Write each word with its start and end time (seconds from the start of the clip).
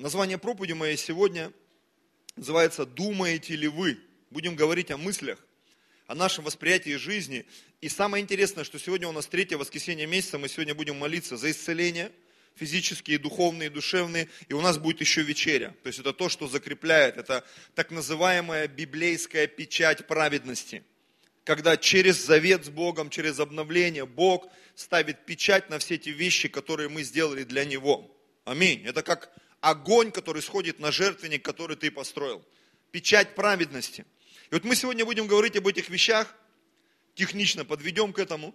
Название 0.00 0.38
проповеди 0.38 0.72
моей 0.72 0.96
сегодня 0.96 1.52
называется 2.34 2.86
«Думаете 2.86 3.54
ли 3.54 3.68
вы?». 3.68 3.98
Будем 4.30 4.56
говорить 4.56 4.90
о 4.90 4.96
мыслях, 4.96 5.38
о 6.06 6.14
нашем 6.14 6.42
восприятии 6.44 6.96
жизни. 6.96 7.44
И 7.82 7.90
самое 7.90 8.22
интересное, 8.22 8.64
что 8.64 8.78
сегодня 8.78 9.08
у 9.08 9.12
нас 9.12 9.26
третье 9.26 9.58
воскресенье 9.58 10.06
месяца, 10.06 10.38
мы 10.38 10.48
сегодня 10.48 10.74
будем 10.74 10.96
молиться 10.96 11.36
за 11.36 11.50
исцеление, 11.50 12.12
физические, 12.54 13.18
духовные, 13.18 13.68
душевные, 13.68 14.30
и 14.48 14.54
у 14.54 14.62
нас 14.62 14.78
будет 14.78 15.02
еще 15.02 15.20
вечеря. 15.20 15.76
То 15.82 15.88
есть 15.88 15.98
это 15.98 16.14
то, 16.14 16.30
что 16.30 16.48
закрепляет, 16.48 17.18
это 17.18 17.44
так 17.74 17.90
называемая 17.90 18.68
библейская 18.68 19.48
печать 19.48 20.06
праведности. 20.06 20.82
Когда 21.44 21.76
через 21.76 22.24
завет 22.24 22.64
с 22.64 22.70
Богом, 22.70 23.10
через 23.10 23.38
обновление 23.38 24.06
Бог 24.06 24.50
ставит 24.74 25.26
печать 25.26 25.68
на 25.68 25.78
все 25.78 25.96
эти 25.96 26.08
вещи, 26.08 26.48
которые 26.48 26.88
мы 26.88 27.02
сделали 27.02 27.44
для 27.44 27.66
Него. 27.66 28.10
Аминь. 28.46 28.86
Это 28.86 29.02
как 29.02 29.30
огонь, 29.60 30.10
который 30.10 30.42
сходит 30.42 30.78
на 30.78 30.90
жертвенник, 30.90 31.44
который 31.44 31.76
ты 31.76 31.90
построил. 31.90 32.44
Печать 32.90 33.34
праведности. 33.34 34.04
И 34.50 34.54
вот 34.54 34.64
мы 34.64 34.74
сегодня 34.74 35.04
будем 35.04 35.26
говорить 35.26 35.56
об 35.56 35.66
этих 35.66 35.88
вещах, 35.88 36.34
технично 37.14 37.64
подведем 37.64 38.12
к 38.12 38.18
этому. 38.18 38.54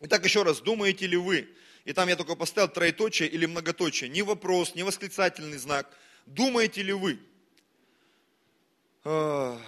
Итак, 0.00 0.24
еще 0.24 0.42
раз, 0.42 0.60
думаете 0.60 1.06
ли 1.06 1.16
вы, 1.16 1.48
и 1.84 1.92
там 1.92 2.08
я 2.08 2.16
только 2.16 2.36
поставил 2.36 2.68
троеточие 2.68 3.28
или 3.28 3.46
многоточие, 3.46 4.08
не 4.08 4.22
вопрос, 4.22 4.74
не 4.74 4.84
восклицательный 4.84 5.58
знак, 5.58 5.90
думаете 6.26 6.82
ли 6.82 6.92
вы? 6.92 7.18
А, 9.04 9.60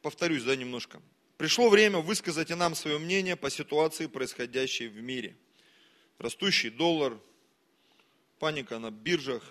повторюсь, 0.00 0.44
да, 0.44 0.56
немножко. 0.56 1.02
Пришло 1.36 1.68
время 1.68 1.98
высказать 1.98 2.50
и 2.50 2.54
нам 2.54 2.74
свое 2.74 2.98
мнение 2.98 3.36
по 3.36 3.50
ситуации, 3.50 4.06
происходящей 4.06 4.88
в 4.88 5.02
мире. 5.02 5.36
Растущий 6.18 6.70
доллар, 6.70 7.18
паника 8.40 8.78
на 8.78 8.90
биржах, 8.90 9.44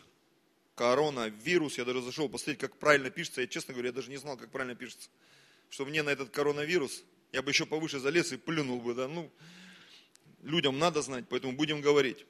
коронавирус. 0.75 1.77
Я 1.77 1.85
даже 1.85 2.01
зашел 2.01 2.27
посмотреть, 2.27 2.57
как 2.57 2.75
правильно 2.77 3.09
пишется. 3.09 3.41
Я, 3.41 3.47
честно 3.47 3.73
говоря, 3.73 3.89
я 3.89 3.93
даже 3.93 4.09
не 4.09 4.17
знал, 4.17 4.35
как 4.35 4.51
правильно 4.51 4.75
пишется. 4.75 5.09
Что 5.69 5.85
мне 5.85 6.03
на 6.03 6.09
этот 6.09 6.31
коронавирус, 6.31 7.03
я 7.31 7.41
бы 7.41 7.51
еще 7.51 7.65
повыше 7.65 7.99
залез 7.99 8.33
и 8.33 8.37
плюнул 8.37 8.81
бы. 8.81 8.95
Да? 8.95 9.07
Ну, 9.07 9.31
людям 10.41 10.79
надо 10.79 11.01
знать, 11.01 11.25
поэтому 11.29 11.53
будем 11.53 11.79
говорить. 11.79 12.25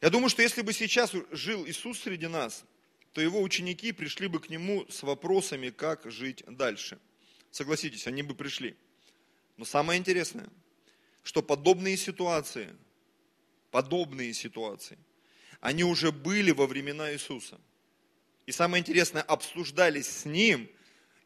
Я 0.00 0.08
думаю, 0.08 0.30
что 0.30 0.40
если 0.40 0.62
бы 0.62 0.72
сейчас 0.72 1.12
жил 1.32 1.66
Иисус 1.66 1.98
среди 2.00 2.28
нас, 2.28 2.64
то 3.12 3.20
его 3.20 3.42
ученики 3.42 3.92
пришли 3.92 4.28
бы 4.28 4.40
к 4.40 4.48
нему 4.48 4.86
с 4.88 5.02
вопросами, 5.02 5.70
как 5.70 6.10
жить 6.10 6.44
дальше. 6.46 6.98
Согласитесь, 7.50 8.06
они 8.06 8.22
бы 8.22 8.34
пришли. 8.34 8.76
Но 9.56 9.64
самое 9.64 9.98
интересное, 9.98 10.48
что 11.22 11.42
подобные 11.42 11.96
ситуации, 11.96 12.76
подобные 13.72 14.32
ситуации– 14.32 14.98
они 15.64 15.82
уже 15.82 16.12
были 16.12 16.50
во 16.50 16.66
времена 16.66 17.14
Иисуса. 17.14 17.58
И 18.44 18.52
самое 18.52 18.82
интересное, 18.82 19.22
обсуждались 19.22 20.06
с 20.06 20.24
Ним, 20.26 20.68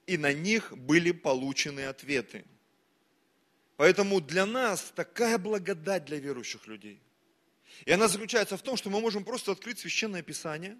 и 0.06 0.16
на 0.16 0.32
них 0.32 0.78
были 0.78 1.10
получены 1.10 1.86
ответы. 1.86 2.44
Поэтому 3.76 4.20
для 4.20 4.46
нас 4.46 4.92
такая 4.94 5.38
благодать 5.38 6.04
для 6.04 6.20
верующих 6.20 6.68
людей. 6.68 7.02
И 7.84 7.90
она 7.90 8.06
заключается 8.06 8.56
в 8.56 8.62
том, 8.62 8.76
что 8.76 8.90
мы 8.90 9.00
можем 9.00 9.24
просто 9.24 9.50
открыть 9.50 9.80
Священное 9.80 10.22
Писание 10.22 10.76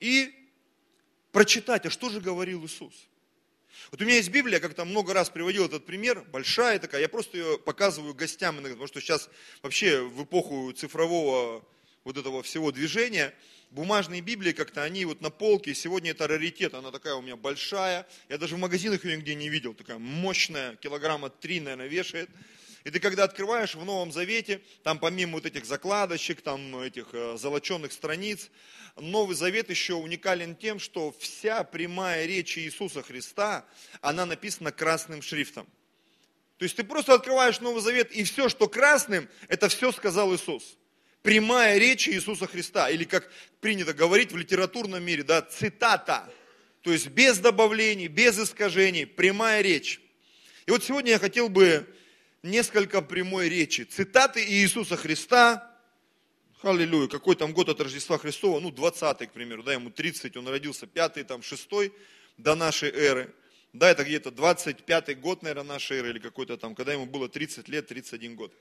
и 0.00 0.34
прочитать, 1.30 1.84
а 1.84 1.90
что 1.90 2.08
же 2.08 2.22
говорил 2.22 2.64
Иисус. 2.64 2.94
Вот 3.90 4.00
у 4.00 4.04
меня 4.06 4.16
есть 4.16 4.30
Библия, 4.30 4.60
как 4.60 4.72
там 4.72 4.88
много 4.88 5.12
раз 5.12 5.28
приводил 5.28 5.66
этот 5.66 5.84
пример, 5.84 6.22
большая 6.32 6.78
такая, 6.78 7.02
я 7.02 7.08
просто 7.10 7.36
ее 7.36 7.58
показываю 7.58 8.14
гостям 8.14 8.56
потому 8.62 8.86
что 8.86 9.02
сейчас 9.02 9.28
вообще 9.60 10.00
в 10.00 10.24
эпоху 10.24 10.72
цифрового 10.72 11.62
вот 12.04 12.18
этого 12.18 12.42
всего 12.42 12.70
движения, 12.70 13.34
бумажные 13.70 14.20
Библии 14.20 14.52
как-то, 14.52 14.82
они 14.82 15.04
вот 15.06 15.20
на 15.20 15.30
полке, 15.30 15.74
сегодня 15.74 16.12
это 16.12 16.28
раритет, 16.28 16.74
она 16.74 16.90
такая 16.90 17.14
у 17.14 17.22
меня 17.22 17.36
большая, 17.36 18.06
я 18.28 18.38
даже 18.38 18.56
в 18.56 18.58
магазинах 18.58 19.04
ее 19.04 19.16
нигде 19.16 19.34
не 19.34 19.48
видел, 19.48 19.74
такая 19.74 19.98
мощная, 19.98 20.76
килограмма 20.76 21.30
три, 21.30 21.60
наверное, 21.60 21.86
вешает. 21.86 22.30
И 22.84 22.90
ты 22.90 23.00
когда 23.00 23.24
открываешь 23.24 23.74
в 23.74 23.82
Новом 23.82 24.12
Завете, 24.12 24.60
там 24.82 24.98
помимо 24.98 25.32
вот 25.32 25.46
этих 25.46 25.64
закладочек, 25.64 26.42
там 26.42 26.78
этих 26.80 27.08
э, 27.14 27.38
золоченных 27.38 27.92
страниц, 27.92 28.50
Новый 28.96 29.34
Завет 29.34 29.70
еще 29.70 29.94
уникален 29.94 30.54
тем, 30.54 30.78
что 30.78 31.10
вся 31.18 31.64
прямая 31.64 32.26
речь 32.26 32.58
Иисуса 32.58 33.02
Христа, 33.02 33.64
она 34.02 34.26
написана 34.26 34.70
красным 34.70 35.22
шрифтом. 35.22 35.66
То 36.58 36.64
есть 36.64 36.76
ты 36.76 36.84
просто 36.84 37.14
открываешь 37.14 37.58
Новый 37.60 37.80
Завет, 37.80 38.12
и 38.12 38.22
все, 38.22 38.50
что 38.50 38.68
красным, 38.68 39.30
это 39.48 39.70
все 39.70 39.90
сказал 39.90 40.34
Иисус 40.34 40.76
прямая 41.24 41.78
речь 41.78 42.06
Иисуса 42.06 42.46
Христа, 42.46 42.90
или 42.90 43.04
как 43.04 43.30
принято 43.62 43.94
говорить 43.94 44.30
в 44.30 44.36
литературном 44.36 45.02
мире, 45.02 45.22
да, 45.22 45.40
цитата, 45.40 46.30
то 46.82 46.92
есть 46.92 47.08
без 47.08 47.38
добавлений, 47.38 48.08
без 48.08 48.38
искажений, 48.38 49.06
прямая 49.06 49.62
речь. 49.62 50.02
И 50.66 50.70
вот 50.70 50.84
сегодня 50.84 51.12
я 51.12 51.18
хотел 51.18 51.48
бы 51.48 51.86
несколько 52.42 53.00
прямой 53.00 53.48
речи, 53.48 53.82
цитаты 53.84 54.44
Иисуса 54.44 54.98
Христа, 54.98 55.74
аллилуйя, 56.62 57.08
какой 57.08 57.36
там 57.36 57.54
год 57.54 57.70
от 57.70 57.80
Рождества 57.80 58.18
Христова, 58.18 58.60
ну 58.60 58.70
20 58.70 59.18
к 59.30 59.32
примеру, 59.32 59.62
да, 59.62 59.72
ему 59.72 59.88
30, 59.88 60.36
он 60.36 60.46
родился 60.46 60.86
5 60.86 61.26
там 61.26 61.42
6 61.42 61.68
до 62.36 62.54
нашей 62.54 62.90
эры, 62.90 63.34
да, 63.72 63.90
это 63.90 64.04
где-то 64.04 64.30
25 64.30 65.18
год, 65.20 65.42
наверное, 65.42 65.72
нашей 65.72 66.00
эры, 66.00 66.10
или 66.10 66.18
какой-то 66.18 66.58
там, 66.58 66.74
когда 66.74 66.92
ему 66.92 67.06
было 67.06 67.30
30 67.30 67.66
лет, 67.68 67.86
31 67.86 68.36
год. 68.36 68.52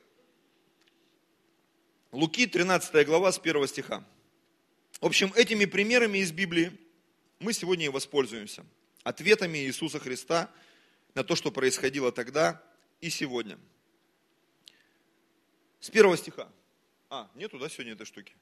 Луки, 2.13 2.45
13 2.45 3.07
глава, 3.07 3.31
с 3.31 3.39
1 3.39 3.67
стиха. 3.67 4.05
В 5.01 5.05
общем, 5.07 5.33
этими 5.35 5.65
примерами 5.65 6.19
из 6.19 6.31
Библии 6.31 6.71
мы 7.39 7.53
сегодня 7.53 7.85
и 7.85 7.89
воспользуемся. 7.89 8.63
Ответами 9.01 9.57
Иисуса 9.57 9.97
Христа 9.97 10.51
на 11.15 11.23
то, 11.23 11.35
что 11.35 11.51
происходило 11.51 12.11
тогда 12.11 12.61
и 13.01 13.09
сегодня. 13.09 13.57
С 15.79 15.89
первого 15.89 16.15
стиха. 16.15 16.51
А, 17.09 17.31
нету, 17.33 17.57
да, 17.57 17.67
сегодня 17.67 17.93
этой 17.93 18.05
штуки? 18.05 18.35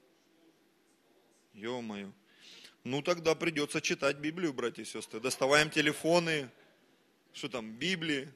Ё-моё. 1.54 2.12
Ну, 2.84 3.02
тогда 3.02 3.36
придется 3.36 3.80
читать 3.80 4.18
Библию, 4.18 4.52
братья 4.52 4.82
и 4.82 4.86
сестры. 4.86 5.22
Доставаем 5.22 5.70
телефоны, 5.70 6.50
что 7.32 7.48
там, 7.48 7.72
Библии, 7.72 8.34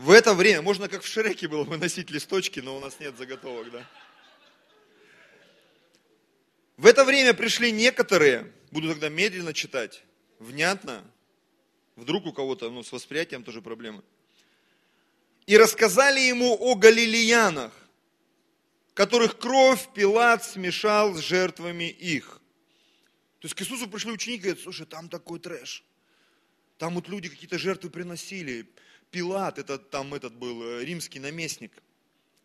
в 0.00 0.12
это 0.12 0.32
время, 0.32 0.62
можно 0.62 0.88
как 0.88 1.02
в 1.02 1.06
Шреке 1.06 1.46
было 1.46 1.62
выносить 1.62 2.10
листочки, 2.10 2.60
но 2.60 2.74
у 2.74 2.80
нас 2.80 2.98
нет 3.00 3.18
заготовок, 3.18 3.70
да? 3.70 3.86
В 6.78 6.86
это 6.86 7.04
время 7.04 7.34
пришли 7.34 7.70
некоторые, 7.70 8.50
буду 8.70 8.88
тогда 8.88 9.10
медленно 9.10 9.52
читать, 9.52 10.02
внятно, 10.38 11.04
вдруг 11.96 12.24
у 12.24 12.32
кого-то 12.32 12.70
ну, 12.70 12.82
с 12.82 12.90
восприятием 12.92 13.44
тоже 13.44 13.60
проблемы, 13.60 14.02
и 15.44 15.58
рассказали 15.58 16.20
ему 16.20 16.56
о 16.58 16.76
галилеянах, 16.76 17.72
которых 18.94 19.38
кровь 19.38 19.86
Пилат 19.92 20.42
смешал 20.46 21.14
с 21.14 21.20
жертвами 21.20 21.90
их. 21.90 22.40
То 23.40 23.46
есть 23.46 23.54
к 23.54 23.60
Иисусу 23.60 23.86
пришли 23.86 24.12
ученики 24.12 24.38
и 24.38 24.44
говорят, 24.44 24.60
слушай, 24.60 24.86
там 24.86 25.10
такой 25.10 25.40
трэш. 25.40 25.84
Там 26.78 26.94
вот 26.94 27.06
люди 27.08 27.28
какие-то 27.28 27.58
жертвы 27.58 27.90
приносили. 27.90 28.66
Пилат, 29.10 29.58
это 29.58 29.78
там 29.78 30.14
этот 30.14 30.34
был 30.34 30.62
э, 30.62 30.84
римский 30.84 31.18
наместник 31.18 31.72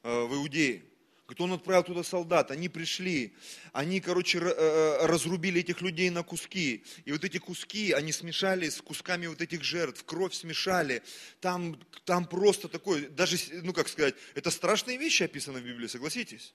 э, 0.04 0.24
в 0.26 0.34
Иудее. 0.36 0.84
Говорит, 1.26 1.42
он 1.42 1.54
отправил 1.54 1.84
туда 1.84 2.04
солдат, 2.04 2.52
они 2.52 2.70
пришли, 2.70 3.34
они, 3.74 4.00
короче, 4.00 4.40
э, 4.40 5.06
разрубили 5.08 5.62
этих 5.62 5.82
людей 5.82 6.12
на 6.12 6.22
куски. 6.22 6.84
И 7.04 7.12
вот 7.12 7.24
эти 7.24 7.40
куски, 7.40 7.94
они 7.94 8.12
смешались 8.12 8.76
с 8.76 8.82
кусками 8.82 9.26
вот 9.26 9.42
этих 9.42 9.64
жертв, 9.64 10.04
кровь 10.06 10.36
смешали. 10.36 11.02
Там, 11.42 11.80
там 12.04 12.26
просто 12.26 12.68
такое, 12.68 13.10
даже, 13.10 13.38
ну 13.64 13.74
как 13.74 13.88
сказать, 13.88 14.14
это 14.36 14.52
страшные 14.52 14.98
вещи 14.98 15.24
описаны 15.24 15.62
в 15.62 15.64
Библии, 15.64 15.88
согласитесь? 15.88 16.54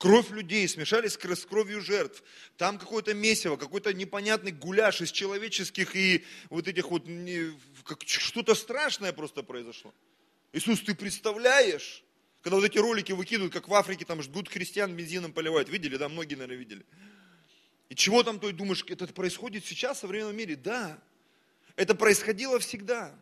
Кровь 0.00 0.30
людей 0.30 0.66
смешались 0.66 1.12
с 1.12 1.44
кровью 1.44 1.82
жертв. 1.82 2.22
Там 2.56 2.78
какое-то 2.78 3.12
месиво, 3.12 3.58
какой-то 3.58 3.92
непонятный 3.92 4.50
гуляш 4.50 5.02
из 5.02 5.12
человеческих 5.12 5.94
и 5.94 6.24
вот 6.48 6.66
этих 6.66 6.90
вот, 6.90 7.04
что-то 8.06 8.54
страшное 8.54 9.12
просто 9.12 9.42
произошло. 9.42 9.92
Иисус, 10.54 10.80
ты 10.80 10.94
представляешь? 10.94 12.02
Когда 12.40 12.56
вот 12.56 12.64
эти 12.64 12.78
ролики 12.78 13.12
выкидывают, 13.12 13.52
как 13.52 13.68
в 13.68 13.74
Африке, 13.74 14.06
там 14.06 14.22
ждут 14.22 14.48
христиан 14.48 14.96
бензином 14.96 15.34
поливают. 15.34 15.68
Видели, 15.68 15.98
да? 15.98 16.08
Многие, 16.08 16.36
наверное, 16.36 16.56
видели. 16.56 16.86
И 17.90 17.94
чего 17.94 18.22
там, 18.22 18.40
то 18.40 18.50
думаешь, 18.52 18.82
это 18.88 19.06
происходит 19.08 19.66
сейчас 19.66 19.98
в 19.98 20.00
современном 20.00 20.34
мире? 20.34 20.56
Да. 20.56 20.98
Это 21.76 21.94
происходило 21.94 22.58
всегда. 22.58 23.14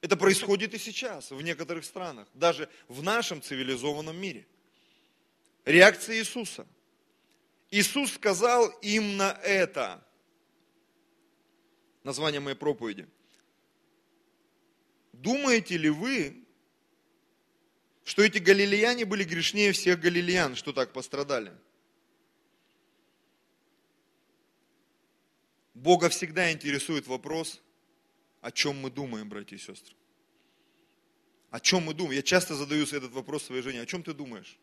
Это 0.00 0.16
происходит 0.16 0.72
и 0.72 0.78
сейчас 0.78 1.30
в 1.30 1.42
некоторых 1.42 1.84
странах, 1.84 2.28
даже 2.32 2.70
в 2.88 3.02
нашем 3.02 3.42
цивилизованном 3.42 4.16
мире. 4.16 4.46
Реакция 5.64 6.16
Иисуса. 6.16 6.66
Иисус 7.70 8.12
сказал 8.12 8.68
им 8.82 9.16
на 9.16 9.32
это. 9.42 10.04
Название 12.02 12.40
моей 12.40 12.56
проповеди. 12.56 13.08
Думаете 15.12 15.78
ли 15.78 15.88
вы, 15.88 16.44
что 18.04 18.22
эти 18.22 18.38
галилеяне 18.38 19.06
были 19.06 19.24
грешнее 19.24 19.72
всех 19.72 19.98
галилеян, 20.00 20.54
что 20.54 20.72
так 20.72 20.92
пострадали. 20.92 21.52
Бога 25.72 26.10
всегда 26.10 26.52
интересует 26.52 27.06
вопрос, 27.06 27.60
о 28.42 28.52
чем 28.52 28.78
мы 28.80 28.90
думаем, 28.90 29.28
братья 29.28 29.56
и 29.56 29.58
сестры. 29.58 29.96
О 31.50 31.58
чем 31.58 31.84
мы 31.84 31.94
думаем? 31.94 32.16
Я 32.16 32.22
часто 32.22 32.54
задаю 32.54 32.84
этот 32.84 33.12
вопрос 33.12 33.44
своей 33.44 33.62
жене. 33.62 33.80
О 33.80 33.86
чем 33.86 34.02
ты 34.02 34.12
думаешь? 34.12 34.58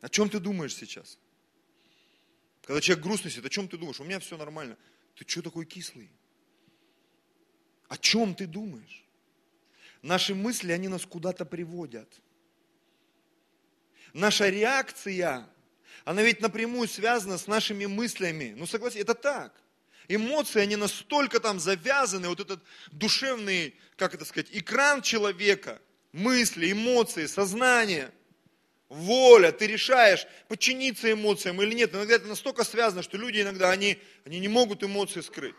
О 0.00 0.08
чем 0.08 0.28
ты 0.28 0.38
думаешь 0.38 0.74
сейчас? 0.74 1.18
Когда 2.62 2.80
человек 2.80 3.04
грустный 3.04 3.30
сидит, 3.30 3.46
о 3.46 3.50
чем 3.50 3.68
ты 3.68 3.76
думаешь? 3.76 4.00
У 4.00 4.04
меня 4.04 4.20
все 4.20 4.36
нормально. 4.36 4.76
Ты 5.16 5.24
что 5.26 5.42
такой 5.42 5.64
кислый? 5.64 6.10
О 7.88 7.96
чем 7.96 8.34
ты 8.34 8.46
думаешь? 8.46 9.04
Наши 10.02 10.34
мысли, 10.34 10.72
они 10.72 10.88
нас 10.88 11.04
куда-то 11.04 11.44
приводят. 11.44 12.08
Наша 14.12 14.48
реакция, 14.48 15.48
она 16.04 16.22
ведь 16.22 16.40
напрямую 16.40 16.88
связана 16.88 17.38
с 17.38 17.46
нашими 17.46 17.86
мыслями. 17.86 18.54
Ну 18.56 18.66
согласитесь, 18.66 19.02
это 19.02 19.14
так. 19.14 19.60
Эмоции, 20.06 20.60
они 20.60 20.76
настолько 20.76 21.38
там 21.40 21.60
завязаны, 21.60 22.28
вот 22.28 22.40
этот 22.40 22.62
душевный, 22.92 23.74
как 23.96 24.14
это 24.14 24.24
сказать, 24.24 24.48
экран 24.52 25.02
человека, 25.02 25.82
мысли, 26.12 26.72
эмоции, 26.72 27.26
сознание, 27.26 28.10
воля, 28.88 29.52
ты 29.52 29.66
решаешь, 29.66 30.26
подчиниться 30.48 31.12
эмоциям 31.12 31.60
или 31.62 31.74
нет. 31.74 31.94
Иногда 31.94 32.14
это 32.14 32.26
настолько 32.26 32.64
связано, 32.64 33.02
что 33.02 33.16
люди 33.16 33.40
иногда, 33.40 33.70
они, 33.70 33.98
они 34.24 34.40
не 34.40 34.48
могут 34.48 34.82
эмоции 34.82 35.20
скрыть. 35.20 35.56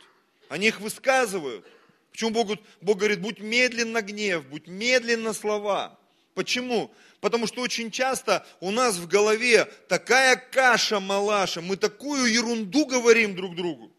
Они 0.49 0.67
их 0.67 0.79
высказывают. 0.79 1.65
Почему 2.11 2.31
Бог, 2.31 2.57
Бог 2.81 2.97
говорит, 2.97 3.21
будь 3.21 3.39
медленно 3.39 4.01
гнев, 4.01 4.45
будь 4.47 4.67
медленно 4.67 5.33
слова. 5.33 5.99
Почему? 6.33 6.91
Потому 7.21 7.47
что 7.47 7.61
очень 7.61 7.91
часто 7.91 8.45
у 8.61 8.71
нас 8.71 8.95
в 8.97 9.07
голове 9.07 9.65
такая 9.87 10.35
каша-малаша, 10.35 11.61
мы 11.61 11.75
такую 11.75 12.31
ерунду 12.31 12.85
говорим 12.85 13.35
друг 13.35 13.55
другу. 13.55 13.91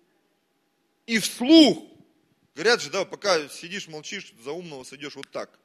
И 1.06 1.18
вслух. 1.18 1.84
Говорят 2.54 2.82
же, 2.82 2.90
да, 2.90 3.04
пока 3.04 3.48
сидишь, 3.48 3.88
молчишь, 3.88 4.32
за 4.42 4.52
умного 4.52 4.84
сойдешь 4.84 5.14
вот 5.14 5.30
так. 5.30 5.58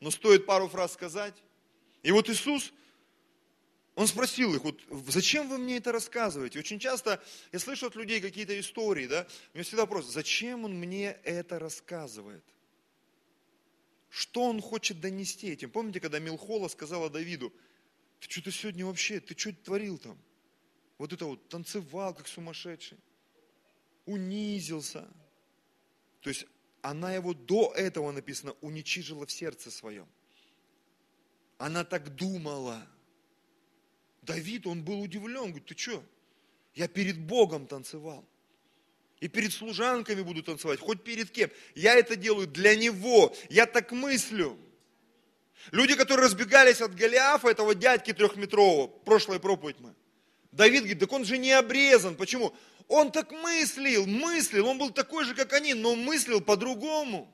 Но 0.00 0.10
стоит 0.10 0.46
пару 0.46 0.68
фраз 0.68 0.94
сказать. 0.94 1.34
И 2.02 2.12
вот 2.12 2.28
Иисус, 2.30 2.72
он 3.94 4.06
спросил 4.06 4.54
их, 4.54 4.64
вот 4.64 4.80
зачем 5.08 5.48
вы 5.48 5.58
мне 5.58 5.76
это 5.76 5.92
рассказываете? 5.92 6.58
Очень 6.58 6.78
часто 6.78 7.22
я 7.52 7.58
слышу 7.58 7.86
от 7.86 7.96
людей 7.96 8.20
какие-то 8.20 8.58
истории, 8.58 9.06
да, 9.06 9.26
у 9.52 9.58
меня 9.58 9.64
всегда 9.64 9.82
вопрос, 9.82 10.06
зачем 10.06 10.64
он 10.64 10.74
мне 10.78 11.18
это 11.24 11.58
рассказывает? 11.58 12.44
Что 14.08 14.44
он 14.44 14.60
хочет 14.60 15.00
донести 15.00 15.48
этим? 15.48 15.70
Помните, 15.70 16.00
когда 16.00 16.18
Милхола 16.18 16.68
сказала 16.68 17.10
Давиду, 17.10 17.52
ты 18.18 18.30
что-то 18.30 18.50
сегодня 18.50 18.86
вообще, 18.86 19.20
ты 19.20 19.38
что 19.38 19.52
творил 19.52 19.98
там? 19.98 20.18
Вот 20.98 21.12
это 21.12 21.24
вот 21.26 21.48
танцевал, 21.48 22.14
как 22.14 22.26
сумасшедший, 22.26 22.98
унизился. 24.04 25.06
То 26.20 26.28
есть 26.28 26.46
она 26.82 27.14
его 27.14 27.34
до 27.34 27.72
этого 27.74 28.10
написано 28.10 28.52
уничижила 28.60 29.26
в 29.26 29.30
сердце 29.30 29.70
своем. 29.70 30.06
Она 31.60 31.84
так 31.84 32.14
думала. 32.14 32.80
Давид, 34.22 34.66
он 34.66 34.82
был 34.82 35.02
удивлен, 35.02 35.48
говорит, 35.50 35.66
ты 35.66 35.76
что? 35.76 36.02
Я 36.74 36.88
перед 36.88 37.18
Богом 37.18 37.66
танцевал. 37.66 38.24
И 39.20 39.28
перед 39.28 39.52
служанками 39.52 40.22
буду 40.22 40.42
танцевать, 40.42 40.80
хоть 40.80 41.04
перед 41.04 41.30
кем. 41.30 41.50
Я 41.74 41.96
это 41.96 42.16
делаю 42.16 42.46
для 42.46 42.74
Него. 42.74 43.36
Я 43.50 43.66
так 43.66 43.92
мыслю. 43.92 44.58
Люди, 45.70 45.96
которые 45.96 46.24
разбегались 46.24 46.80
от 46.80 46.94
Голиафа, 46.94 47.50
этого 47.50 47.74
дядьки 47.74 48.14
трехметрового, 48.14 48.86
прошлая 48.86 49.38
проповедь 49.38 49.80
мы. 49.80 49.94
Давид 50.52 50.80
говорит, 50.80 51.00
так 51.00 51.12
он 51.12 51.26
же 51.26 51.36
не 51.36 51.52
обрезан. 51.52 52.16
Почему? 52.16 52.54
Он 52.88 53.12
так 53.12 53.32
мыслил, 53.32 54.06
мыслил, 54.06 54.66
он 54.66 54.78
был 54.78 54.90
такой 54.90 55.26
же, 55.26 55.34
как 55.34 55.52
они, 55.52 55.74
но 55.74 55.94
мыслил 55.94 56.40
по-другому. 56.40 57.30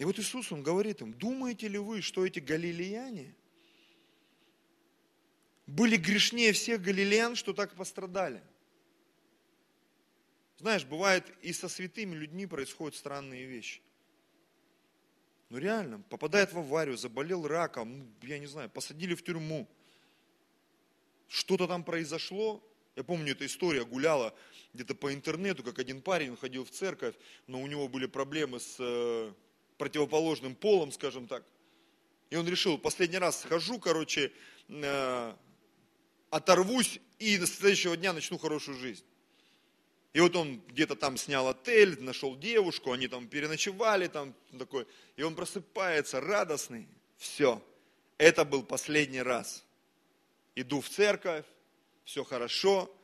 И 0.00 0.04
вот 0.04 0.18
Иисус, 0.18 0.50
Он 0.50 0.62
говорит 0.62 1.02
им, 1.02 1.12
думаете 1.12 1.68
ли 1.68 1.76
вы, 1.76 2.00
что 2.00 2.24
эти 2.24 2.38
галилеяне 2.38 3.34
были 5.66 5.98
грешнее 5.98 6.54
всех 6.54 6.80
галилеян, 6.80 7.36
что 7.36 7.52
так 7.52 7.74
пострадали? 7.74 8.42
Знаешь, 10.56 10.86
бывает 10.86 11.30
и 11.42 11.52
со 11.52 11.68
святыми 11.68 12.14
людьми 12.14 12.46
происходят 12.46 12.96
странные 12.96 13.44
вещи. 13.44 13.82
Ну 15.50 15.58
реально, 15.58 16.00
попадает 16.08 16.54
в 16.54 16.58
аварию, 16.58 16.96
заболел 16.96 17.46
раком, 17.46 17.98
ну, 17.98 18.06
я 18.22 18.38
не 18.38 18.46
знаю, 18.46 18.70
посадили 18.70 19.14
в 19.14 19.22
тюрьму. 19.22 19.68
Что-то 21.28 21.66
там 21.66 21.84
произошло. 21.84 22.66
Я 22.96 23.04
помню, 23.04 23.32
эта 23.32 23.44
история 23.44 23.84
гуляла 23.84 24.34
где-то 24.72 24.94
по 24.94 25.12
интернету, 25.12 25.62
как 25.62 25.78
один 25.78 26.00
парень 26.00 26.38
ходил 26.38 26.64
в 26.64 26.70
церковь, 26.70 27.16
но 27.46 27.60
у 27.60 27.66
него 27.66 27.86
были 27.86 28.06
проблемы 28.06 28.60
с 28.60 28.76
э, 28.78 29.34
противоположным 29.80 30.54
полом, 30.54 30.92
скажем 30.92 31.26
так. 31.26 31.42
И 32.28 32.36
он 32.36 32.46
решил, 32.46 32.76
последний 32.76 33.16
раз 33.16 33.40
схожу, 33.40 33.78
короче, 33.78 34.30
э, 34.68 35.34
оторвусь 36.28 37.00
и 37.18 37.38
до 37.38 37.46
следующего 37.46 37.96
дня 37.96 38.12
начну 38.12 38.36
хорошую 38.36 38.76
жизнь. 38.76 39.02
И 40.12 40.20
вот 40.20 40.36
он 40.36 40.60
где-то 40.68 40.96
там 40.96 41.16
снял 41.16 41.48
отель, 41.48 41.98
нашел 42.02 42.36
девушку, 42.36 42.92
они 42.92 43.08
там 43.08 43.26
переночевали, 43.26 44.06
там 44.06 44.34
такой, 44.58 44.86
и 45.16 45.22
он 45.22 45.34
просыпается 45.34 46.20
радостный. 46.20 46.86
Все, 47.16 47.62
это 48.18 48.44
был 48.44 48.62
последний 48.62 49.22
раз. 49.22 49.64
Иду 50.56 50.82
в 50.82 50.90
церковь, 50.90 51.46
все 52.04 52.22
хорошо. 52.22 52.94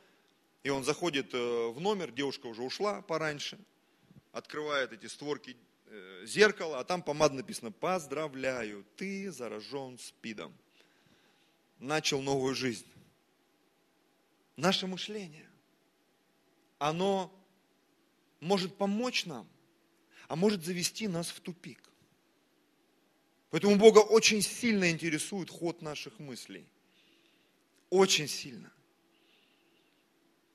И 0.61 0.69
он 0.69 0.83
заходит 0.83 1.33
э, 1.33 1.67
в 1.69 1.79
номер, 1.79 2.11
девушка 2.11 2.45
уже 2.45 2.61
ушла 2.61 3.01
пораньше, 3.01 3.57
открывает 4.31 4.93
эти 4.93 5.07
створки 5.07 5.57
зеркало, 6.23 6.79
а 6.79 6.83
там 6.83 7.01
помада 7.01 7.35
написано 7.35 7.71
«Поздравляю, 7.71 8.85
ты 8.95 9.31
заражен 9.31 9.97
СПИДом». 9.97 10.53
Начал 11.79 12.21
новую 12.21 12.55
жизнь. 12.55 12.87
Наше 14.55 14.87
мышление, 14.87 15.47
оно 16.79 17.31
может 18.39 18.75
помочь 18.75 19.25
нам, 19.25 19.47
а 20.27 20.35
может 20.35 20.65
завести 20.65 21.07
нас 21.07 21.29
в 21.29 21.39
тупик. 21.39 21.79
Поэтому 23.51 23.75
Бога 23.77 23.99
очень 23.99 24.41
сильно 24.41 24.89
интересует 24.89 25.49
ход 25.49 25.81
наших 25.83 26.17
мыслей. 26.17 26.65
Очень 27.91 28.27
сильно. 28.27 28.71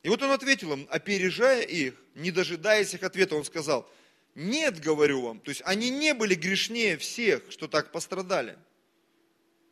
И 0.02 0.08
вот 0.08 0.20
он 0.22 0.32
ответил 0.32 0.72
им, 0.72 0.88
опережая 0.90 1.62
их, 1.62 1.94
не 2.16 2.32
дожидаясь 2.32 2.92
их 2.92 3.04
ответа, 3.04 3.36
он 3.36 3.44
сказал– 3.44 3.88
нет, 4.34 4.80
говорю 4.80 5.20
вам. 5.20 5.40
То 5.40 5.50
есть 5.50 5.62
они 5.64 5.90
не 5.90 6.14
были 6.14 6.34
грешнее 6.34 6.96
всех, 6.96 7.50
что 7.50 7.68
так 7.68 7.92
пострадали. 7.92 8.56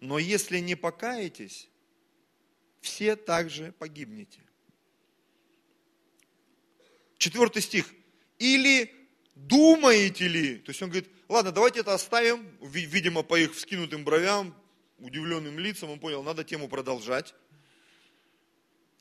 Но 0.00 0.19
если 0.19 0.59
не 0.59 0.75
покаетесь, 0.75 1.69
все 2.81 3.17
также 3.17 3.73
погибнете. 3.73 4.40
Четвертый 7.19 7.62
стих. 7.62 7.93
Или 8.38 8.90
думаете 9.35 10.29
ли, 10.29 10.57
то 10.57 10.71
есть 10.71 10.83
он 10.83 10.90
говорит, 10.90 11.11
ладно, 11.29 11.52
давайте 11.52 11.81
это 11.81 11.95
оставим, 11.95 12.47
видимо, 12.62 13.23
по 13.23 13.38
их 13.38 13.55
вскинутым 13.55 14.05
бровям, 14.05 14.55
удивленным 14.99 15.59
лицам, 15.59 15.90
он 15.90 15.99
понял, 15.99 16.23
надо 16.23 16.45
тему 16.45 16.69
продолжать. 16.69 17.35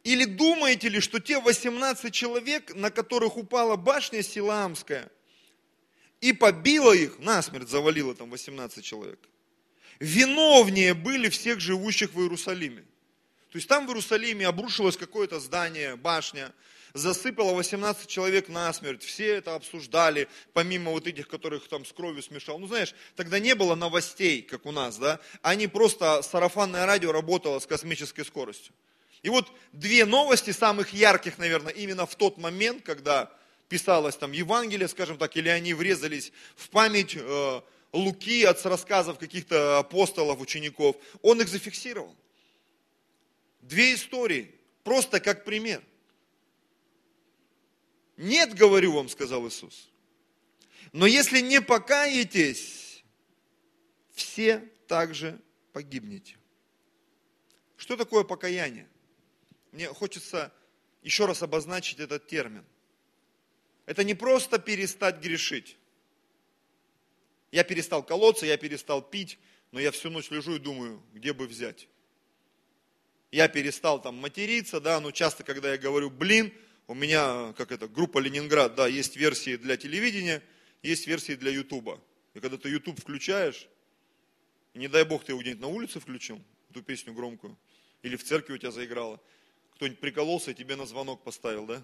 Или 0.04 0.25
думаете 0.25 0.89
ли, 0.89 1.01
что 1.01 1.20
те 1.20 1.39
18 1.39 2.13
человек, 2.13 2.74
на 2.74 2.89
которых 2.89 3.38
упала 3.38 3.75
башня 3.75 4.22
Силаамская, 4.22 5.12
и 6.22 6.34
побила 6.34 6.94
их, 6.94 7.20
насмерть 7.20 7.70
завалила 7.70 8.14
там 8.16 8.30
18 8.30 8.84
человек. 8.84 9.20
Виновнее 10.00 10.94
были 10.94 11.30
всех 11.30 11.60
живущих 11.60 12.14
в 12.14 12.22
Иерусалиме. 12.22 12.84
То 13.52 13.58
есть 13.58 13.68
там 13.68 13.86
в 13.86 13.90
Иерусалиме 13.90 14.48
обрушилось 14.48 14.96
какое-то 14.96 15.40
здание, 15.40 15.96
башня, 15.96 16.54
засыпало 16.94 17.54
18 17.54 18.08
человек 18.08 18.48
насмерть, 18.48 19.04
все 19.04 19.36
это 19.36 19.56
обсуждали, 19.56 20.28
помимо 20.54 20.92
вот 20.92 21.08
этих, 21.08 21.28
которых 21.28 21.68
там 21.68 21.86
с 21.86 21.92
кровью 21.92 22.22
смешал. 22.22 22.60
Ну, 22.60 22.68
знаешь, 22.68 22.94
тогда 23.16 23.40
не 23.40 23.56
было 23.56 23.76
новостей, 23.76 24.42
как 24.42 24.66
у 24.66 24.72
нас, 24.72 24.98
да, 24.98 25.20
они 25.42 25.68
просто, 25.68 26.22
сарафанное 26.22 26.86
радио 26.86 27.12
работало 27.12 27.60
с 27.60 27.66
космической 27.66 28.24
скоростью. 28.24 28.74
И 29.22 29.30
вот 29.30 29.52
две 29.74 30.06
новости, 30.06 30.52
самых 30.52 30.94
ярких, 30.94 31.38
наверное, 31.38 31.74
именно 31.74 32.06
в 32.06 32.16
тот 32.16 32.38
момент, 32.38 32.84
когда 32.84 33.32
писалось 33.70 34.18
там 34.18 34.32
Евангелие, 34.32 34.88
скажем 34.88 35.18
так, 35.18 35.38
или 35.38 35.48
они 35.48 35.74
врезались 35.74 36.34
в 36.56 36.70
память 36.70 37.16
э, 37.16 37.62
Луки 37.94 38.44
от 38.44 38.64
рассказов 38.66 39.18
каких-то 39.18 39.80
апостолов, 39.80 40.42
учеников, 40.42 40.96
он 41.22 41.42
их 41.42 41.48
зафиксировал. 41.48 42.16
Две 43.62 43.94
истории, 43.94 44.54
просто 44.84 45.20
как 45.20 45.46
пример. 45.46 45.84
Нет, 48.18 48.54
говорю 48.54 48.94
вам, 48.94 49.08
сказал 49.08 49.48
Иисус. 49.48 49.90
Но 50.92 51.06
если 51.06 51.40
не 51.40 51.62
покаетесь, 51.62 53.04
все 54.14 54.60
также 54.88 55.40
погибнете. 55.72 56.38
Что 57.78 57.96
такое 57.96 58.24
покаяние? 58.24 58.90
Мне 59.72 59.88
хочется 59.88 60.52
еще 61.02 61.26
раз 61.26 61.42
обозначить 61.44 62.00
этот 62.00 62.28
термин. 62.28 62.66
Это 63.89 64.03
не 64.03 64.13
просто 64.13 64.60
перестать 64.60 65.19
грешить. 65.19 65.75
Я 67.51 67.63
перестал 67.63 68.03
колоться, 68.03 68.46
я 68.46 68.55
перестал 68.55 69.01
пить, 69.01 69.39
но 69.72 69.79
я 69.79 69.89
всю 69.89 70.12
ночь 70.12 70.29
лежу 70.29 70.58
и 70.58 70.60
думаю, 70.60 71.01
где 71.12 71.34
бы 71.34 71.48
взять. 71.48 71.88
Я 73.31 73.48
перестал 73.48 74.00
там 74.00 74.15
материться, 74.15 74.79
да, 74.79 75.00
но 75.00 75.10
часто, 75.10 75.43
когда 75.43 75.72
я 75.72 75.79
говорю 75.79 76.12
«блин», 76.12 76.53
у 76.86 76.93
меня, 76.93 77.51
как 77.53 77.72
это, 77.72 77.88
группа 77.88 78.19
Ленинград, 78.19 78.75
да, 78.75 78.86
есть 78.86 79.15
версии 79.15 79.55
для 79.55 79.75
телевидения, 79.75 80.43
есть 80.84 81.08
версии 81.08 81.34
для 81.34 81.50
Ютуба. 81.50 82.00
И 82.36 82.39
когда 82.39 82.58
ты 82.58 82.69
Ютуб 82.69 83.00
включаешь, 83.00 83.67
не 84.75 84.88
дай 84.88 85.03
бог 85.03 85.24
ты 85.24 85.31
его 85.31 85.41
где-нибудь 85.41 85.62
на 85.63 85.67
улице 85.67 86.00
включил, 86.00 86.39
эту 86.69 86.84
песню 86.84 87.12
громкую, 87.12 87.58
или 88.03 88.17
в 88.17 88.24
церкви 88.24 88.53
у 88.53 88.58
тебя 88.60 88.69
заиграла, 88.69 89.19
кто-нибудь 89.74 90.00
прикололся 90.00 90.51
и 90.51 90.53
тебе 90.53 90.75
на 90.75 90.86
звонок 90.86 91.24
поставил, 91.24 91.65
да? 91.65 91.84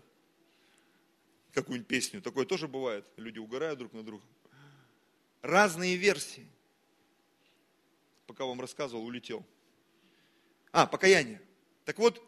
Какую-нибудь 1.56 1.88
песню. 1.88 2.22
Такое 2.22 2.46
тоже 2.46 2.68
бывает. 2.68 3.06
Люди 3.16 3.40
угорают 3.40 3.80
друг 3.80 3.94
на 3.94 4.04
друга. 4.04 4.26
Разные 5.42 5.96
версии. 5.96 6.46
Пока 8.28 8.44
вам 8.46 8.60
рассказывал, 8.60 9.06
улетел. 9.06 9.46
А, 10.74 10.86
покаяние. 10.86 11.42
Так 11.86 11.98
вот, 11.98 12.22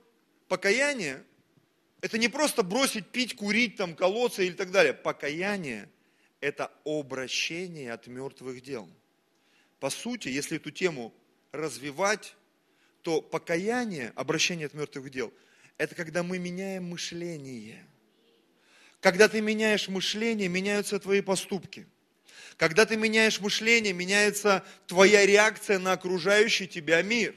покаяние– 0.47 1.25
это 2.01 2.17
не 2.17 2.29
просто 2.29 2.63
бросить 2.63 3.07
пить, 3.07 3.35
курить, 3.35 3.75
там, 3.75 3.95
колоться 3.95 4.43
или 4.43 4.53
так 4.53 4.71
далее. 4.71 4.93
Покаяние– 4.93 5.89
это 6.39 6.71
обращение 6.85 7.91
от 7.91 8.07
мертвых 8.07 8.61
дел. 8.61 8.87
По 9.81 9.89
сути, 9.89 10.29
если 10.29 10.55
эту 10.55 10.71
тему 10.71 11.13
развивать, 11.51 12.37
то 13.01 13.21
покаяние, 13.21 14.13
обращение 14.15 14.67
от 14.67 14.73
мертвых 14.73 15.09
дел– 15.09 15.33
это 15.77 15.95
когда 15.95 16.23
мы 16.23 16.39
меняем 16.39 16.85
мышление. 16.85 17.85
Когда 19.01 19.27
ты 19.27 19.41
меняешь 19.41 19.87
мышление, 19.87 20.47
меняются 20.47 20.99
твои 20.99 21.21
поступки. 21.21 21.87
Когда 22.57 22.85
ты 22.85 22.97
меняешь 22.97 23.39
мышление, 23.39 23.93
меняется 23.93 24.65
твоя 24.87 25.25
реакция 25.25 25.77
на 25.77 25.91
окружающий 25.91 26.67
тебя 26.67 27.01
мир. 27.03 27.35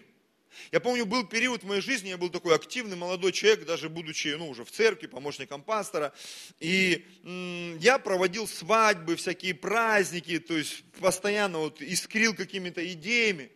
Я 0.73 0.81
помню, 0.81 1.05
был 1.05 1.27
период 1.27 1.63
в 1.63 1.67
моей 1.67 1.81
жизни, 1.81 2.09
я 2.09 2.17
был 2.17 2.31
такой 2.31 2.55
активный 2.55 2.97
молодой 2.97 3.33
человек, 3.33 3.67
даже 3.67 3.89
будучи 3.89 4.29
ну, 4.29 4.49
уже 4.49 4.65
в 4.65 4.71
церкви, 4.71 5.07
помощником 5.07 5.63
пастора. 5.63 6.13
И 6.59 7.07
м- 7.25 7.79
я 7.79 7.99
проводил 7.99 8.47
свадьбы, 8.47 9.17
всякие 9.17 9.55
праздники, 9.55 10.39
то 10.39 10.57
есть 10.57 10.85
постоянно 11.01 11.59
вот 11.59 11.83
искрил 11.83 12.35
какими-то 12.35 12.87
идеями. 12.93 13.51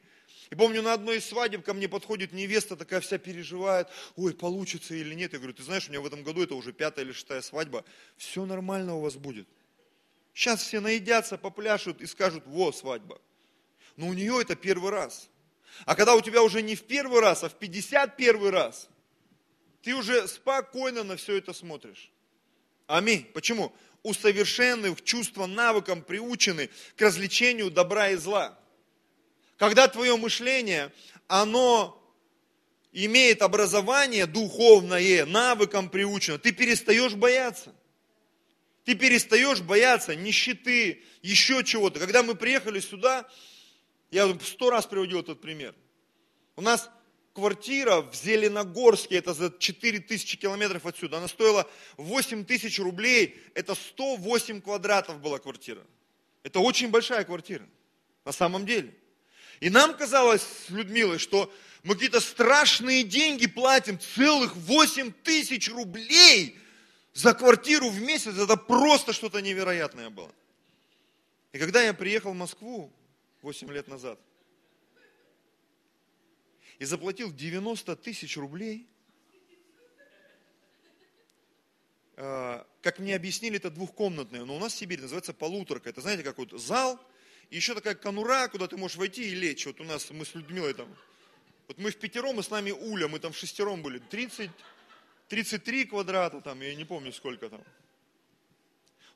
И 0.51 0.55
помню, 0.55 0.83
на 0.83 0.93
одной 0.93 1.19
из 1.19 1.27
свадеб 1.27 1.65
ко 1.65 1.73
мне 1.73 1.89
подходит 1.89 2.33
невеста, 2.33 2.77
такая 2.77 3.01
вся 3.01 3.19
переживает, 3.19 3.89
ой, 4.17 4.35
получится 4.35 4.95
или 4.95 5.15
нет. 5.15 5.33
Я 5.33 5.39
говорю, 5.39 5.55
ты 5.55 5.63
знаешь, 5.63 5.89
у 5.89 5.91
меня 5.91 6.01
в 6.01 6.07
этом 6.07 6.23
году 6.23 6.43
это 6.43 6.55
уже 6.55 6.73
пятая 6.73 7.05
или 7.05 7.13
шестая 7.13 7.41
свадьба, 7.41 7.85
все 8.17 8.45
нормально 8.45 8.95
у 8.95 9.01
вас 9.01 9.15
будет. 9.15 9.49
Сейчас 10.35 10.63
все 10.63 10.81
наедятся, 10.81 11.39
попляшут 11.39 12.01
и 12.01 12.07
скажут, 12.07 12.45
вот 12.47 12.77
свадьба. 12.77 13.21
Но 13.97 14.09
у 14.09 14.13
нее 14.13 14.41
это 14.41 14.57
первый 14.57 14.91
раз. 14.91 15.29
А 15.87 15.95
когда 15.95 16.15
у 16.15 16.21
тебя 16.21 16.43
уже 16.43 16.63
не 16.63 16.77
в 16.77 16.83
первый 16.83 17.21
раз, 17.21 17.45
а 17.45 17.49
в 17.49 17.55
51 17.55 18.49
раз, 18.49 18.89
ты 19.83 19.95
уже 19.95 20.27
спокойно 20.29 21.05
на 21.05 21.17
все 21.17 21.37
это 21.37 21.53
смотришь. 21.53 22.11
Аминь. 22.87 23.25
Почему? 23.33 23.73
Усовершенны, 24.03 24.95
чувства, 24.97 25.47
навыкам 25.47 26.03
приучены 26.03 26.69
к 26.97 27.01
развлечению 27.01 27.71
добра 27.71 28.11
и 28.11 28.17
зла. 28.17 28.59
Когда 29.57 29.89
твое 29.89 30.17
мышление, 30.17 30.93
оно 31.29 32.01
имеет 32.93 33.43
образование 33.43 34.27
духовное, 34.27 35.27
навыкам 35.27 35.89
приучено, 35.89 36.39
ты 36.39 36.53
перестаешь 36.53 37.15
бояться. 37.15 37.75
Ты 38.85 38.95
перестаешь 38.95 39.61
бояться 39.63 40.15
нищеты, 40.15 41.03
еще 41.23 41.65
чего-то. 41.65 41.99
Когда 41.99 42.23
мы 42.23 42.35
приехали 42.35 42.81
сюда, 42.81 43.29
я 44.11 44.39
сто 44.43 44.71
раз 44.71 44.87
приводил 44.87 45.21
этот 45.21 45.41
пример. 45.41 45.75
У 46.57 46.61
нас 46.61 46.91
квартира 47.33 48.03
в 48.03 48.15
Зеленогорске, 48.15 49.17
это 49.17 49.35
за 49.35 49.53
4 49.59 50.01
тысячи 50.01 50.37
километров 50.37 50.87
отсюда, 50.87 51.19
она 51.19 51.29
стоила 51.29 51.69
8 51.97 52.45
тысяч 52.45 52.79
рублей, 52.79 53.41
это 53.55 53.75
108 53.75 54.61
квадратов 54.61 55.21
была 55.21 55.39
квартира. 55.39 55.83
Это 56.43 56.61
очень 56.61 56.91
большая 56.91 57.25
квартира, 57.25 57.67
на 58.25 58.33
самом 58.33 58.67
деле. 58.67 58.95
И 59.65 59.71
нам 59.71 59.97
казалось 59.97 60.43
с 60.43 60.69
Людмилой, 60.69 61.19
что 61.19 61.51
мы 61.85 61.95
какие-то 61.95 62.21
страшные 62.21 63.03
деньги 63.03 63.47
платим, 63.47 63.99
целых 63.99 64.55
8 64.57 65.11
тысяч 65.23 65.71
рублей 65.71 66.59
за 67.15 67.33
квартиру 67.33 67.89
в 67.89 67.99
месяц. 67.99 68.37
Это 68.37 68.59
просто 68.59 69.15
что-то 69.15 69.41
невероятное 69.41 70.11
было. 70.11 70.31
И 71.53 71.59
когда 71.59 71.83
я 71.83 71.95
приехал 71.95 72.33
в 72.33 72.37
Москву 72.37 72.93
8 73.41 73.73
лет 73.73 73.89
назад 73.89 74.21
и 76.79 76.85
заплатил 76.85 77.33
90 77.33 77.97
тысяч 77.97 78.37
рублей, 78.37 78.87
э, 82.17 82.65
как 82.83 82.99
мне 82.99 83.17
объяснили, 83.17 83.57
это 83.57 83.71
двухкомнатная, 83.71 84.45
но 84.45 84.57
у 84.57 84.59
нас 84.59 84.75
в 84.75 84.77
Сибири 84.77 85.01
называется 85.01 85.33
полуторка. 85.33 85.89
Это 85.89 86.03
знаете, 86.03 86.23
как 86.23 86.37
вот 86.37 86.51
зал, 86.51 87.01
еще 87.57 87.75
такая 87.75 87.95
конура, 87.95 88.49
куда 88.49 88.67
ты 88.67 88.77
можешь 88.77 88.97
войти 88.97 89.31
и 89.31 89.35
лечь. 89.35 89.67
Вот 89.67 89.81
у 89.81 89.85
нас, 89.85 90.11
мы 90.11 90.25
с 90.25 90.35
Людмилой 90.35 90.75
там, 90.75 90.89
вот 91.69 91.79
мы 91.79 91.91
в 91.91 91.97
пятером, 91.97 92.41
и 92.41 92.43
с 92.43 92.51
нами 92.51 92.73
Уля, 92.73 93.09
мы 93.09 93.19
там 93.19 93.33
в 93.33 93.37
шестером 93.37 93.83
были. 93.83 93.99
30, 93.99 94.51
33 95.29 95.87
квадрата 95.87 96.41
там, 96.41 96.61
я 96.61 96.75
не 96.75 96.85
помню 96.85 97.13
сколько 97.13 97.49
там. 97.49 97.63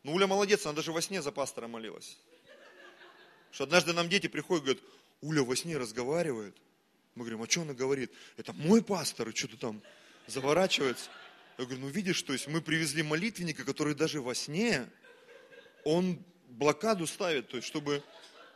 Но 0.02 0.12
Уля 0.12 0.26
молодец, 0.26 0.64
она 0.64 0.74
даже 0.74 0.92
во 0.92 1.02
сне 1.02 1.20
за 1.20 1.32
пастора 1.32 1.68
молилась. 1.68 2.16
Что 3.50 3.64
однажды 3.64 3.92
нам 3.92 4.08
дети 4.08 4.28
приходят 4.28 4.62
и 4.62 4.66
говорят, 4.66 4.84
Уля 5.20 5.42
во 5.42 5.56
сне 5.56 5.76
разговаривает. 5.76 6.56
Мы 7.14 7.24
говорим, 7.24 7.42
а 7.42 7.50
что 7.50 7.62
она 7.62 7.74
говорит? 7.74 8.12
Это 8.36 8.52
мой 8.52 8.82
пастор, 8.82 9.28
и 9.28 9.34
что-то 9.34 9.56
там 9.56 9.82
заворачивается. 10.26 11.10
Я 11.58 11.64
говорю, 11.64 11.80
ну 11.80 11.88
видишь, 11.88 12.22
то 12.22 12.32
есть 12.32 12.46
мы 12.46 12.60
привезли 12.60 13.02
молитвенника, 13.02 13.64
который 13.64 13.94
даже 13.94 14.20
во 14.20 14.34
сне, 14.34 14.88
он 15.84 16.22
блокаду 16.46 17.06
ставит, 17.06 17.48
то 17.48 17.56
есть 17.56 17.66
чтобы 17.66 18.02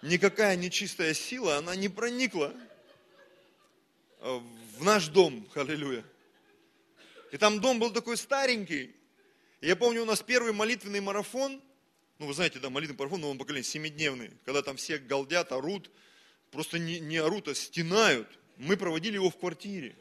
никакая 0.03 0.57
нечистая 0.57 1.15
сила, 1.15 1.57
она 1.57 1.75
не 1.77 1.89
проникла 1.89 2.55
э, 4.21 4.41
в 4.77 4.85
наш 4.85 5.09
дом, 5.09 5.49
аллилуйя. 5.55 6.05
И 7.31 7.39
там 7.39 7.61
дом 7.61 7.79
был 7.79 7.93
такой 7.93 8.17
старенький. 8.17 8.95
я 9.61 9.77
помню, 9.77 10.03
у 10.03 10.05
нас 10.05 10.21
первый 10.23 10.53
молитвенный 10.53 11.01
марафон, 11.01 11.63
ну 12.19 12.27
вы 12.27 12.35
знаете, 12.35 12.59
да, 12.59 12.69
молитвенный 12.69 12.99
марафон 12.99 13.21
новом 13.21 13.39
поколении, 13.39 13.67
семидневный, 13.67 14.33
когда 14.45 14.63
там 14.63 14.77
все 14.77 14.99
галдят, 14.99 15.53
орут, 15.53 15.91
просто 16.51 16.79
не, 16.79 17.01
не 17.01 17.19
орут, 17.19 17.49
а 17.49 17.55
стенают. 17.55 18.29
Мы 18.59 18.77
проводили 18.77 19.15
его 19.15 19.31
в 19.31 19.39
квартире. 19.39 19.97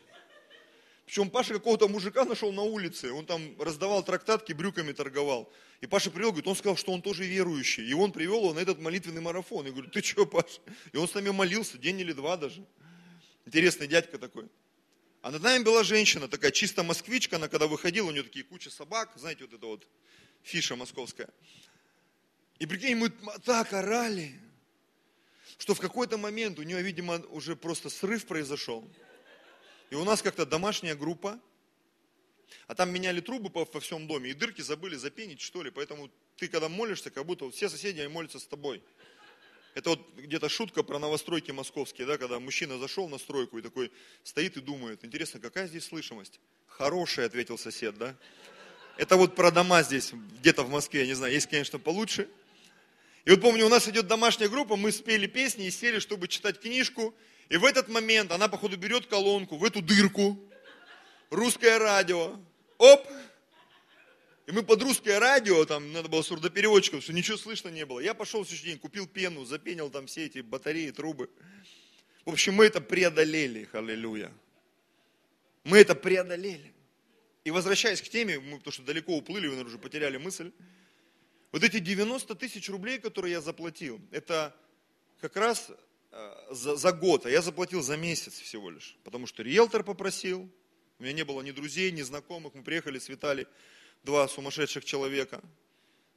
Причем 1.06 1.30
Паша 1.30 1.54
какого-то 1.54 1.88
мужика 1.88 2.26
нашел 2.26 2.52
на 2.52 2.62
улице, 2.62 3.12
он 3.12 3.26
там 3.26 3.60
раздавал 3.60 4.04
трактатки, 4.04 4.54
брюками 4.54 4.92
торговал. 4.92 5.52
И 5.82 5.88
Паша 5.88 6.12
привел, 6.12 6.30
говорит, 6.30 6.48
он 6.48 6.56
сказал, 6.56 6.78
что 6.78 6.94
он 6.94 7.02
тоже 7.02 7.26
верующий. 7.26 7.84
И 7.88 7.94
он 7.94 8.12
привел 8.12 8.42
его 8.42 8.54
на 8.54 8.60
этот 8.60 8.80
молитвенный 8.80 9.22
марафон. 9.22 9.66
Я 9.66 9.72
говорю, 9.72 9.90
ты 9.90 10.02
что, 10.04 10.28
Паша? 10.28 10.62
И 10.94 10.98
он 10.98 11.08
с 11.08 11.16
нами 11.16 11.32
молился, 11.32 11.80
день 11.80 12.00
или 12.00 12.14
два 12.14 12.38
даже. 12.38 12.64
Интересный 13.48 13.88
дядька 13.88 14.20
такой. 14.20 14.48
А 15.24 15.32
над 15.32 15.42
нами 15.42 15.64
была 15.64 15.84
женщина, 15.84 16.28
такая 16.28 16.52
чисто 16.52 16.84
москвичка, 16.84 17.38
она 17.38 17.48
когда 17.48 17.68
выходила, 17.68 18.08
у 18.08 18.12
нее 18.12 18.24
такие 18.24 18.46
куча 18.46 18.70
собак, 18.70 19.12
знаете, 19.16 19.44
вот 19.44 19.54
это 19.54 19.66
вот 19.66 19.88
фиша 20.44 20.76
московская. 20.76 21.30
И 22.60 22.66
прикинь, 22.68 22.96
мы 22.96 23.10
так 23.44 23.74
орали, 23.74 24.40
что 25.58 25.74
в 25.74 25.80
какой-то 25.80 26.18
момент 26.18 26.60
у 26.60 26.64
нее, 26.64 26.82
видимо, 26.82 27.20
уже 27.30 27.56
просто 27.56 27.90
срыв 27.90 28.26
произошел. 28.26 28.88
И 29.90 29.96
у 29.96 30.04
нас 30.04 30.22
как-то 30.22 30.46
домашняя 30.46 30.96
группа, 30.96 31.40
а 32.68 32.76
там 32.76 32.92
меняли 32.92 33.22
трубы 33.22 33.50
по, 33.50 33.66
по 33.66 33.80
всем 33.80 34.08
доме, 34.08 34.32
и 34.32 34.34
дырки 34.34 34.62
забыли 34.62 34.96
запенить, 34.96 35.42
что 35.42 35.64
ли. 35.64 35.72
Поэтому 35.72 36.10
ты, 36.38 36.48
когда 36.48 36.70
молишься, 36.70 37.10
как 37.10 37.26
будто 37.26 37.50
все 37.52 37.70
соседи 37.70 38.00
они 38.00 38.10
молятся 38.10 38.40
с 38.40 38.46
тобой. 38.46 38.82
Это 39.74 39.92
вот 39.92 40.16
где-то 40.18 40.50
шутка 40.50 40.84
про 40.84 41.00
новостройки 41.00 41.52
московские, 41.52 42.06
да, 42.06 42.18
когда 42.18 42.40
мужчина 42.40 42.78
зашел 42.78 43.08
на 43.08 43.18
стройку 43.18 43.58
и 43.58 43.62
такой 43.62 43.92
стоит 44.24 44.58
и 44.58 44.62
думает, 44.62 45.06
интересно, 45.06 45.40
какая 45.40 45.68
здесь 45.68 45.86
слышимость? 45.86 46.40
Хорошая, 46.68 47.28
ответил 47.28 47.58
сосед, 47.58 47.98
да? 47.98 48.16
Это 48.98 49.16
вот 49.16 49.36
про 49.36 49.50
дома 49.50 49.82
здесь, 49.84 50.12
где-то 50.40 50.64
в 50.64 50.70
Москве, 50.70 51.02
я 51.02 51.08
не 51.08 51.14
знаю, 51.14 51.34
есть, 51.34 51.48
конечно, 51.48 51.80
получше. 51.80 52.28
И 53.24 53.30
вот 53.30 53.42
помню, 53.42 53.66
у 53.66 53.70
нас 53.70 53.88
идет 53.88 54.08
домашняя 54.08 54.50
группа, 54.50 54.76
мы 54.76 54.92
спели 54.92 55.26
песни 55.26 55.68
и 55.68 55.72
сели, 55.72 56.00
чтобы 56.00 56.28
читать 56.28 56.60
книжку, 56.60 57.16
и 57.48 57.56
в 57.56 57.64
этот 57.64 57.88
момент 57.88 58.32
она, 58.32 58.48
походу, 58.48 58.78
берет 58.78 59.06
колонку 59.06 59.58
в 59.58 59.64
эту 59.64 59.82
дырку, 59.82 60.38
русское 61.32 61.80
радио, 61.80 62.40
оп, 62.78 63.08
И 64.48 64.52
мы 64.52 64.64
под 64.64 64.82
русское 64.82 65.18
радио, 65.18 65.66
там 65.66 65.94
надо 65.94 66.10
было 66.10 66.22
сурдопереводчиком, 66.22 67.02
что 67.02 67.14
ничего 67.14 67.38
слышно 67.38 67.70
не 67.70 67.86
было. 67.86 68.00
Я 68.00 68.14
пошел 68.14 68.44
в 68.44 68.48
следующий 68.48 68.72
день, 68.72 68.80
купил 68.80 69.08
пену, 69.08 69.46
запенил 69.46 69.90
там 69.90 70.08
все 70.08 70.26
эти 70.26 70.40
батареи, 70.40 70.92
трубы. 70.92 71.30
В 72.26 72.32
общем, 72.32 72.56
мы 72.56 72.66
это 72.66 72.82
преодолели, 72.82 73.68
аллилуйя. 73.72 74.32
Мы 75.64 75.78
это 75.78 75.96
преодолели. 75.96 76.74
И 77.44 77.52
возвращаясь 77.52 78.02
к 78.02 78.10
теме, 78.10 78.40
мы, 78.40 78.58
потому 78.58 78.74
что 78.74 78.84
далеко 78.84 79.16
уплыли, 79.16 79.48
вы, 79.48 79.54
наверное, 79.54 79.70
уже 79.70 79.80
потеряли 79.80 80.18
мысль. 80.18 80.52
Вот 81.52 81.64
эти 81.64 81.80
90 81.80 82.36
тысяч 82.36 82.70
рублей, 82.70 83.00
которые 83.00 83.34
я 83.34 83.42
заплатил, 83.42 84.00
это 84.12 84.56
как 85.20 85.36
раз 85.36 85.72
э, 86.12 86.34
за, 86.52 86.76
за 86.76 86.92
год, 86.92 87.26
а 87.26 87.30
я 87.30 87.42
заплатил 87.42 87.82
за 87.82 87.96
месяц 87.96 88.40
всего 88.40 88.70
лишь. 88.70 88.98
Потому 89.04 89.28
что 89.28 89.44
риэлтор 89.44 89.84
попросил, 89.84 90.50
у 91.02 91.04
меня 91.04 91.14
не 91.14 91.26
было 91.26 91.42
ни 91.42 91.50
друзей, 91.50 91.92
ни 91.92 92.04
знакомых, 92.04 92.54
мы 92.54 92.62
приехали 92.62 93.00
с 93.00 93.10
Виталий, 93.10 93.48
два 94.04 94.28
сумасшедших 94.28 94.86
человека, 94.86 95.42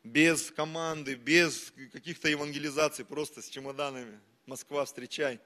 без 0.03 0.51
команды, 0.51 1.15
без 1.15 1.73
каких-то 1.91 2.29
евангелизаций, 2.29 3.07
просто 3.07 3.41
с 3.41 3.49
чемоданами. 3.49 4.21
Москва, 4.45 4.85
встречай. 4.85 5.41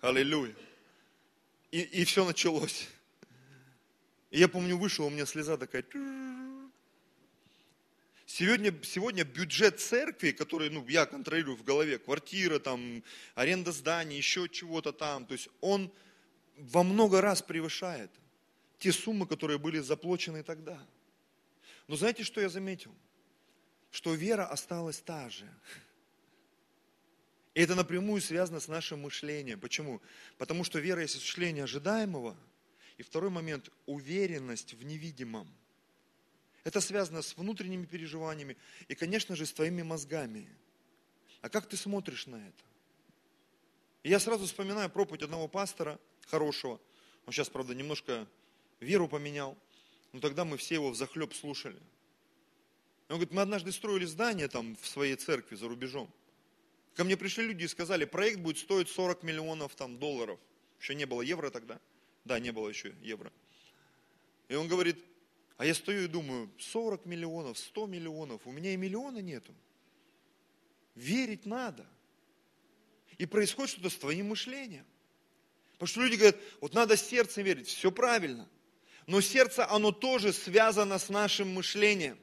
Аллилуйя. 0.00 0.54
И, 1.72 1.80
и 1.80 2.04
все 2.04 2.24
началось. 2.24 2.86
И 4.30 4.38
я 4.38 4.46
помню, 4.46 4.78
вышел, 4.78 5.06
у 5.06 5.10
меня 5.10 5.26
слеза 5.26 5.56
такая. 5.56 5.84
Сегодня, 8.26 8.72
сегодня 8.84 9.24
бюджет 9.24 9.80
церкви, 9.80 10.30
который 10.30 10.70
ну, 10.70 10.86
я 10.86 11.04
контролирую 11.04 11.56
в 11.56 11.64
голове, 11.64 11.98
квартира, 11.98 12.60
там, 12.60 13.02
аренда 13.34 13.72
зданий, 13.72 14.18
еще 14.18 14.48
чего-то 14.48 14.92
там, 14.92 15.26
то 15.26 15.32
есть 15.32 15.48
он 15.60 15.92
во 16.56 16.84
много 16.84 17.20
раз 17.20 17.42
превышает 17.42 18.12
те 18.78 18.92
суммы, 18.92 19.26
которые 19.26 19.58
были 19.58 19.78
заплачены 19.80 20.42
тогда. 20.42 20.80
Но 21.86 21.96
знаете, 21.96 22.22
что 22.22 22.40
я 22.40 22.48
заметил? 22.48 22.94
Что 23.90 24.14
вера 24.14 24.46
осталась 24.46 25.00
та 25.00 25.28
же. 25.30 25.48
И 27.54 27.60
это 27.60 27.74
напрямую 27.74 28.20
связано 28.20 28.60
с 28.60 28.68
нашим 28.68 29.02
мышлением. 29.02 29.58
Почему? 29.58 30.00
Потому 30.36 30.62
что 30.62 30.78
вера 30.78 31.02
есть 31.02 31.16
осуществление 31.16 31.64
ожидаемого. 31.64 32.36
И 32.98 33.02
второй 33.02 33.30
момент– 33.30 33.70
уверенность 33.86 34.74
в 34.74 34.84
невидимом. 34.84 35.48
Это 36.64 36.80
связано 36.80 37.22
с 37.22 37.36
внутренними 37.36 37.86
переживаниями 37.86 38.56
и, 38.88 38.94
конечно 38.94 39.34
же, 39.34 39.46
с 39.46 39.52
твоими 39.52 39.82
мозгами. 39.82 40.48
А 41.40 41.48
как 41.48 41.68
ты 41.68 41.76
смотришь 41.76 42.26
на 42.26 42.36
это? 42.36 42.64
И 44.02 44.10
я 44.10 44.20
сразу 44.20 44.46
вспоминаю 44.46 44.90
проповедь 44.90 45.22
одного 45.22 45.48
пастора, 45.48 45.98
хорошего. 46.26 46.80
Он 47.26 47.32
сейчас, 47.32 47.48
правда, 47.48 47.74
немножко 47.74 48.26
веру 48.80 49.08
поменял. 49.08 49.56
Но 50.12 50.20
тогда 50.20 50.44
мы 50.44 50.56
все 50.56 50.74
его 50.74 50.90
в 50.90 50.96
захлеб 50.96 51.34
слушали. 51.34 51.80
Он 53.08 53.16
говорит, 53.16 53.32
мы 53.32 53.42
однажды 53.42 53.72
строили 53.72 54.04
здание 54.04 54.48
там 54.48 54.76
в 54.76 54.86
своей 54.86 55.16
церкви 55.16 55.56
за 55.56 55.68
рубежом. 55.68 56.12
Ко 56.94 57.04
мне 57.04 57.16
пришли 57.16 57.46
люди 57.46 57.64
и 57.64 57.68
сказали, 57.68 58.04
проект 58.04 58.40
будет 58.40 58.58
стоить 58.58 58.88
40 58.88 59.22
миллионов 59.22 59.74
там, 59.74 59.98
долларов. 59.98 60.38
Еще 60.80 60.94
не 60.94 61.06
было 61.06 61.22
евро 61.22 61.50
тогда. 61.50 61.80
Да, 62.24 62.38
не 62.38 62.50
было 62.50 62.68
еще 62.68 62.94
евро. 63.00 63.32
И 64.48 64.54
он 64.54 64.68
говорит, 64.68 64.98
а 65.56 65.64
я 65.64 65.74
стою 65.74 66.04
и 66.04 66.06
думаю, 66.08 66.50
40 66.58 67.06
миллионов, 67.06 67.58
100 67.58 67.86
миллионов, 67.86 68.46
у 68.46 68.52
меня 68.52 68.72
и 68.72 68.76
миллиона 68.76 69.18
нету. 69.18 69.54
Верить 70.94 71.46
надо. 71.46 71.86
И 73.16 73.26
происходит 73.26 73.70
что-то 73.70 73.90
с 73.90 73.96
твоим 73.96 74.28
мышлением. 74.28 74.86
Потому 75.72 75.88
что 75.88 76.02
люди 76.02 76.16
говорят, 76.16 76.36
вот 76.60 76.74
надо 76.74 76.96
сердцем 76.96 77.44
верить, 77.44 77.68
все 77.68 77.90
правильно. 77.90 78.48
Но 79.08 79.22
сердце, 79.22 79.66
оно 79.66 79.90
тоже 79.90 80.34
связано 80.34 80.98
с 80.98 81.08
нашим 81.08 81.54
мышлением. 81.54 82.18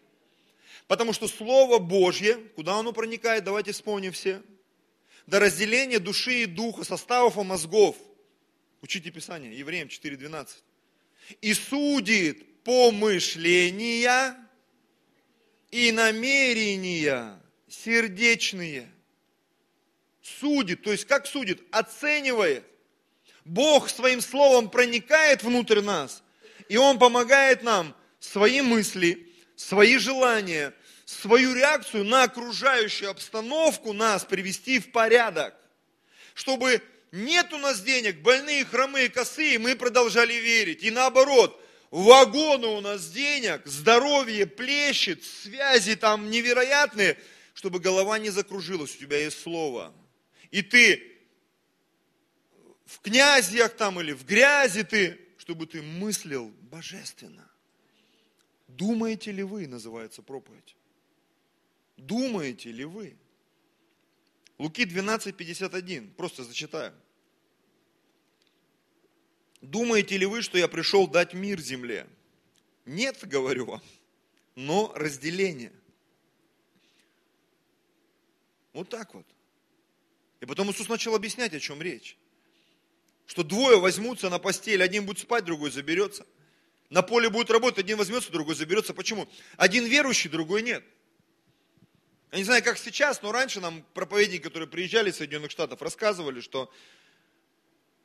Потому 0.88 1.14
что 1.14 1.28
Слово 1.28 1.80
Божье, 1.80 2.36
куда 2.56 2.76
оно 2.76 2.94
проникает, 2.94 3.44
давайте 3.44 3.72
вспомним 3.72 4.12
все. 4.12 4.44
До 5.26 5.40
разделения 5.40 5.98
души 5.98 6.44
и 6.44 6.46
духа, 6.46 6.84
составов 6.84 7.38
и 7.38 7.42
мозгов. 7.42 7.98
Учите 8.84 9.10
Писание, 9.10 9.58
Евреям 9.58 9.88
4.12. 9.88 10.48
И 11.42 11.56
судит 11.56 12.64
помышления 12.64 14.38
и 15.72 15.92
намерения 15.92 17.42
сердечные. 17.68 18.92
Судит, 20.22 20.84
то 20.84 20.92
есть 20.92 21.06
как 21.06 21.26
судит? 21.26 21.64
Оценивает. 21.72 22.64
Бог 23.44 23.90
своим 23.90 24.22
словом 24.22 24.70
проникает 24.70 25.42
внутрь 25.42 25.82
нас, 25.82 26.22
и 26.70 26.78
Он 26.78 27.00
помогает 27.00 27.64
нам 27.64 27.96
свои 28.20 28.62
мысли, 28.62 29.32
свои 29.56 29.98
желания, 29.98 30.74
свою 31.06 31.54
реакцию 31.54 32.04
на 32.06 32.24
окружающую 32.24 33.10
обстановку 33.10 33.94
нас 33.94 34.26
привести 34.26 34.80
в 34.80 34.92
порядок. 34.92 35.56
Чтобы 36.34 36.82
нет 37.12 37.54
у 37.54 37.58
нас 37.58 37.82
денег, 37.82 38.22
больные, 38.22 38.66
хромые, 38.66 39.10
косые, 39.10 39.60
мы 39.60 39.76
продолжали 39.76 40.34
верить. 40.34 40.84
И 40.84 40.92
наоборот, 40.92 41.62
вагоны 41.92 42.68
у 42.68 42.82
нас 42.82 43.10
денег, 43.10 43.62
здоровье 43.66 44.46
плещет, 44.46 45.24
связи 45.24 45.96
там 45.96 46.30
невероятные, 46.30 47.18
чтобы 47.54 47.80
голова 47.80 48.20
не 48.20 48.32
закружилась, 48.32 48.96
у 48.96 49.00
тебя 49.00 49.18
есть 49.18 49.42
слово. 49.42 49.94
И 50.52 50.62
ты 50.62 51.16
в 52.86 53.00
князьях 53.00 53.76
там 53.76 54.00
или 54.02 54.12
в 54.12 54.26
грязи 54.26 54.84
ты, 54.84 55.25
чтобы 55.46 55.68
ты 55.68 55.84
мыслил 55.84 56.50
божественно. 56.72 57.48
Думаете 58.68 59.32
ли 59.32 59.44
вы, 59.44 59.68
называется 59.68 60.24
проповедь. 60.24 60.76
Думаете 61.98 62.72
ли 62.72 62.84
вы? 62.84 63.16
Луки 64.58 64.86
12:51, 64.86 66.16
просто 66.16 66.44
зачитаю. 66.44 66.96
Думаете 69.62 70.18
ли 70.18 70.26
вы, 70.26 70.42
что 70.42 70.58
я 70.58 70.68
пришел 70.68 71.08
дать 71.08 71.36
мир 71.36 71.62
земле? 71.62 72.08
Нет, 72.86 73.20
говорю 73.28 73.66
вам, 73.68 73.84
но 74.56 74.92
разделение. 74.96 75.74
Вот 78.74 78.90
так 78.90 79.14
вот. 79.14 79.28
И 80.40 80.48
потом 80.48 80.72
Иисус 80.72 80.90
начал 80.90 81.14
объяснять, 81.14 81.54
о 81.54 81.60
чем 81.60 81.84
речь. 81.84 82.18
Что 83.26 83.44
двое 83.44 83.80
возьмутся 83.80 84.30
на 84.30 84.40
постель, 84.40 84.84
один 84.84 85.06
будет 85.06 85.20
спать, 85.20 85.46
другой 85.46 85.72
заберется. 85.72 86.26
На 86.90 87.02
поле 87.02 87.30
будет 87.30 87.50
работать, 87.50 87.80
один 87.80 87.98
возьмется, 87.98 88.32
другой 88.32 88.56
заберется. 88.56 88.94
Почему? 88.94 89.28
Один 89.58 89.86
верующий, 89.86 90.30
другой 90.30 90.62
нет. 90.62 90.84
Я 92.32 92.38
не 92.38 92.44
знаю, 92.44 92.64
как 92.64 92.78
сейчас, 92.78 93.22
но 93.22 93.32
раньше 93.32 93.60
нам 93.62 93.84
проповедники, 93.94 94.44
которые 94.44 94.68
приезжали 94.68 95.10
из 95.10 95.18
Соединенных 95.18 95.52
Штатов, 95.52 95.82
рассказывали, 95.82 96.42
что 96.42 96.72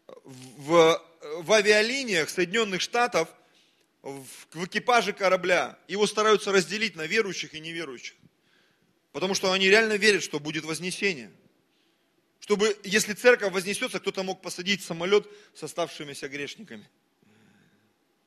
в, 0.06 1.02
в 1.38 1.52
авиалиниях 1.52 2.30
Соединенных 2.30 2.80
Штатов 2.80 3.28
в, 4.02 4.24
в 4.52 4.64
экипаже 4.64 5.12
корабля 5.12 5.78
его 5.88 6.06
стараются 6.06 6.52
разделить 6.52 6.96
на 6.96 7.06
верующих 7.06 7.54
и 7.54 7.60
неверующих. 7.60 8.14
Потому 9.12 9.34
что 9.34 9.52
они 9.52 9.68
реально 9.68 9.94
верят, 9.94 10.22
что 10.22 10.38
будет 10.38 10.64
вознесение. 10.64 11.32
Чтобы, 12.40 12.76
если 12.84 13.12
церковь 13.12 13.52
вознесется, 13.52 14.00
кто-то 14.00 14.22
мог 14.22 14.42
посадить 14.42 14.82
самолет 14.82 15.28
с 15.54 15.62
оставшимися 15.62 16.28
грешниками. 16.28 16.88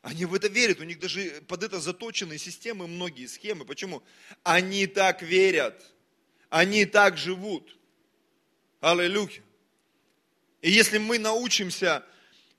Они 0.01 0.25
в 0.25 0.33
это 0.33 0.47
верят, 0.49 0.79
у 0.79 0.83
них 0.83 0.99
даже 0.99 1.41
под 1.47 1.63
это 1.63 1.79
заточены 1.79 2.37
системы, 2.37 2.87
многие 2.87 3.25
схемы. 3.25 3.65
Почему? 3.65 4.03
Они 4.43 4.85
так 4.85 5.21
верят, 5.21 5.81
они 6.49 6.85
так 6.85 7.17
живут. 7.17 7.77
Аллилуйя. 8.81 9.41
И 10.61 10.69
если 10.69 10.97
мы 10.97 11.19
научимся 11.19 12.05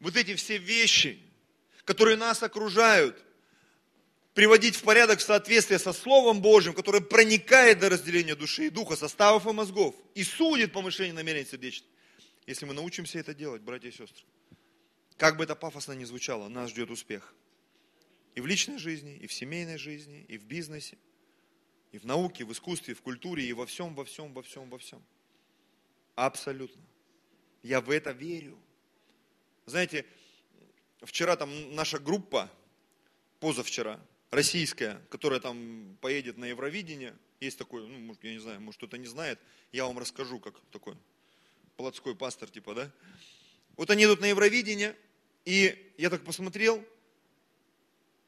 вот 0.00 0.16
эти 0.16 0.34
все 0.34 0.58
вещи, 0.58 1.20
которые 1.84 2.16
нас 2.16 2.42
окружают, 2.42 3.22
приводить 4.34 4.74
в 4.74 4.82
порядок 4.82 5.20
в 5.20 5.22
соответствии 5.22 5.76
со 5.76 5.92
Словом 5.92 6.42
Божьим, 6.42 6.74
которое 6.74 7.00
проникает 7.00 7.78
до 7.78 7.88
разделения 7.88 8.34
души 8.34 8.66
и 8.66 8.70
духа, 8.70 8.96
составов 8.96 9.46
и 9.46 9.52
мозгов, 9.52 9.94
и 10.14 10.24
судит 10.24 10.72
помышление 10.72 11.14
намерения 11.14 11.46
сердечных. 11.46 11.88
Если 12.46 12.66
мы 12.66 12.74
научимся 12.74 13.18
это 13.20 13.32
делать, 13.32 13.62
братья 13.62 13.88
и 13.88 13.92
сестры, 13.92 14.24
как 15.16 15.36
бы 15.36 15.44
это 15.44 15.54
пафосно 15.54 15.92
ни 15.92 16.04
звучало, 16.04 16.48
нас 16.48 16.70
ждет 16.70 16.90
успех. 16.90 17.32
И 18.34 18.40
в 18.40 18.46
личной 18.46 18.78
жизни, 18.78 19.16
и 19.16 19.28
в 19.28 19.32
семейной 19.32 19.78
жизни, 19.78 20.26
и 20.28 20.36
в 20.36 20.44
бизнесе, 20.44 20.98
и 21.92 21.98
в 21.98 22.04
науке, 22.04 22.44
в 22.44 22.52
искусстве, 22.52 22.94
в 22.94 23.02
культуре, 23.02 23.44
и 23.44 23.52
во 23.52 23.66
всем, 23.66 23.94
во 23.94 24.04
всем, 24.04 24.34
во 24.34 24.42
всем, 24.42 24.68
во 24.68 24.78
всем. 24.78 25.00
Абсолютно. 26.16 26.82
Я 27.62 27.80
в 27.80 27.88
это 27.90 28.10
верю. 28.10 28.58
Знаете, 29.64 30.04
вчера 31.02 31.36
там 31.36 31.74
наша 31.74 32.00
группа, 32.00 32.50
позавчера, 33.38 34.00
российская, 34.34 35.00
которая 35.10 35.40
там 35.40 35.96
поедет 36.00 36.36
на 36.36 36.46
Евровидение, 36.46 37.16
есть 37.40 37.58
такой, 37.58 37.86
ну, 37.86 37.98
может, 37.98 38.24
я 38.24 38.32
не 38.32 38.38
знаю, 38.38 38.60
может, 38.60 38.78
кто-то 38.78 38.98
не 38.98 39.06
знает, 39.06 39.38
я 39.72 39.84
вам 39.84 39.98
расскажу, 39.98 40.40
как 40.40 40.60
такой 40.70 40.96
плотской 41.76 42.14
пастор, 42.14 42.50
типа, 42.50 42.74
да? 42.74 42.92
Вот 43.76 43.90
они 43.90 44.04
идут 44.04 44.20
на 44.20 44.26
Евровидение, 44.26 44.96
и 45.44 45.92
я 45.98 46.10
так 46.10 46.24
посмотрел, 46.24 46.84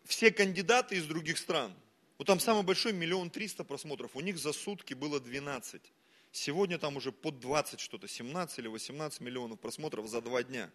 все 0.05 0.31
кандидаты 0.31 0.97
из 0.97 1.07
других 1.07 1.39
стран, 1.39 1.75
Вот 2.19 2.27
там 2.27 2.41
самый 2.41 2.63
большой 2.63 2.93
миллион 2.93 3.29
триста 3.29 3.65
просмотров, 3.65 4.17
у 4.17 4.21
них 4.21 4.39
за 4.39 4.53
сутки 4.53 4.95
было 4.95 5.21
12. 5.21 5.83
Сегодня 6.33 6.79
там 6.79 6.97
уже 6.97 7.13
под 7.13 7.41
20 7.41 7.81
что-то, 7.81 8.09
17 8.09 8.59
или 8.59 8.69
18 8.69 9.21
миллионов 9.21 9.61
просмотров 9.61 10.09
за 10.09 10.21
два 10.23 10.43
дня. 10.43 10.71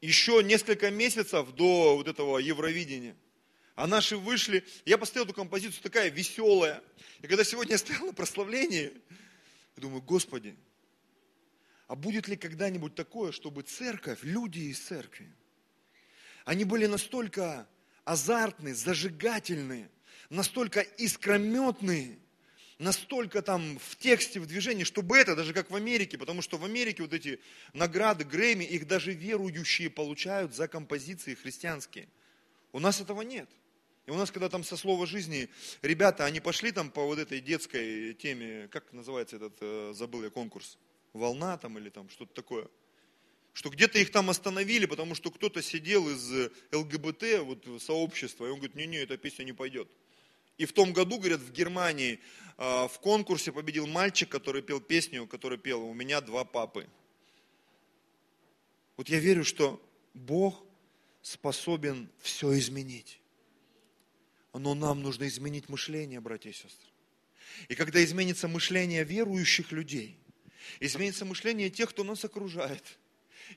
Еще 0.00 0.42
несколько 0.42 0.90
месяцев 0.90 1.52
до 1.54 1.96
вот 1.96 2.08
этого 2.08 2.38
Евровидения. 2.38 3.16
А 3.76 3.86
наши 3.86 4.16
вышли, 4.16 4.64
я 4.84 4.98
поставил 4.98 5.24
эту 5.26 5.34
композицию 5.34 5.82
такая 5.82 6.10
веселая. 6.10 6.82
И 7.22 7.26
когда 7.26 7.44
сегодня 7.44 7.72
я 7.72 7.78
стоял 7.78 8.06
на 8.06 8.12
прославлении, 8.12 8.92
я 9.76 9.80
думаю, 9.80 10.02
Господи, 10.02 10.56
а 11.86 11.96
будет 11.96 12.28
ли 12.28 12.36
когда-нибудь 12.36 12.94
такое, 12.94 13.32
чтобы 13.32 13.62
церковь, 13.62 14.20
люди 14.22 14.60
из 14.60 14.78
церкви, 14.78 15.28
они 16.44 16.64
были 16.64 16.86
настолько 16.86 17.68
азартные, 18.04 18.74
зажигательные, 18.74 19.90
настолько 20.28 20.80
искрометные, 20.80 22.18
настолько 22.78 23.42
там 23.42 23.78
в 23.78 23.96
тексте, 23.96 24.40
в 24.40 24.46
движении, 24.46 24.84
чтобы 24.84 25.18
это, 25.18 25.36
даже 25.36 25.52
как 25.52 25.70
в 25.70 25.76
Америке, 25.76 26.16
потому 26.16 26.42
что 26.42 26.56
в 26.56 26.64
Америке 26.64 27.02
вот 27.02 27.12
эти 27.12 27.40
награды 27.72 28.24
Грэмми, 28.24 28.64
их 28.64 28.86
даже 28.86 29.12
верующие 29.12 29.90
получают 29.90 30.54
за 30.54 30.66
композиции 30.66 31.34
христианские. 31.34 32.08
У 32.72 32.78
нас 32.78 33.00
этого 33.00 33.22
нет. 33.22 33.50
И 34.06 34.10
у 34.10 34.14
нас, 34.14 34.30
когда 34.30 34.48
там 34.48 34.64
со 34.64 34.76
слова 34.76 35.06
жизни, 35.06 35.48
ребята, 35.82 36.24
они 36.24 36.40
пошли 36.40 36.72
там 36.72 36.90
по 36.90 37.04
вот 37.04 37.18
этой 37.18 37.40
детской 37.40 38.14
теме, 38.14 38.68
как 38.68 38.92
называется 38.92 39.36
этот, 39.36 39.56
э, 39.60 39.92
забыл 39.94 40.22
я 40.24 40.30
конкурс, 40.30 40.78
волна 41.12 41.56
там 41.58 41.78
или 41.78 41.90
там 41.90 42.08
что-то 42.08 42.34
такое. 42.34 42.68
Что 43.52 43.68
где-то 43.68 43.98
их 43.98 44.10
там 44.10 44.30
остановили, 44.30 44.86
потому 44.86 45.14
что 45.14 45.30
кто-то 45.30 45.62
сидел 45.62 46.08
из 46.08 46.50
ЛГБТ, 46.72 47.40
вот 47.42 47.82
сообщества, 47.82 48.46
и 48.46 48.50
он 48.50 48.56
говорит, 48.56 48.76
не-не, 48.76 48.98
эта 48.98 49.16
песня 49.16 49.44
не 49.44 49.52
пойдет. 49.52 49.88
И 50.56 50.66
в 50.66 50.72
том 50.72 50.92
году, 50.92 51.18
говорят, 51.18 51.40
в 51.40 51.52
Германии 51.52 52.20
а, 52.58 52.86
в 52.86 53.00
конкурсе 53.00 53.50
победил 53.50 53.86
мальчик, 53.86 54.28
который 54.28 54.60
пел 54.60 54.78
песню, 54.78 55.26
который 55.26 55.56
пел 55.56 55.82
«У 55.82 55.94
меня 55.94 56.20
два 56.20 56.44
папы». 56.44 56.86
Вот 58.98 59.08
я 59.08 59.18
верю, 59.18 59.42
что 59.42 59.82
Бог 60.12 60.62
способен 61.22 62.10
все 62.18 62.58
изменить. 62.58 63.19
Но 64.52 64.74
нам 64.74 65.02
нужно 65.02 65.28
изменить 65.28 65.68
мышление, 65.68 66.20
братья 66.20 66.50
и 66.50 66.52
сестры. 66.52 66.88
И 67.68 67.74
когда 67.74 68.02
изменится 68.02 68.48
мышление 68.48 69.04
верующих 69.04 69.72
людей, 69.72 70.18
изменится 70.80 71.24
мышление 71.24 71.70
тех, 71.70 71.90
кто 71.90 72.04
нас 72.04 72.24
окружает, 72.24 72.82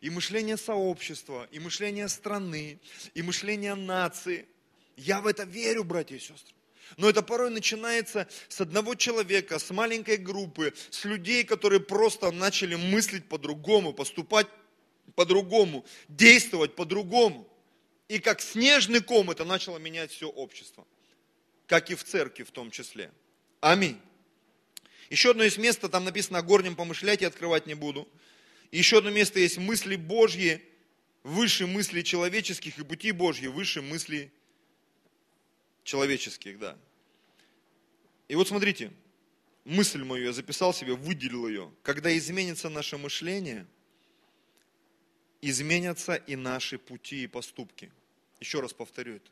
и 0.02 0.10
мышление 0.10 0.58
сообщества, 0.58 1.48
и 1.52 1.60
мышление 1.60 2.08
страны, 2.10 2.80
и 3.14 3.22
мышление 3.22 3.76
нации, 3.76 4.46
я 4.98 5.22
в 5.22 5.28
это 5.28 5.44
верю, 5.44 5.84
братья 5.84 6.16
и 6.16 6.20
сестры. 6.20 6.54
Но 6.98 7.10
это 7.10 7.22
порой 7.22 7.50
начинается 7.50 8.28
с 8.50 8.62
одного 8.62 8.96
человека, 8.96 9.58
с 9.58 9.72
маленькой 9.72 10.18
группы, 10.18 10.74
с 10.90 11.06
людей, 11.06 11.44
которые 11.44 11.80
просто 11.80 12.32
начали 12.32 12.76
мыслить 12.76 13.28
по-другому, 13.28 13.94
поступать 13.94 14.48
по-другому, 15.16 15.86
действовать 16.08 16.76
по-другому. 16.76 17.48
И 18.14 18.20
как 18.20 18.42
снежный 18.42 19.02
ком 19.02 19.32
это 19.32 19.44
начало 19.44 19.80
менять 19.80 20.12
все 20.12 20.30
общество. 20.30 20.86
Как 21.66 21.90
и 21.90 21.96
в 21.96 22.04
церкви 22.04 22.44
в 22.44 22.52
том 22.52 22.70
числе. 22.70 23.12
Аминь. 23.60 24.00
Еще 25.10 25.32
одно 25.32 25.42
есть 25.42 25.58
место, 25.58 25.90
там 25.90 26.04
написано 26.06 26.38
о 26.38 26.44
горнем 26.44 26.78
я 26.78 27.28
открывать 27.28 27.66
не 27.66 27.74
буду. 27.74 28.08
еще 28.70 29.00
одно 29.00 29.10
место 29.10 29.40
есть 29.40 29.58
мысли 29.58 29.96
Божьи, 29.96 30.62
выше 31.24 31.66
мыслей 31.66 32.04
человеческих 32.04 32.78
и 32.78 32.84
пути 32.84 33.12
Божьи, 33.12 33.48
выше 33.48 33.82
мыслей 33.82 34.30
человеческих, 35.84 36.60
да. 36.60 36.78
И 38.28 38.36
вот 38.36 38.48
смотрите, 38.48 38.92
мысль 39.66 40.04
мою 40.04 40.26
я 40.26 40.34
записал 40.34 40.72
себе, 40.72 40.94
выделил 40.94 41.48
ее. 41.48 41.72
Когда 41.82 42.16
изменится 42.16 42.70
наше 42.70 43.00
мышление, 43.00 43.66
изменятся 45.42 46.14
и 46.14 46.36
наши 46.36 46.78
пути 46.78 47.24
и 47.24 47.28
поступки. 47.28 47.92
Еще 48.44 48.60
раз 48.60 48.74
повторю 48.74 49.16
это. 49.16 49.32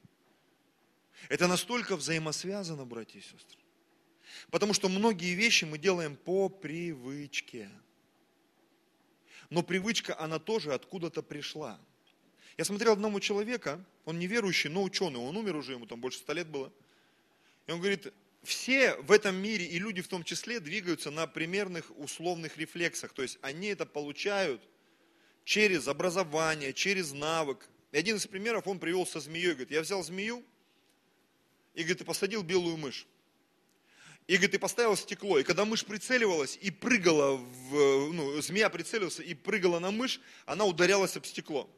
Это 1.28 1.50
настолько 1.50 1.98
взаимосвязано, 1.98 2.86
братья 2.86 3.20
и 3.20 3.22
сестры. 3.22 3.60
Потому 4.52 4.74
что 4.74 4.88
многие 4.88 5.34
вещи 5.34 5.66
мы 5.66 5.78
делаем 5.78 6.16
по 6.16 6.48
привычке. 6.48 7.70
Но 9.50 9.64
привычка, 9.64 10.18
она 10.18 10.40
тоже 10.40 10.74
откуда-то 10.74 11.22
пришла. 11.22 11.78
Я 12.58 12.64
смотрел 12.64 12.94
одному 12.94 13.20
человека, 13.20 13.84
он 14.06 14.18
неверующий, 14.18 14.70
но 14.70 14.82
ученый, 14.82 15.20
он 15.20 15.36
умер 15.36 15.58
уже, 15.58 15.74
ему 15.74 15.86
там 15.88 16.00
больше 16.00 16.20
ста 16.20 16.32
лет 16.32 16.48
было. 16.48 16.72
И 17.68 17.72
он 17.74 17.80
говорит, 17.80 18.14
все 18.44 18.96
в 18.96 19.12
этом 19.12 19.36
мире, 19.36 19.66
и 19.66 19.78
люди 19.78 20.02
в 20.02 20.08
том 20.08 20.24
числе, 20.24 20.62
двигаются 20.62 21.12
на 21.12 21.28
примерных 21.28 21.92
условных 21.98 22.58
рефлексах. 22.58 23.12
То 23.12 23.24
есть 23.24 23.40
они 23.42 23.68
это 23.68 23.86
получают 23.86 24.62
через 25.44 25.90
образование, 25.90 26.72
через 26.72 27.12
навык. 27.12 27.68
И 27.92 27.98
один 27.98 28.16
из 28.16 28.26
примеров 28.26 28.68
он 28.68 28.80
привел 28.80 29.06
со 29.06 29.20
змеей. 29.20 29.52
Говорит, 29.52 29.72
я 29.72 29.82
взял 29.82 30.04
змею 30.04 30.44
и, 31.74 31.82
говорит, 31.82 32.02
и 32.02 32.06
посадил 32.06 32.44
белую 32.44 32.78
мышь. 32.78 33.06
И, 34.28 34.36
говорит, 34.36 34.56
и 34.56 34.58
поставил 34.58 34.96
стекло. 34.96 35.40
И 35.40 35.44
когда 35.44 35.66
мышь 35.66 35.84
прицеливалась 35.84 36.58
и 36.62 36.72
прыгала, 36.72 37.36
в, 37.36 38.14
ну, 38.14 38.42
змея 38.42 38.70
прицелилась 38.70 39.20
и 39.20 39.34
прыгала 39.34 39.80
на 39.80 39.92
мышь, 39.92 40.22
она 40.46 40.66
ударялась 40.66 41.18
об 41.18 41.26
стекло. 41.26 41.70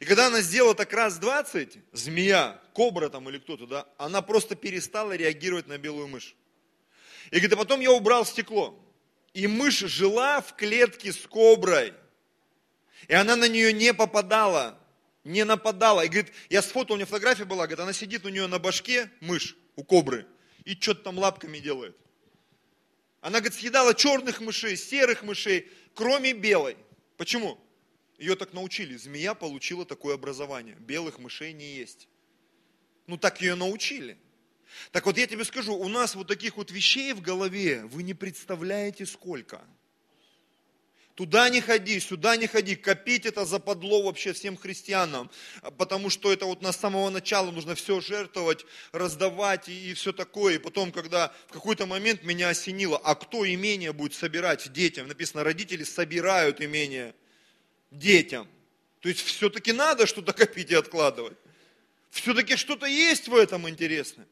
И 0.00 0.04
когда 0.04 0.28
она 0.28 0.40
сделала 0.40 0.74
так 0.74 0.92
раз 0.92 1.18
20, 1.18 1.78
змея, 1.92 2.60
кобра 2.72 3.08
там 3.08 3.28
или 3.28 3.38
кто-то, 3.38 3.66
да, 3.66 3.88
она 3.98 4.22
просто 4.22 4.54
перестала 4.54 5.14
реагировать 5.16 5.66
на 5.66 5.78
белую 5.78 6.08
мышь. 6.08 6.36
И 7.30 7.36
говорит, 7.36 7.52
а 7.54 7.56
потом 7.56 7.80
я 7.80 7.90
убрал 7.90 8.24
стекло. 8.24 8.80
И 9.32 9.46
мышь 9.46 9.80
жила 9.80 10.40
в 10.40 10.54
клетке 10.54 11.12
с 11.12 11.26
коброй. 11.26 11.92
И 13.08 13.14
она 13.14 13.36
на 13.36 13.48
нее 13.48 13.72
не 13.72 13.92
попадала, 13.92 14.78
не 15.24 15.44
нападала. 15.44 16.04
И 16.04 16.08
говорит, 16.08 16.32
я 16.50 16.62
сфотал, 16.62 16.94
у 16.94 16.96
нее 16.96 17.06
фотография 17.06 17.44
была, 17.44 17.66
говорит, 17.66 17.80
она 17.80 17.92
сидит 17.92 18.24
у 18.24 18.28
нее 18.28 18.46
на 18.46 18.58
башке, 18.58 19.10
мышь, 19.20 19.56
у 19.76 19.82
кобры, 19.82 20.26
и 20.64 20.74
что-то 20.74 21.04
там 21.04 21.18
лапками 21.18 21.58
делает. 21.58 21.96
Она, 23.20 23.40
говорит, 23.40 23.58
съедала 23.58 23.94
черных 23.94 24.40
мышей, 24.40 24.76
серых 24.76 25.22
мышей, 25.22 25.70
кроме 25.94 26.34
белой. 26.34 26.76
Почему? 27.16 27.58
Ее 28.18 28.36
так 28.36 28.52
научили. 28.52 28.96
Змея 28.96 29.34
получила 29.34 29.84
такое 29.86 30.14
образование. 30.14 30.76
Белых 30.78 31.18
мышей 31.18 31.52
не 31.52 31.74
есть. 31.74 32.08
Ну 33.06 33.16
так 33.16 33.40
ее 33.40 33.54
научили. 33.54 34.18
Так 34.92 35.06
вот 35.06 35.18
я 35.18 35.26
тебе 35.26 35.44
скажу, 35.44 35.74
у 35.74 35.88
нас 35.88 36.14
вот 36.14 36.28
таких 36.28 36.56
вот 36.56 36.70
вещей 36.70 37.12
в 37.12 37.20
голове, 37.20 37.84
вы 37.86 38.02
не 38.02 38.14
представляете 38.14 39.06
сколько. 39.06 39.62
Туда 41.14 41.48
не 41.48 41.60
ходи, 41.60 42.00
сюда 42.00 42.36
не 42.36 42.48
ходи, 42.48 42.74
копить 42.74 43.24
это 43.24 43.44
западло 43.44 44.02
вообще 44.02 44.32
всем 44.32 44.56
христианам, 44.56 45.30
потому 45.78 46.10
что 46.10 46.32
это 46.32 46.44
вот 46.44 46.60
на 46.60 46.72
самого 46.72 47.08
начала 47.08 47.52
нужно 47.52 47.76
все 47.76 48.00
жертвовать, 48.00 48.66
раздавать 48.90 49.68
и, 49.68 49.90
и 49.90 49.94
все 49.94 50.12
такое. 50.12 50.56
И 50.56 50.58
потом, 50.58 50.90
когда 50.90 51.32
в 51.46 51.52
какой-то 51.52 51.86
момент 51.86 52.24
меня 52.24 52.48
осенило, 52.48 52.98
а 52.98 53.14
кто 53.14 53.48
имение 53.48 53.92
будет 53.92 54.14
собирать 54.14 54.72
детям? 54.72 55.06
Написано, 55.06 55.44
родители 55.44 55.84
собирают 55.84 56.60
имение 56.60 57.14
детям. 57.92 58.48
То 58.98 59.08
есть 59.08 59.20
все-таки 59.20 59.72
надо 59.72 60.08
что-то 60.08 60.32
копить 60.32 60.72
и 60.72 60.74
откладывать. 60.74 61.38
Все-таки 62.10 62.56
что-то 62.56 62.86
есть 62.86 63.28
в 63.28 63.36
этом 63.36 63.68
интересное. 63.68 64.26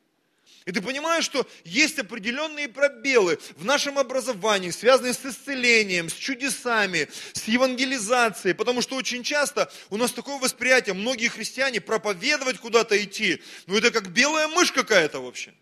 И 0.65 0.73
ты 0.73 0.81
понимаешь, 0.81 1.25
что 1.25 1.47
есть 1.65 1.99
определенные 1.99 2.69
пробелы 2.69 3.39
в 3.57 3.65
нашем 3.65 3.99
образовании, 3.99 4.71
связанные 4.71 5.13
с 5.13 5.25
исцелением, 5.25 6.09
с 6.09 6.15
чудесами, 6.15 7.09
с 7.33 7.45
евангелизацией, 7.45 8.55
потому 8.55 8.81
что 8.81 8.97
очень 8.97 9.23
часто 9.25 9.73
у 9.91 9.97
нас 9.97 10.13
такое 10.13 10.39
восприятие, 10.39 10.95
многие 10.95 11.29
христиане 11.29 11.81
проповедовать 11.81 12.59
куда-то 12.59 13.03
идти, 13.03 13.43
ну 13.67 13.77
это 13.77 13.91
как 13.91 14.11
белая 14.13 14.49
мышь 14.49 14.73
какая-то 14.73 15.21
вообще. 15.21 15.53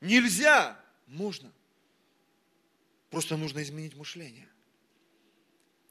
Нельзя, 0.00 0.80
можно. 1.06 1.52
Просто 3.10 3.36
нужно 3.36 3.62
изменить 3.62 3.94
мышление. 3.94 4.48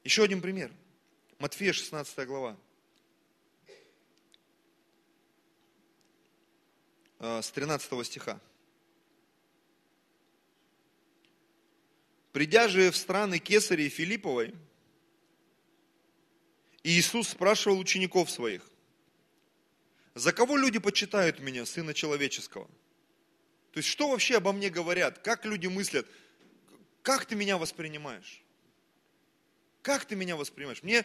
Еще 0.04 0.24
один 0.24 0.40
пример. 0.40 0.70
Матфея 1.38 1.72
16 1.72 2.26
глава. 2.26 2.56
С 7.20 7.50
13 7.50 8.06
стиха. 8.06 8.40
Придя 12.32 12.68
же 12.68 12.90
в 12.90 12.96
страны 12.96 13.38
Кесари 13.38 13.84
и 13.84 13.88
Филипповой, 13.88 14.54
Иисус 16.82 17.28
спрашивал 17.28 17.78
учеников 17.78 18.30
своих, 18.30 18.62
за 20.14 20.32
кого 20.32 20.56
люди 20.56 20.78
почитают 20.78 21.40
меня, 21.40 21.66
Сына 21.66 21.92
Человеческого? 21.92 22.66
То 23.72 23.78
есть, 23.78 23.88
что 23.88 24.08
вообще 24.08 24.38
обо 24.38 24.52
мне 24.52 24.70
говорят? 24.70 25.18
Как 25.18 25.44
люди 25.44 25.66
мыслят? 25.66 26.06
Как 27.02 27.26
ты 27.26 27.36
меня 27.36 27.58
воспринимаешь? 27.58 28.42
Как 29.82 30.04
ты 30.04 30.16
меня 30.16 30.36
воспринимаешь? 30.36 30.82
Мне 30.82 31.04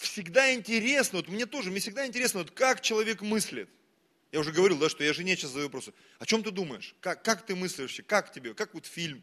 всегда 0.00 0.54
интересно, 0.54 1.18
вот 1.18 1.28
мне 1.28 1.46
тоже, 1.46 1.70
мне 1.70 1.80
всегда 1.80 2.06
интересно, 2.06 2.40
вот 2.40 2.50
как 2.50 2.80
человек 2.80 3.22
мыслит. 3.22 3.68
Я 4.32 4.40
уже 4.40 4.50
говорил, 4.50 4.78
да, 4.78 4.88
что 4.88 5.04
я 5.04 5.12
жене 5.12 5.36
сейчас 5.36 5.50
задаю 5.50 5.66
вопросы. 5.66 5.92
О 6.18 6.24
чем 6.24 6.42
ты 6.42 6.50
думаешь? 6.50 6.94
Как, 7.00 7.22
как 7.22 7.44
ты 7.44 7.54
мыслишь? 7.54 8.00
Как 8.06 8.32
тебе? 8.32 8.54
Как 8.54 8.72
вот 8.72 8.86
фильм? 8.86 9.22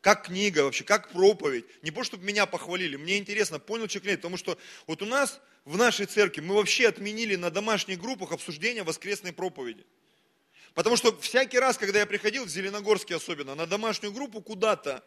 Как 0.00 0.26
книга 0.26 0.64
вообще? 0.64 0.82
Как 0.82 1.10
проповедь? 1.12 1.64
Не 1.82 1.92
просто, 1.92 2.16
чтобы 2.16 2.24
меня 2.26 2.44
похвалили. 2.46 2.96
Мне 2.96 3.18
интересно, 3.18 3.60
понял 3.60 3.86
человек 3.86 4.10
нет. 4.10 4.20
Потому 4.20 4.36
что 4.36 4.58
вот 4.88 5.00
у 5.00 5.06
нас 5.06 5.40
в 5.64 5.76
нашей 5.76 6.06
церкви 6.06 6.40
мы 6.40 6.56
вообще 6.56 6.88
отменили 6.88 7.36
на 7.36 7.50
домашних 7.50 8.00
группах 8.00 8.32
обсуждение 8.32 8.82
воскресной 8.82 9.32
проповеди. 9.32 9.86
Потому 10.74 10.96
что 10.96 11.16
всякий 11.20 11.60
раз, 11.60 11.78
когда 11.78 12.00
я 12.00 12.06
приходил, 12.06 12.44
в 12.44 12.48
Зеленогорске 12.48 13.14
особенно, 13.14 13.54
на 13.54 13.66
домашнюю 13.66 14.12
группу 14.12 14.40
куда-то, 14.42 15.04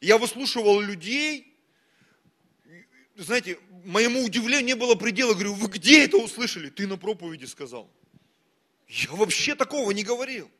я 0.00 0.16
выслушивал 0.16 0.80
людей, 0.80 1.54
знаете, 3.16 3.58
моему 3.84 4.24
удивлению 4.24 4.64
не 4.64 4.74
было 4.76 4.94
предела. 4.94 5.34
Говорю, 5.34 5.52
вы 5.54 5.68
где 5.68 6.04
это 6.04 6.16
услышали? 6.16 6.70
Ты 6.70 6.86
на 6.86 6.96
проповеди 6.96 7.44
сказал. 7.44 7.90
Я 8.92 9.10
вообще 9.12 9.54
такого 9.54 9.90
не 9.92 10.02
говорил. 10.04 10.50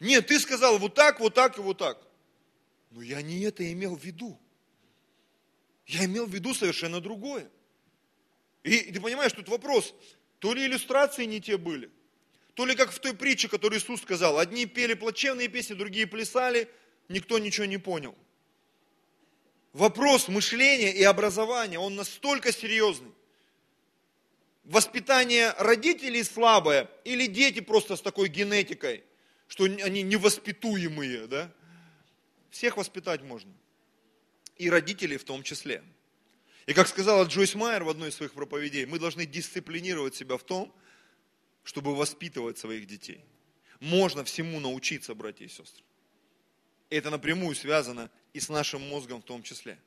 Нет, 0.00 0.26
ты 0.26 0.40
сказал 0.40 0.78
вот 0.78 0.94
так, 0.94 1.20
вот 1.20 1.34
так 1.34 1.58
и 1.58 1.60
вот 1.60 1.76
так. 1.76 1.98
Но 2.90 3.02
я 3.02 3.20
не 3.20 3.40
это 3.42 3.70
имел 3.70 3.96
в 3.96 4.02
виду. 4.02 4.40
Я 5.86 6.06
имел 6.06 6.24
в 6.24 6.32
виду 6.32 6.54
совершенно 6.54 7.02
другое. 7.02 7.50
И, 8.62 8.92
ты 8.92 8.98
понимаешь, 8.98 9.32
тут 9.32 9.48
вопрос, 9.48 9.94
то 10.38 10.54
ли 10.54 10.64
иллюстрации 10.64 11.26
не 11.26 11.38
те 11.40 11.58
были, 11.58 11.90
то 12.54 12.64
ли 12.64 12.74
как 12.74 12.92
в 12.92 12.98
той 12.98 13.14
притче, 13.14 13.48
которую 13.48 13.78
Иисус 13.78 14.00
сказал, 14.00 14.38
одни 14.38 14.64
пели 14.64 14.94
плачевные 14.94 15.48
песни, 15.48 15.74
другие 15.74 16.06
плясали, 16.06 16.70
никто 17.08 17.38
ничего 17.38 17.66
не 17.66 17.78
понял. 17.78 18.16
Вопрос 19.74 20.28
мышления 20.28 20.92
и 20.92 21.02
образования, 21.02 21.78
он 21.78 21.96
настолько 21.96 22.52
серьезный 22.52 23.12
воспитание 24.64 25.52
родителей 25.58 26.22
слабое 26.22 26.88
или 27.04 27.26
дети 27.26 27.60
просто 27.60 27.96
с 27.96 28.02
такой 28.02 28.28
генетикой, 28.28 29.04
что 29.48 29.64
они 29.64 30.02
невоспитуемые, 30.02 31.26
да? 31.26 31.52
Всех 32.50 32.76
воспитать 32.76 33.22
можно. 33.22 33.52
И 34.56 34.70
родителей 34.70 35.16
в 35.16 35.24
том 35.24 35.42
числе. 35.42 35.82
И 36.66 36.74
как 36.74 36.86
сказала 36.86 37.24
Джойс 37.24 37.54
Майер 37.54 37.82
в 37.82 37.88
одной 37.88 38.10
из 38.10 38.14
своих 38.14 38.34
проповедей, 38.34 38.86
мы 38.86 38.98
должны 38.98 39.26
дисциплинировать 39.26 40.14
себя 40.14 40.36
в 40.36 40.44
том, 40.44 40.72
чтобы 41.64 41.96
воспитывать 41.96 42.58
своих 42.58 42.86
детей. 42.86 43.24
Можно 43.80 44.24
всему 44.24 44.60
научиться, 44.60 45.14
братья 45.14 45.44
и 45.44 45.48
сестры. 45.48 45.82
Это 46.90 47.10
напрямую 47.10 47.56
связано 47.56 48.10
и 48.32 48.38
с 48.38 48.48
нашим 48.48 48.86
мозгом 48.88 49.22
в 49.22 49.24
том 49.24 49.42
числе. 49.42 49.78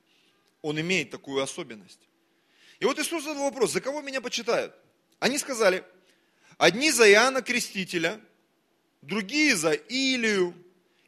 Он 0.60 0.78
имеет 0.80 1.10
такую 1.10 1.42
особенность. 1.42 2.00
И 2.80 2.84
вот 2.84 2.98
Иисус 2.98 3.24
задал 3.24 3.44
вопрос, 3.44 3.72
за 3.72 3.80
кого 3.80 4.02
меня 4.02 4.20
почитают? 4.20 4.74
Они 5.18 5.38
сказали, 5.38 5.84
одни 6.58 6.90
за 6.90 7.10
Иоанна 7.10 7.42
Крестителя, 7.42 8.20
другие 9.02 9.56
за 9.56 9.72
Илию, 9.72 10.54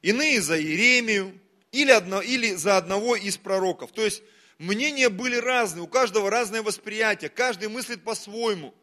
иные 0.00 0.40
за 0.40 0.60
Иеремию, 0.60 1.38
или, 1.72 1.90
одно, 1.90 2.22
или 2.22 2.54
за 2.54 2.78
одного 2.78 3.16
из 3.16 3.36
пророков. 3.36 3.92
То 3.92 4.04
есть 4.04 4.22
мнения 4.58 5.10
были 5.10 5.36
разные, 5.36 5.82
у 5.82 5.86
каждого 5.86 6.30
разное 6.30 6.62
восприятие, 6.62 7.28
каждый 7.28 7.68
мыслит 7.68 8.02
по-своему. 8.02 8.74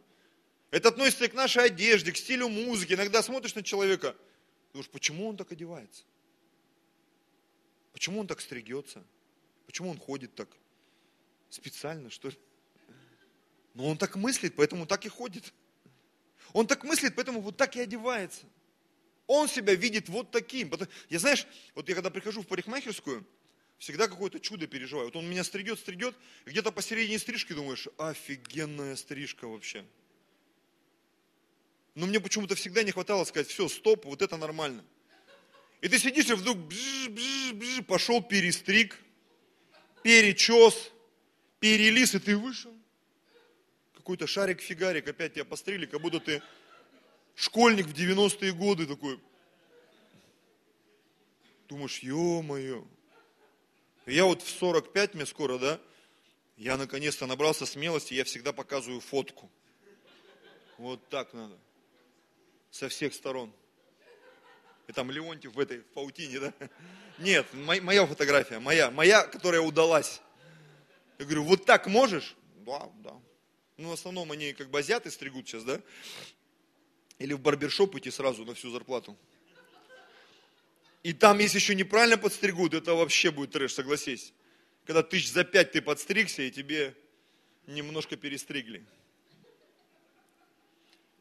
Это 0.70 0.90
относится 0.90 1.26
и 1.26 1.28
к 1.28 1.34
нашей 1.34 1.66
одежде, 1.66 2.12
к 2.12 2.18
стилю 2.18 2.50
музыки. 2.50 2.94
Иногда 2.94 3.24
смотришь 3.24 3.56
на 3.56 3.64
человека, 3.64 4.16
думаешь, 4.74 4.90
почему 4.90 5.30
он 5.30 5.38
так 5.38 5.52
одевается? 5.52 6.04
Почему 7.94 8.20
он 8.20 8.28
так 8.28 8.42
стригется? 8.42 9.04
Почему 9.66 9.90
он 9.90 9.98
ходит 9.98 10.36
так? 10.36 10.50
Специально, 11.50 12.10
что 12.10 12.30
ли? 12.30 12.38
Но 13.76 13.90
он 13.90 13.98
так 13.98 14.16
мыслит, 14.16 14.56
поэтому 14.56 14.88
так 14.88 15.06
и 15.06 15.10
ходит. 15.10 15.54
Он 16.54 16.66
так 16.66 16.86
мыслит, 16.86 17.14
поэтому 17.14 17.42
вот 17.42 17.58
так 17.58 17.76
и 17.76 17.82
одевается. 17.82 18.46
Он 19.28 19.50
себя 19.50 19.76
видит 19.76 20.08
вот 20.08 20.32
таким. 20.32 20.72
Я 21.10 21.20
знаешь, 21.20 21.46
вот 21.76 21.90
я 21.90 21.96
когда 21.96 22.10
прихожу 22.10 22.42
в 22.42 22.48
парикмахерскую, 22.48 23.28
всегда 23.78 24.08
какое-то 24.08 24.40
чудо 24.40 24.66
переживаю. 24.66 25.08
Вот 25.08 25.18
он 25.18 25.30
меня 25.30 25.44
стригет, 25.44 25.80
стригет, 25.80 26.16
и 26.46 26.52
где-то 26.52 26.72
посередине 26.72 27.20
стрижки 27.20 27.52
думаешь, 27.52 27.90
офигенная 27.98 28.96
стрижка 28.96 29.46
вообще. 29.46 29.86
Но 31.96 32.06
мне 32.06 32.22
почему-то 32.22 32.56
всегда 32.56 32.84
не 32.84 32.92
хватало 32.92 33.26
сказать, 33.26 33.50
все, 33.50 33.68
стоп, 33.68 34.06
вот 34.06 34.22
это 34.22 34.38
нормально. 34.38 34.86
И 35.82 35.90
ты 35.90 36.00
сидишь 36.00 36.30
и 36.30 36.34
вдруг 36.34 36.58
бж, 36.58 37.10
бж, 37.10 37.54
бж, 37.54 37.84
пошел 37.84 38.22
перестриг, 38.22 38.98
перечес, 40.02 40.92
перелис, 41.60 42.16
и 42.16 42.20
ты 42.20 42.38
вышел 42.38 42.74
какой-то 44.06 44.28
шарик-фигарик, 44.28 45.08
опять 45.08 45.34
тебя 45.34 45.46
пострели, 45.46 45.88
как 45.88 46.00
будто 46.00 46.20
ты 46.20 46.44
школьник 47.34 47.88
в 47.88 47.94
90-е 47.94 48.52
годы 48.52 48.86
такой. 48.86 49.20
Думаешь, 51.68 51.98
ё-моё. 52.04 52.86
Я 54.06 54.26
вот 54.26 54.44
в 54.44 54.48
45 54.48 55.16
мне 55.16 55.26
скоро, 55.26 55.58
да, 55.58 55.80
я 56.56 56.78
наконец-то 56.78 57.26
набрался 57.26 57.66
смелости, 57.66 58.14
я 58.14 58.26
всегда 58.26 58.54
показываю 58.54 59.02
фотку. 59.02 59.50
Вот 60.78 61.10
так 61.10 61.34
надо. 61.34 61.58
Со 62.70 62.90
всех 62.90 63.16
сторон. 63.16 63.52
И 64.86 64.94
там 64.94 65.10
Леонтьев 65.10 65.56
в 65.56 65.60
этой 65.60 65.80
паутине, 65.80 66.42
да? 66.42 66.54
Нет, 67.18 67.48
моя 67.56 68.06
фотография, 68.06 68.60
моя, 68.60 68.92
моя, 68.92 69.26
которая 69.26 69.62
удалась. 69.62 70.22
Я 71.18 71.26
говорю, 71.26 71.46
вот 71.46 71.66
так 71.66 71.88
можешь? 71.88 72.36
Да, 72.58 72.88
да. 72.98 73.20
Ну, 73.78 73.90
в 73.90 73.94
основном 73.94 74.32
они 74.32 74.54
как 74.54 74.70
бы 74.70 74.80
азиаты 74.80 75.12
стригут 75.12 75.48
сейчас, 75.48 75.64
да? 75.64 75.82
Или 77.20 77.34
в 77.34 77.40
барбершоп 77.40 77.96
идти 77.96 78.12
сразу 78.12 78.46
на 78.46 78.54
всю 78.54 78.70
зарплату. 78.70 79.18
И 81.04 81.14
там, 81.14 81.40
если 81.40 81.58
еще 81.58 81.76
неправильно 81.76 82.18
подстригут, 82.18 82.74
это 82.74 82.94
вообще 82.96 83.32
будет 83.32 83.52
трэш, 83.52 83.74
согласись. 83.74 84.34
Когда 84.86 85.04
тысяч 85.04 85.32
за 85.32 85.44
пять 85.44 85.72
ты 85.72 85.82
подстригся, 85.82 86.42
и 86.42 86.52
тебе 86.52 86.96
немножко 87.68 88.16
перестригли. 88.16 88.80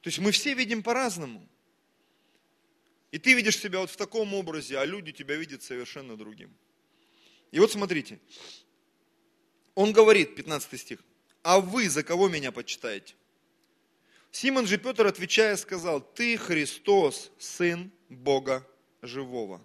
То 0.00 0.08
есть 0.08 0.18
мы 0.18 0.32
все 0.32 0.54
видим 0.54 0.82
по-разному. 0.82 1.46
И 3.10 3.18
ты 3.18 3.34
видишь 3.34 3.58
себя 3.58 3.80
вот 3.80 3.90
в 3.90 3.96
таком 3.96 4.34
образе, 4.34 4.78
а 4.78 4.84
люди 4.84 5.12
тебя 5.12 5.36
видят 5.36 5.62
совершенно 5.62 6.16
другим. 6.16 6.54
И 7.52 7.60
вот 7.60 7.70
смотрите, 7.70 8.18
он 9.74 9.92
говорит, 9.92 10.34
15 10.34 10.80
стих, 10.80 10.98
а 11.44 11.60
вы 11.60 11.90
за 11.90 12.02
кого 12.02 12.28
меня 12.28 12.50
почитаете? 12.50 13.14
Симон 14.32 14.66
же 14.66 14.78
Петр, 14.78 15.06
отвечая, 15.06 15.56
сказал, 15.56 16.00
ты 16.00 16.38
Христос, 16.38 17.30
Сын 17.38 17.92
Бога 18.08 18.66
Живого. 19.02 19.60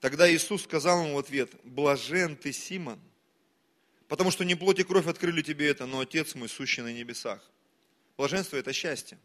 Тогда 0.00 0.32
Иисус 0.32 0.62
сказал 0.62 1.04
ему 1.04 1.16
в 1.16 1.18
ответ, 1.18 1.50
блажен 1.64 2.36
ты, 2.36 2.52
Симон, 2.52 3.00
потому 4.06 4.30
что 4.30 4.44
не 4.44 4.54
плоть 4.54 4.78
и 4.78 4.84
кровь 4.84 5.08
открыли 5.08 5.42
тебе 5.42 5.68
это, 5.68 5.86
но 5.86 6.00
Отец 6.00 6.36
мой, 6.36 6.48
сущий 6.48 6.82
на 6.82 6.92
небесах. 6.92 7.42
Блаженство– 8.16 8.56
это 8.58 8.72
счастье. 8.72 9.18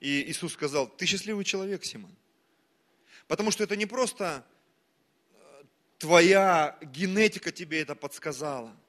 И 0.00 0.22
Иисус 0.30 0.54
сказал, 0.54 0.88
ты 0.88 1.04
счастливый 1.04 1.44
человек, 1.44 1.84
Симон. 1.84 2.16
Потому 3.28 3.50
что 3.50 3.62
это 3.62 3.76
не 3.76 3.84
просто 3.84 4.46
э, 5.34 5.64
твоя 5.98 6.78
генетика 6.80 7.52
тебе 7.52 7.82
это 7.82 7.94
подсказала– 7.94 8.74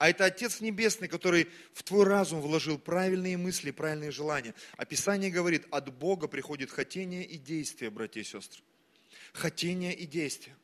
а 0.00 0.08
это 0.08 0.24
Отец 0.24 0.62
Небесный, 0.62 1.08
который 1.08 1.46
в 1.74 1.82
твой 1.82 2.06
разум 2.06 2.40
вложил 2.40 2.78
правильные 2.78 3.36
мысли, 3.36 3.70
правильные 3.70 4.10
желания. 4.10 4.54
Описание 4.78 5.30
говорит, 5.30 5.66
от 5.70 5.92
Бога 5.92 6.26
приходит 6.26 6.70
хотение 6.70 7.22
и 7.22 7.36
действие, 7.36 7.90
братья 7.90 8.22
и 8.22 8.24
сестры. 8.24 8.62
Хотение 9.34 9.94
и 9.94 10.06
действие. 10.06 10.56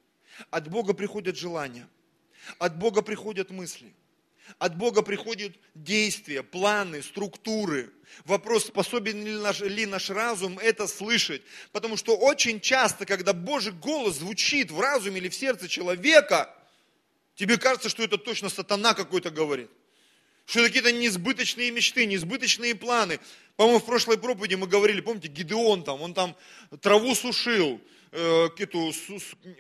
От 0.51 0.69
Бога 0.69 0.95
приходят 0.95 1.37
желания. 1.37 1.87
От 2.59 2.79
Бога 2.79 3.03
приходят 3.03 3.51
мысли. 3.51 3.93
От 4.59 4.79
Бога 4.79 5.03
приходят 5.03 5.53
действия, 5.75 6.43
планы, 6.43 7.03
структуры. 7.03 7.93
Вопрос, 8.25 8.69
способен 8.69 9.23
ли 9.23 9.33
наш, 9.33 9.61
ли 9.61 9.85
наш 9.85 10.09
разум 10.09 10.59
это 10.59 10.87
слышать. 10.87 11.43
Потому 11.73 11.99
что 11.99 12.17
очень 12.17 12.59
часто, 12.59 13.05
когда 13.05 13.35
Божий 13.35 13.75
голос 13.75 14.17
звучит 14.17 14.71
в 14.71 14.81
разуме 14.81 15.19
или 15.19 15.29
в 15.29 15.35
сердце 15.35 15.69
человека– 15.69 16.51
Тебе 17.37 17.59
кажется, 17.59 17.91
что 17.91 18.03
это 18.03 18.17
точно 18.17 18.49
сатана 18.49 18.95
какой-то 18.95 19.31
говорит. 19.31 19.71
Что 20.47 20.61
это 20.61 20.69
какие-то 20.69 20.93
несбыточные 20.93 21.71
мечты, 21.71 22.07
несбыточные 22.07 22.75
планы. 22.75 23.21
По-моему, 23.57 23.81
в 23.81 23.85
прошлой 23.85 24.17
проповеди 24.17 24.55
мы 24.55 24.67
говорили, 24.67 25.01
помните, 25.01 25.29
Гидеон 25.29 25.85
там, 25.85 26.01
он 26.01 26.15
там 26.15 26.37
траву 26.81 27.15
сушил, 27.15 27.81
э, 28.13 28.49
эту, 28.59 28.93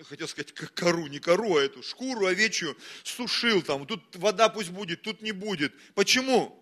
хотел 0.04 0.26
сказать, 0.26 0.52
кору, 0.52 1.06
не 1.08 1.18
кору, 1.18 1.56
а 1.56 1.62
эту 1.62 1.82
шкуру 1.82 2.26
овечью 2.26 2.76
сушил 3.04 3.62
там. 3.62 3.86
Тут 3.86 4.16
вода 4.16 4.48
пусть 4.48 4.70
будет, 4.70 5.02
тут 5.02 5.20
не 5.20 5.32
будет. 5.32 5.74
Почему? 5.94 6.58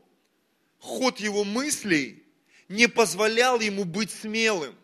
Ход 0.80 1.20
его 1.20 1.44
мыслей 1.44 2.24
не 2.68 2.88
позволял 2.88 3.60
ему 3.60 3.84
быть 3.84 4.10
смелым. 4.10 4.74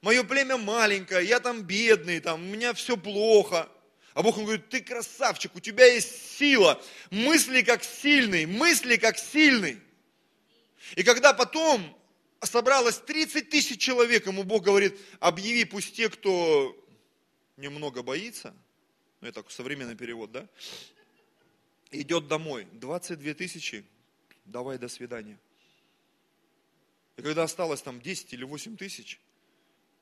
Мое 0.00 0.22
племя 0.22 0.56
маленькое, 0.56 1.26
я 1.26 1.40
там 1.40 1.62
бедный, 1.62 2.20
там, 2.20 2.40
у 2.40 2.52
меня 2.52 2.72
все 2.72 2.96
плохо. 2.96 3.68
А 4.18 4.22
Бог 4.24 4.34
ему 4.34 4.46
говорит, 4.46 4.68
ты 4.68 4.80
красавчик, 4.80 5.54
у 5.54 5.60
тебя 5.60 5.86
есть 5.86 6.32
сила, 6.32 6.82
мысли 7.12 7.62
как 7.62 7.84
сильный, 7.84 8.46
мысли 8.46 8.96
как 8.96 9.16
сильный. 9.16 9.80
И 10.96 11.04
когда 11.04 11.32
потом 11.32 11.96
собралось 12.42 12.98
30 12.98 13.48
тысяч 13.48 13.80
человек, 13.80 14.26
ему 14.26 14.42
Бог 14.42 14.64
говорит, 14.64 14.98
объяви, 15.20 15.64
пусть 15.64 15.94
те, 15.94 16.10
кто 16.10 16.76
немного 17.56 18.02
боится, 18.02 18.56
ну 19.20 19.28
это 19.28 19.44
современный 19.50 19.94
перевод, 19.94 20.32
да, 20.32 20.48
идет 21.92 22.26
домой. 22.26 22.66
22 22.72 23.34
тысячи, 23.34 23.84
давай 24.46 24.78
до 24.78 24.88
свидания. 24.88 25.38
И 27.16 27.22
когда 27.22 27.44
осталось 27.44 27.82
там 27.82 28.00
10 28.00 28.32
или 28.32 28.42
8 28.42 28.76
тысяч, 28.76 29.20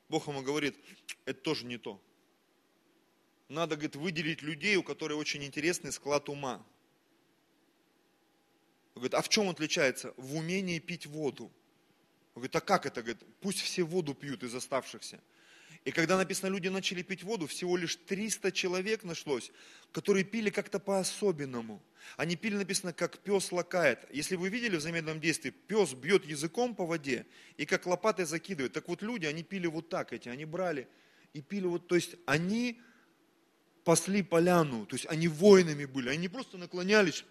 Бог 0.09 0.27
ему 0.27 0.41
говорит, 0.41 0.75
это 1.25 1.39
тоже 1.39 1.67
не 1.67 1.77
то. 1.77 2.01
Надо, 3.49 3.75
говорит, 3.75 3.95
выделить 3.95 4.41
людей, 4.41 4.75
у 4.75 4.83
которых 4.83 5.17
очень 5.17 5.43
интересный 5.43 5.91
склад 5.91 6.29
ума. 6.29 6.65
Он 8.93 9.01
говорит, 9.01 9.13
а 9.13 9.21
в 9.21 9.29
чем 9.29 9.49
отличается? 9.49 10.13
В 10.17 10.35
умении 10.35 10.79
пить 10.79 11.05
воду. 11.05 11.45
Он 12.33 12.41
говорит, 12.41 12.55
а 12.55 12.61
как 12.61 12.85
это? 12.85 13.01
Говорит, 13.01 13.23
пусть 13.39 13.61
все 13.61 13.83
воду 13.83 14.13
пьют 14.13 14.43
из 14.43 14.53
оставшихся. 14.53 15.21
И 15.85 15.91
когда 15.91 16.17
написано, 16.17 16.49
люди 16.49 16.67
начали 16.67 17.01
пить 17.01 17.23
воду, 17.23 17.47
всего 17.47 17.77
лишь 17.77 17.95
300 17.95 18.51
человек 18.51 19.03
нашлось, 19.03 19.51
которые 19.93 20.25
пили 20.25 20.49
как-то 20.49 20.79
по-особенному. 20.79 21.81
Они 22.17 22.35
пили, 22.35 22.55
написано, 22.55 22.91
как 22.91 23.19
пес 23.19 23.53
лакает. 23.53 24.05
Если 24.11 24.35
вы 24.35 24.49
видели 24.49 24.75
в 24.75 24.81
замедленном 24.81 25.21
действии, 25.21 25.51
пес 25.51 25.93
бьет 25.93 26.25
языком 26.25 26.75
по 26.75 26.85
воде 26.85 27.25
и 27.55 27.65
как 27.65 27.85
лопатой 27.85 28.25
закидывает. 28.25 28.73
Так 28.73 28.89
вот 28.89 29.01
люди, 29.01 29.25
они 29.25 29.43
пили 29.43 29.67
вот 29.67 29.87
так 29.87 30.11
эти, 30.11 30.27
они 30.27 30.43
брали 30.43 30.89
и 31.33 31.41
пили 31.41 31.67
вот, 31.67 31.87
то 31.87 31.95
есть 31.95 32.15
они 32.25 32.81
пасли 33.87 34.21
поляну, 34.21 34.85
то 34.85 34.97
есть 34.97 35.05
они 35.05 35.29
воинами 35.29 35.85
были, 35.85 36.09
они 36.09 36.23
не 36.23 36.27
просто 36.27 36.57
наклонялись, 36.57 37.23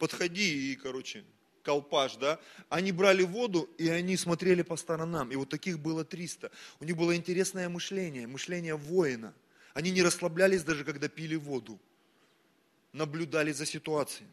подходи 0.00 0.72
и, 0.72 0.74
короче, 0.74 1.22
колпаш, 1.62 2.16
да, 2.16 2.40
они 2.68 2.90
брали 2.90 3.22
воду, 3.22 3.70
и 3.78 3.88
они 3.88 4.16
смотрели 4.16 4.62
по 4.62 4.76
сторонам. 4.76 5.30
И 5.30 5.36
вот 5.36 5.48
таких 5.48 5.78
было 5.78 6.04
300. 6.04 6.50
У 6.80 6.84
них 6.84 6.96
было 6.96 7.14
интересное 7.14 7.68
мышление, 7.68 8.26
мышление 8.26 8.74
воина. 8.74 9.32
Они 9.74 9.92
не 9.92 10.02
расслаблялись 10.02 10.64
даже, 10.64 10.82
когда 10.82 11.06
пили 11.06 11.36
воду. 11.36 11.78
Наблюдали 12.92 13.52
за 13.52 13.64
ситуацией. 13.64 14.28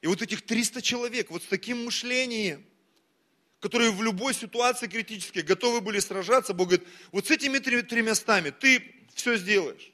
И 0.00 0.08
вот 0.08 0.22
этих 0.22 0.42
300 0.42 0.82
человек, 0.82 1.30
вот 1.30 1.44
с 1.44 1.46
таким 1.46 1.84
мышлением, 1.84 2.66
которые 3.60 3.92
в 3.92 4.02
любой 4.02 4.34
ситуации 4.34 4.88
критической 4.88 5.44
готовы 5.44 5.80
были 5.80 6.00
сражаться, 6.00 6.52
Бог 6.52 6.70
говорит, 6.70 6.88
вот 7.12 7.28
с 7.28 7.30
этими 7.30 7.58
тремястами 7.58 8.50
ты 8.50 8.92
все 9.14 9.36
сделаешь. 9.36 9.93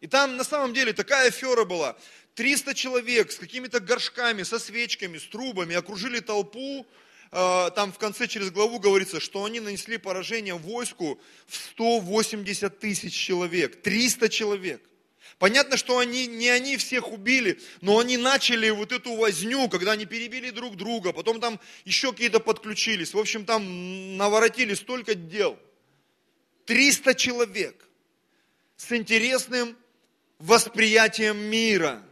И 0.00 0.06
там 0.06 0.36
на 0.36 0.44
самом 0.44 0.72
деле 0.72 0.92
такая 0.92 1.28
афера 1.28 1.64
была. 1.64 1.96
300 2.34 2.74
человек 2.74 3.32
с 3.32 3.36
какими-то 3.36 3.80
горшками, 3.80 4.42
со 4.42 4.58
свечками, 4.58 5.18
с 5.18 5.24
трубами 5.24 5.76
окружили 5.76 6.20
толпу. 6.20 6.86
А, 7.32 7.70
там 7.70 7.92
в 7.92 7.98
конце 7.98 8.26
через 8.26 8.50
главу 8.50 8.78
говорится, 8.78 9.20
что 9.20 9.44
они 9.44 9.60
нанесли 9.60 9.98
поражение 9.98 10.54
войску 10.54 11.20
в 11.46 11.54
180 11.54 12.78
тысяч 12.78 13.14
человек. 13.14 13.82
300 13.82 14.28
человек. 14.30 14.82
Понятно, 15.38 15.76
что 15.76 15.98
они, 15.98 16.26
не 16.26 16.48
они 16.48 16.76
всех 16.76 17.12
убили, 17.12 17.60
но 17.80 17.98
они 17.98 18.16
начали 18.16 18.68
вот 18.70 18.92
эту 18.92 19.14
возню, 19.14 19.68
когда 19.68 19.92
они 19.92 20.06
перебили 20.06 20.50
друг 20.50 20.76
друга, 20.76 21.12
потом 21.12 21.40
там 21.40 21.60
еще 21.84 22.12
какие-то 22.12 22.40
подключились. 22.40 23.14
В 23.14 23.18
общем, 23.18 23.44
там 23.44 24.16
наворотили 24.16 24.74
столько 24.74 25.14
дел. 25.14 25.58
300 26.66 27.14
человек 27.14 27.88
с 28.76 28.92
интересным 28.92 29.76
восприятием 30.40 31.38
мира. 31.38 32.02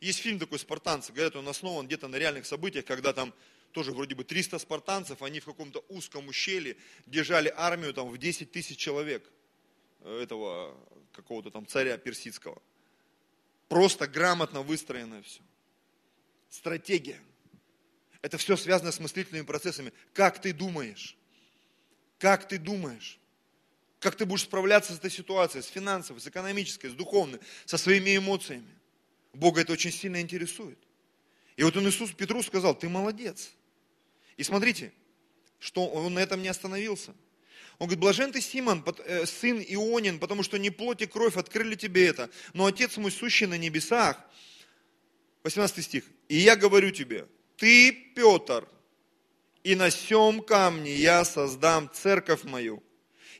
Есть 0.00 0.20
фильм 0.20 0.38
такой 0.38 0.58
«Спартанцы», 0.58 1.12
говорят, 1.12 1.34
он 1.36 1.48
основан 1.48 1.86
где-то 1.86 2.08
на 2.08 2.16
реальных 2.16 2.46
событиях, 2.46 2.84
когда 2.84 3.12
там 3.12 3.34
тоже 3.72 3.92
вроде 3.92 4.14
бы 4.14 4.24
300 4.24 4.58
спартанцев, 4.58 5.22
они 5.22 5.40
в 5.40 5.44
каком-то 5.44 5.84
узком 5.88 6.28
ущелье 6.28 6.76
держали 7.06 7.52
армию 7.56 7.94
там 7.94 8.08
в 8.08 8.18
10 8.18 8.50
тысяч 8.50 8.78
человек 8.78 9.30
э, 10.00 10.22
этого 10.22 10.76
какого-то 11.12 11.50
там 11.50 11.66
царя 11.66 11.96
персидского. 11.96 12.60
Просто 13.68 14.08
грамотно 14.08 14.62
выстроено 14.62 15.22
все. 15.22 15.40
Стратегия. 16.48 17.20
Это 18.22 18.38
все 18.38 18.56
связано 18.56 18.90
с 18.90 18.98
мыслительными 18.98 19.46
процессами. 19.46 19.92
Как 20.12 20.40
ты 20.40 20.52
думаешь? 20.52 21.16
Как 22.18 22.48
ты 22.48 22.58
думаешь? 22.58 23.19
Как 24.00 24.16
ты 24.16 24.24
будешь 24.24 24.42
справляться 24.42 24.94
с 24.94 24.98
этой 24.98 25.10
ситуацией, 25.10 25.62
с 25.62 25.66
финансовой, 25.66 26.20
с 26.20 26.26
экономической, 26.26 26.88
с 26.88 26.94
духовной, 26.94 27.38
со 27.66 27.76
своими 27.78 28.16
эмоциями? 28.16 28.74
Бога 29.34 29.60
это 29.60 29.72
очень 29.72 29.92
сильно 29.92 30.20
интересует. 30.20 30.78
И 31.56 31.62
вот 31.62 31.76
он 31.76 31.86
Иисус 31.88 32.10
Петру 32.12 32.42
сказал, 32.42 32.74
ты 32.74 32.88
молодец. 32.88 33.50
И 34.38 34.42
смотрите, 34.42 34.92
что 35.58 35.86
он 35.86 36.14
на 36.14 36.20
этом 36.20 36.42
не 36.42 36.48
остановился. 36.48 37.14
Он 37.78 37.86
говорит, 37.86 38.00
блажен 38.00 38.32
ты, 38.32 38.40
Симон, 38.40 38.82
э, 39.04 39.26
сын 39.26 39.60
Ионин, 39.60 40.18
потому 40.18 40.42
что 40.42 40.58
не 40.58 40.70
плоть 40.70 41.02
и 41.02 41.06
кровь 41.06 41.36
открыли 41.36 41.74
тебе 41.74 42.06
это, 42.06 42.30
но 42.54 42.66
Отец 42.66 42.96
мой 42.96 43.10
сущий 43.10 43.46
на 43.46 43.58
небесах. 43.58 44.18
18 45.44 45.84
стих. 45.84 46.04
И 46.28 46.36
я 46.36 46.56
говорю 46.56 46.90
тебе, 46.90 47.26
ты, 47.56 47.92
Петр, 48.14 48.66
и 49.62 49.74
на 49.74 49.90
сем 49.90 50.42
камне 50.42 50.94
я 50.94 51.24
создам 51.24 51.90
церковь 51.92 52.44
мою, 52.44 52.82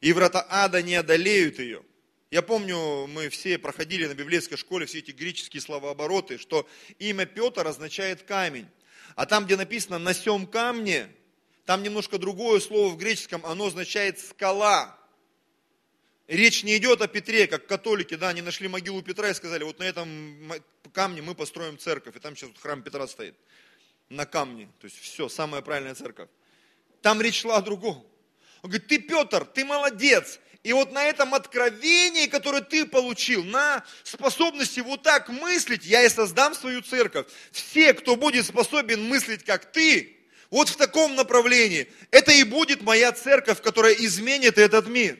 и 0.00 0.12
врата 0.12 0.46
ада 0.48 0.82
не 0.82 0.94
одолеют 0.94 1.58
ее. 1.58 1.82
Я 2.30 2.42
помню, 2.42 3.06
мы 3.08 3.28
все 3.28 3.58
проходили 3.58 4.06
на 4.06 4.14
библейской 4.14 4.56
школе 4.56 4.86
все 4.86 4.98
эти 4.98 5.10
греческие 5.10 5.60
словообороты, 5.60 6.38
что 6.38 6.68
имя 6.98 7.26
Петр 7.26 7.66
означает 7.66 8.22
камень. 8.22 8.68
А 9.16 9.26
там, 9.26 9.46
где 9.46 9.56
написано 9.56 9.98
«на 9.98 10.14
сем 10.14 10.46
камне», 10.46 11.08
там 11.66 11.82
немножко 11.82 12.18
другое 12.18 12.60
слово 12.60 12.92
в 12.92 12.96
греческом, 12.96 13.44
оно 13.44 13.66
означает 13.66 14.20
«скала». 14.20 14.96
Речь 16.28 16.62
не 16.62 16.76
идет 16.76 17.02
о 17.02 17.08
Петре, 17.08 17.48
как 17.48 17.66
католики, 17.66 18.14
да, 18.14 18.28
они 18.28 18.40
нашли 18.40 18.68
могилу 18.68 19.02
Петра 19.02 19.30
и 19.30 19.34
сказали, 19.34 19.64
вот 19.64 19.80
на 19.80 19.84
этом 19.84 20.62
камне 20.92 21.22
мы 21.22 21.34
построим 21.34 21.76
церковь, 21.76 22.14
и 22.14 22.20
там 22.20 22.36
сейчас 22.36 22.50
храм 22.60 22.82
Петра 22.82 23.08
стоит, 23.08 23.34
на 24.08 24.26
камне, 24.26 24.68
то 24.78 24.84
есть 24.84 24.96
все, 25.00 25.28
самая 25.28 25.60
правильная 25.60 25.96
церковь. 25.96 26.28
Там 27.02 27.20
речь 27.20 27.40
шла 27.40 27.56
о 27.56 27.62
другом. 27.62 28.06
Он 28.62 28.70
говорит, 28.70 28.88
ты, 28.88 28.99
Петр, 28.99 29.44
ты 29.44 29.64
молодец. 29.64 30.38
И 30.62 30.73
вот 30.75 30.92
на 30.92 31.05
этом 31.05 31.35
откровении, 31.35 32.27
которое 32.27 32.61
ты 32.61 32.85
получил, 32.85 33.42
на 33.44 33.83
способности 34.03 34.81
вот 34.81 35.03
так 35.03 35.31
мыслить, 35.31 35.87
я 35.87 36.05
и 36.05 36.09
создам 36.09 36.55
свою 36.55 36.83
церковь. 36.83 37.27
Все, 37.51 37.94
кто 37.94 38.16
будет 38.16 38.44
способен 38.44 39.03
мыслить, 39.09 39.42
как 39.44 39.73
ты, 39.73 40.18
вот 40.51 40.68
в 40.68 40.77
таком 40.77 41.14
направлении, 41.14 41.88
это 42.11 42.33
и 42.33 42.44
будет 42.44 42.83
моя 42.83 43.12
церковь, 43.12 43.62
которая 43.62 43.94
изменит 43.94 44.59
этот 44.59 44.87
мир. 44.87 45.18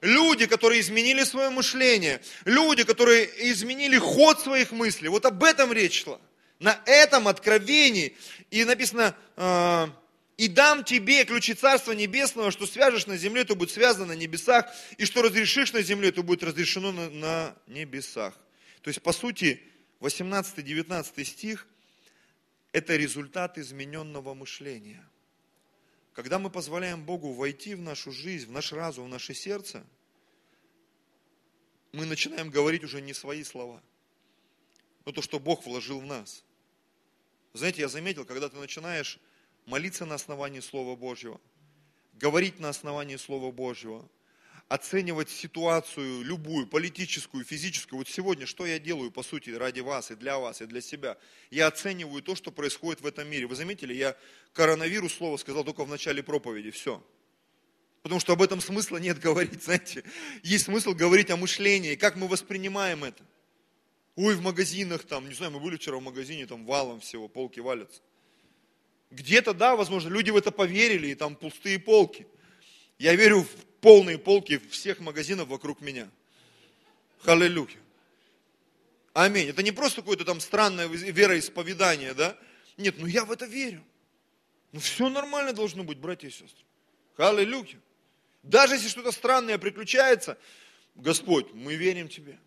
Люди, 0.00 0.46
которые 0.46 0.80
изменили 0.80 1.24
свое 1.24 1.50
мышление, 1.50 2.22
люди, 2.46 2.84
которые 2.84 3.28
изменили 3.50 3.98
ход 3.98 4.40
своих 4.40 4.70
мыслей, 4.70 5.08
вот 5.08 5.26
об 5.26 5.44
этом 5.44 5.74
речь 5.74 6.04
шла. 6.04 6.18
На 6.58 6.80
этом 6.86 7.28
откровении. 7.28 8.16
И 8.50 8.64
написано, 8.64 9.14
а, 9.36 9.90
и 10.40 10.48
дам 10.48 10.84
тебе 10.84 11.26
ключи 11.26 11.52
Царства 11.52 11.92
Небесного, 11.92 12.50
что 12.50 12.66
свяжешь 12.66 13.06
на 13.06 13.18
земле, 13.18 13.44
то 13.44 13.54
будет 13.54 13.72
связано 13.72 14.06
на 14.06 14.16
небесах, 14.16 14.74
и 14.96 15.04
что 15.04 15.20
разрешишь 15.20 15.74
на 15.74 15.82
земле, 15.82 16.12
то 16.12 16.22
будет 16.22 16.42
разрешено 16.42 16.92
на, 16.92 17.10
на 17.10 17.56
небесах. 17.66 18.34
То 18.80 18.88
есть, 18.88 19.02
по 19.02 19.12
сути, 19.12 19.62
18-19 20.00 21.24
стих– 21.24 21.68
это 22.72 22.96
результат 22.96 23.58
измененного 23.58 24.32
мышления. 24.32 25.06
Когда 26.14 26.38
мы 26.38 26.48
позволяем 26.48 27.04
Богу 27.04 27.34
войти 27.34 27.74
в 27.74 27.82
нашу 27.82 28.10
жизнь, 28.10 28.46
в 28.46 28.50
наш 28.50 28.72
разум, 28.72 29.04
в 29.04 29.08
наше 29.10 29.34
сердце, 29.34 29.84
мы 31.92 32.06
начинаем 32.06 32.48
говорить 32.48 32.82
уже 32.82 33.02
не 33.02 33.12
свои 33.12 33.44
слова, 33.44 33.82
но 35.04 35.12
то, 35.12 35.20
что 35.20 35.38
Бог 35.38 35.66
вложил 35.66 36.00
в 36.00 36.06
нас. 36.06 36.42
Знаете, 37.52 37.82
я 37.82 37.88
заметил, 37.88 38.24
когда 38.24 38.48
ты 38.48 38.56
начинаешь 38.56 39.20
молиться 39.70 40.04
на 40.04 40.16
основании 40.16 40.60
Слова 40.60 40.96
Божьего, 40.96 41.40
говорить 42.14 42.58
на 42.58 42.68
основании 42.68 43.16
Слова 43.16 43.52
Божьего, 43.52 44.06
оценивать 44.68 45.30
ситуацию 45.30 46.22
любую, 46.22 46.66
политическую, 46.66 47.44
физическую. 47.44 47.98
Вот 47.98 48.08
сегодня 48.08 48.46
что 48.46 48.66
я 48.66 48.78
делаю, 48.78 49.10
по 49.10 49.22
сути, 49.22 49.50
ради 49.50 49.80
вас 49.80 50.10
и 50.10 50.16
для 50.16 50.38
вас, 50.38 50.60
и 50.60 50.66
для 50.66 50.80
себя? 50.80 51.16
Я 51.50 51.68
оцениваю 51.68 52.22
то, 52.22 52.34
что 52.34 52.50
происходит 52.50 53.00
в 53.00 53.06
этом 53.06 53.28
мире. 53.28 53.46
Вы 53.46 53.54
заметили, 53.54 53.94
я 53.94 54.16
коронавирус 54.52 55.14
слово 55.14 55.36
сказал 55.38 55.64
только 55.64 55.84
в 55.84 55.88
начале 55.88 56.22
проповеди, 56.22 56.70
все. 56.70 57.02
Потому 58.02 58.20
что 58.20 58.32
об 58.32 58.42
этом 58.42 58.60
смысла 58.60 58.98
нет 58.98 59.18
говорить, 59.28 59.62
знаете. 59.62 60.04
Есть 60.42 60.64
смысл 60.64 60.94
говорить 60.94 61.30
о 61.30 61.36
мышлении, 61.36 61.94
как 61.94 62.16
мы 62.16 62.26
воспринимаем 62.26 63.04
это. 63.04 63.24
Ой, 64.16 64.34
в 64.34 64.42
магазинах 64.42 65.04
там, 65.04 65.28
не 65.28 65.34
знаю, 65.34 65.52
мы 65.52 65.60
были 65.60 65.76
вчера 65.76 65.96
в 65.96 66.02
магазине, 66.02 66.46
там 66.46 66.66
валом 66.66 67.00
всего, 67.00 67.28
полки 67.28 67.60
валятся. 67.60 68.02
Где-то, 69.10 69.54
да, 69.54 69.76
возможно, 69.76 70.08
люди 70.08 70.30
в 70.30 70.36
это 70.36 70.50
поверили, 70.50 71.08
и 71.08 71.14
там 71.14 71.34
пустые 71.34 71.78
полки. 71.78 72.26
Я 72.98 73.14
верю 73.14 73.42
в 73.42 73.48
полные 73.80 74.18
полки 74.18 74.58
всех 74.70 75.00
магазинов 75.00 75.48
вокруг 75.48 75.80
меня. 75.80 76.08
Халилюя. 77.22 77.68
Аминь. 79.12 79.48
Это 79.48 79.62
не 79.62 79.72
просто 79.72 80.02
какое-то 80.02 80.24
там 80.24 80.40
странное 80.40 80.86
вероисповедание, 80.86 82.14
да? 82.14 82.36
Нет, 82.76 82.96
ну 82.98 83.06
я 83.06 83.24
в 83.24 83.32
это 83.32 83.46
верю. 83.46 83.84
Ну 84.72 84.80
все 84.80 85.08
нормально 85.08 85.52
должно 85.52 85.82
быть, 85.82 85.98
братья 85.98 86.28
и 86.28 86.30
сестры. 86.30 86.64
Аллилуйя. 87.16 87.78
Даже 88.42 88.74
если 88.74 88.88
что-то 88.88 89.12
странное 89.12 89.58
приключается, 89.58 90.38
Господь, 90.94 91.52
мы 91.52 91.74
верим 91.74 92.08
Тебе. 92.08 92.38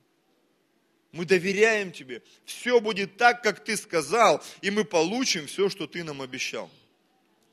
Мы 1.13 1.25
доверяем 1.25 1.91
Тебе. 1.91 2.21
Все 2.43 2.81
будет 2.81 3.17
так, 3.17 3.41
как 3.41 3.63
Ты 3.63 3.77
сказал, 3.77 4.43
и 4.61 4.71
мы 4.71 4.83
получим 4.83 5.47
все, 5.47 5.69
что 5.69 5.87
Ты 5.87 6.03
нам 6.03 6.21
обещал. 6.21 6.69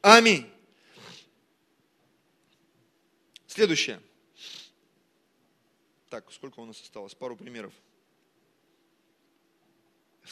Аминь. 0.01 0.51
Следующее. 3.47 4.01
Так, 6.09 6.33
сколько 6.33 6.59
у 6.61 6.65
нас 6.65 6.81
осталось? 6.81 7.15
Пару 7.15 7.37
примеров. 7.37 7.73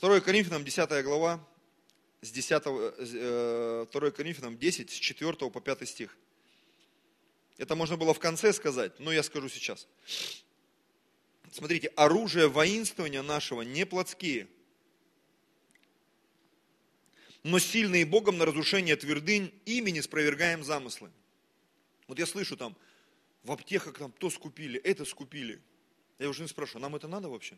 2 0.00 0.20
Коринфянам 0.20 0.64
10 0.64 1.04
глава, 1.04 1.44
с 2.22 2.30
10, 2.30 2.62
2 2.62 2.72
э, 3.02 4.10
Коринфянам 4.16 4.56
10, 4.56 4.90
с 4.90 4.94
4 4.94 5.50
по 5.50 5.60
5 5.60 5.88
стих. 5.88 6.16
Это 7.58 7.74
можно 7.74 7.96
было 7.96 8.14
в 8.14 8.20
конце 8.20 8.52
сказать, 8.52 8.98
но 9.00 9.12
я 9.12 9.22
скажу 9.22 9.48
сейчас. 9.48 9.86
Смотрите, 11.50 11.88
оружие 11.88 12.48
воинствования 12.48 13.22
нашего 13.22 13.62
не 13.62 13.86
плотские, 13.86 14.48
но 17.42 17.58
сильные 17.58 18.04
Богом 18.04 18.38
на 18.38 18.44
разрушение 18.44 18.96
твердынь, 18.96 19.52
ими 19.64 19.90
не 19.90 20.02
спровергаем 20.02 20.62
замыслы. 20.62 21.10
Вот 22.06 22.18
я 22.18 22.26
слышу 22.26 22.56
там, 22.56 22.76
в 23.44 23.52
аптеках 23.52 23.98
там 23.98 24.12
то 24.12 24.28
скупили, 24.28 24.78
это 24.80 25.04
скупили. 25.04 25.62
Я 26.18 26.28
уже 26.28 26.42
не 26.42 26.48
спрашиваю, 26.48 26.82
нам 26.82 26.96
это 26.96 27.08
надо 27.08 27.28
вообще? 27.28 27.56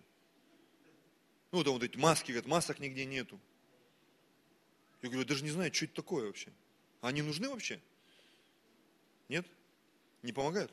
Ну, 1.51 1.65
там 1.65 1.73
вот 1.73 1.83
эти 1.83 1.97
маски, 1.97 2.31
говорят, 2.31 2.47
масок 2.47 2.79
нигде 2.79 3.05
нету. 3.05 3.41
Я 5.03 5.09
говорю, 5.09 5.27
даже 5.27 5.43
не 5.43 5.51
знаю, 5.51 5.73
что 5.75 5.87
это 5.87 5.95
такое 5.95 6.27
вообще. 6.27 6.53
Они 7.01 7.23
нужны 7.23 7.49
вообще? 7.49 7.81
Нет? 9.29 9.47
Не 10.23 10.33
помогают? 10.33 10.71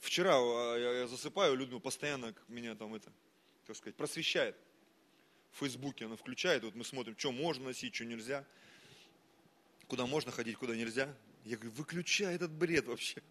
Вчера 0.00 0.36
а, 0.36 0.76
я 0.76 1.06
засыпаю, 1.06 1.54
Людмила 1.54 1.78
постоянно 1.78 2.34
меня 2.48 2.74
там 2.74 2.94
это, 2.94 3.12
как 3.66 3.76
сказать, 3.76 3.94
просвещает. 3.94 4.56
В 5.52 5.58
Фейсбуке 5.58 6.06
она 6.06 6.16
включает, 6.16 6.64
вот 6.64 6.74
мы 6.74 6.84
смотрим, 6.84 7.16
что 7.18 7.32
можно 7.32 7.66
носить, 7.66 7.94
что 7.94 8.04
нельзя. 8.04 8.44
Куда 9.88 10.06
можно 10.06 10.32
ходить, 10.32 10.56
куда 10.56 10.74
нельзя. 10.74 11.14
Я 11.44 11.56
говорю, 11.56 11.72
выключай 11.72 12.34
этот 12.34 12.50
бред 12.50 12.86
вообще. 12.86 13.22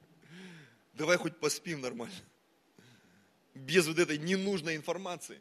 Давай 0.94 1.18
хоть 1.18 1.38
поспим 1.38 1.82
нормально. 1.82 2.14
Без 3.56 3.88
вот 3.88 3.98
этой 3.98 4.18
ненужной 4.18 4.76
информации 4.76 5.40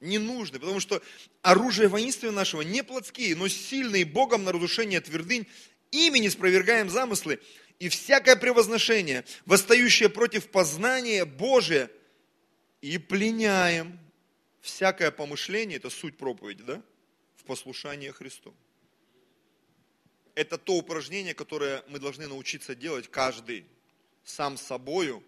не 0.00 0.18
нужны, 0.18 0.58
потому 0.58 0.80
что 0.80 1.02
оружие 1.42 1.88
воинствия 1.88 2.30
нашего 2.30 2.62
не 2.62 2.84
плотские, 2.84 3.34
но 3.36 3.48
сильные 3.48 4.04
Богом 4.04 4.44
на 4.44 4.52
разрушение 4.52 5.00
твердынь, 5.00 5.46
ими 5.90 6.18
не 6.18 6.28
спровергаем 6.28 6.90
замыслы, 6.90 7.40
и 7.78 7.88
всякое 7.88 8.36
превозношение, 8.36 9.24
восстающее 9.46 10.08
против 10.08 10.48
познания 10.50 11.24
Божия, 11.24 11.90
и 12.80 12.98
пленяем 12.98 13.98
всякое 14.60 15.10
помышление, 15.10 15.78
это 15.78 15.88
суть 15.88 16.16
проповеди, 16.16 16.62
да, 16.62 16.82
в 17.36 17.44
послушание 17.44 18.12
Христу. 18.12 18.54
Это 20.34 20.58
то 20.58 20.74
упражнение, 20.74 21.34
которое 21.34 21.82
мы 21.88 21.98
должны 21.98 22.26
научиться 22.26 22.74
делать 22.74 23.08
каждый 23.08 23.64
сам 24.24 24.56
собою. 24.58 25.22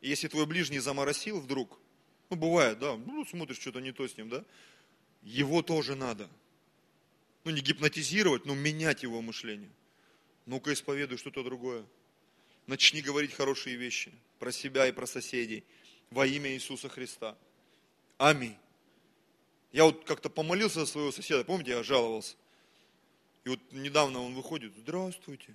И 0.00 0.08
если 0.08 0.28
твой 0.28 0.46
ближний 0.46 0.78
заморосил 0.78 1.40
вдруг– 1.40 1.78
ну, 2.30 2.36
бывает, 2.36 2.78
да, 2.78 2.96
ну, 2.96 3.24
смотришь, 3.24 3.58
что-то 3.58 3.80
не 3.80 3.92
то 3.92 4.06
с 4.06 4.16
ним, 4.16 4.28
да. 4.28 4.44
Его 5.22 5.62
тоже 5.62 5.94
надо. 5.94 6.28
Ну, 7.44 7.50
не 7.50 7.60
гипнотизировать, 7.60 8.44
но 8.44 8.54
менять 8.54 9.02
его 9.02 9.22
мышление. 9.22 9.70
Ну-ка, 10.48 10.72
исповедуй 10.72 11.18
что-то 11.18 11.44
другое. 11.44 11.84
Начни 12.66 13.02
говорить 13.02 13.34
хорошие 13.34 13.76
вещи 13.76 14.12
про 14.38 14.50
себя 14.50 14.86
и 14.88 14.92
про 14.92 15.06
соседей 15.06 15.62
во 16.10 16.26
имя 16.26 16.50
Иисуса 16.52 16.88
Христа. 16.88 17.36
Аминь. 18.16 18.56
Я 19.70 19.84
вот 19.84 20.04
как-то 20.04 20.28
помолился 20.28 20.80
за 20.80 20.86
своего 20.86 21.12
соседа, 21.12 21.44
помните, 21.44 21.72
я 21.72 21.82
жаловался. 21.82 22.34
И 23.44 23.50
вот 23.50 23.60
недавно 23.70 24.20
он 24.20 24.34
выходит, 24.34 24.72
здравствуйте. 24.76 25.54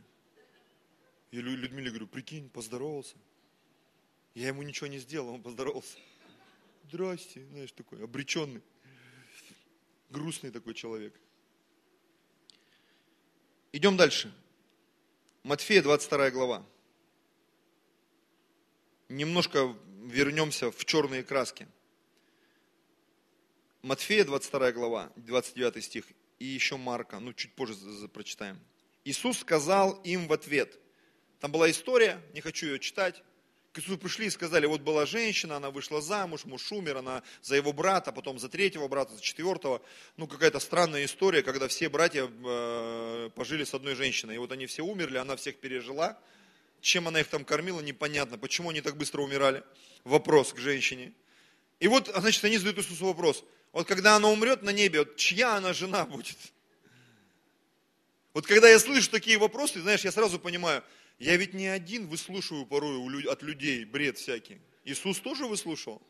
Я 1.31 1.41
Людмиле 1.41 1.89
говорю, 1.89 2.07
прикинь, 2.07 2.47
поздоровался. 2.49 3.15
Я 4.35 4.47
ему 4.47 4.61
ничего 4.61 4.87
не 4.87 4.99
сделал, 4.99 5.33
он 5.33 5.41
поздоровался 5.41 5.97
здрасте, 6.93 7.43
знаешь, 7.47 7.71
такой 7.71 8.03
обреченный, 8.03 8.61
грустный 10.11 10.51
такой 10.51 10.75
человек. 10.75 11.19
Идем 13.71 13.97
дальше. 13.97 14.31
Матфея, 15.43 15.81
22 15.81 16.31
глава. 16.31 16.65
Немножко 19.09 19.75
вернемся 20.05 20.71
в 20.71 20.85
черные 20.85 21.21
краски. 21.21 21.67
Матфея, 23.81 24.23
22 24.23 24.71
глава, 24.71 25.11
29 25.17 25.83
стих, 25.83 26.05
и 26.39 26.45
еще 26.45 26.77
Марка, 26.77 27.19
ну 27.19 27.33
чуть 27.33 27.53
позже 27.55 27.75
прочитаем. 28.07 28.57
Иисус 29.03 29.39
сказал 29.39 29.99
им 30.05 30.27
в 30.27 30.33
ответ, 30.33 30.79
там 31.41 31.51
была 31.51 31.69
история, 31.69 32.21
не 32.33 32.39
хочу 32.39 32.67
ее 32.67 32.79
читать, 32.79 33.21
к 33.73 33.79
Иисусу 33.79 33.97
пришли 33.97 34.27
и 34.27 34.29
сказали, 34.29 34.67
вот 34.67 34.81
была 34.81 35.07
женщина, 35.07 35.57
она 35.57 35.71
вышла 35.71 35.99
замуж, 35.99 36.45
муж 36.45 36.71
умер, 36.71 36.97
она 36.97 37.23
за 37.41 37.55
его 37.55 37.73
брата, 37.73 38.11
потом 38.11 38.37
за 38.37 38.47
третьего 38.47 38.87
брата, 38.87 39.15
за 39.15 39.21
четвертого. 39.21 39.81
Ну, 40.15 40.27
какая-то 40.27 40.59
странная 40.59 41.05
история, 41.05 41.41
когда 41.41 41.67
все 41.67 41.89
братья 41.89 42.29
э, 42.29 43.29
пожили 43.33 43.63
с 43.63 43.73
одной 43.73 43.95
женщиной. 43.95 44.35
И 44.35 44.37
вот 44.37 44.51
они 44.51 44.67
все 44.67 44.83
умерли, 44.83 45.17
она 45.17 45.35
всех 45.35 45.57
пережила. 45.57 46.19
Чем 46.81 47.07
она 47.07 47.21
их 47.21 47.27
там 47.27 47.43
кормила, 47.43 47.81
непонятно. 47.81 48.37
Почему 48.37 48.69
они 48.69 48.81
так 48.81 48.95
быстро 48.95 49.23
умирали? 49.23 49.63
Вопрос 50.03 50.53
к 50.53 50.59
женщине. 50.59 51.11
И 51.79 51.87
вот, 51.87 52.11
значит, 52.15 52.43
они 52.43 52.57
задают 52.57 52.77
Иисусу 52.77 53.05
вопрос. 53.05 53.43
Вот 53.71 53.87
когда 53.87 54.15
она 54.15 54.29
умрет 54.29 54.61
на 54.61 54.69
небе, 54.69 54.99
вот 54.99 55.15
чья 55.15 55.55
она 55.55 55.73
жена 55.73 56.05
будет? 56.05 56.37
Вот 58.35 58.45
когда 58.45 58.69
я 58.69 58.77
слышу 58.77 59.09
такие 59.09 59.39
вопросы, 59.39 59.81
знаешь, 59.81 60.01
я 60.01 60.11
сразу 60.11 60.37
понимаю– 60.37 60.83
я 61.19 61.37
ведь 61.37 61.53
не 61.53 61.67
один 61.67 62.07
выслушиваю 62.07 62.65
порой 62.65 63.25
от 63.25 63.41
людей 63.41 63.85
бред 63.85 64.17
всякий. 64.17 64.59
Иисус 64.83 65.19
тоже 65.19 65.45
выслушивал. 65.45 66.01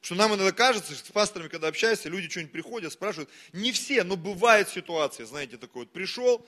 Что 0.00 0.16
нам 0.16 0.34
иногда 0.34 0.52
кажется, 0.52 0.94
что 0.94 1.06
с 1.06 1.10
пасторами, 1.10 1.48
когда 1.48 1.68
общаешься, 1.68 2.08
люди 2.08 2.28
что-нибудь 2.28 2.52
приходят, 2.52 2.92
спрашивают. 2.92 3.30
Не 3.52 3.70
все, 3.70 4.02
но 4.02 4.16
бывает 4.16 4.68
ситуация, 4.68 5.26
знаете, 5.26 5.56
такой 5.56 5.84
вот 5.84 5.92
пришел, 5.92 6.44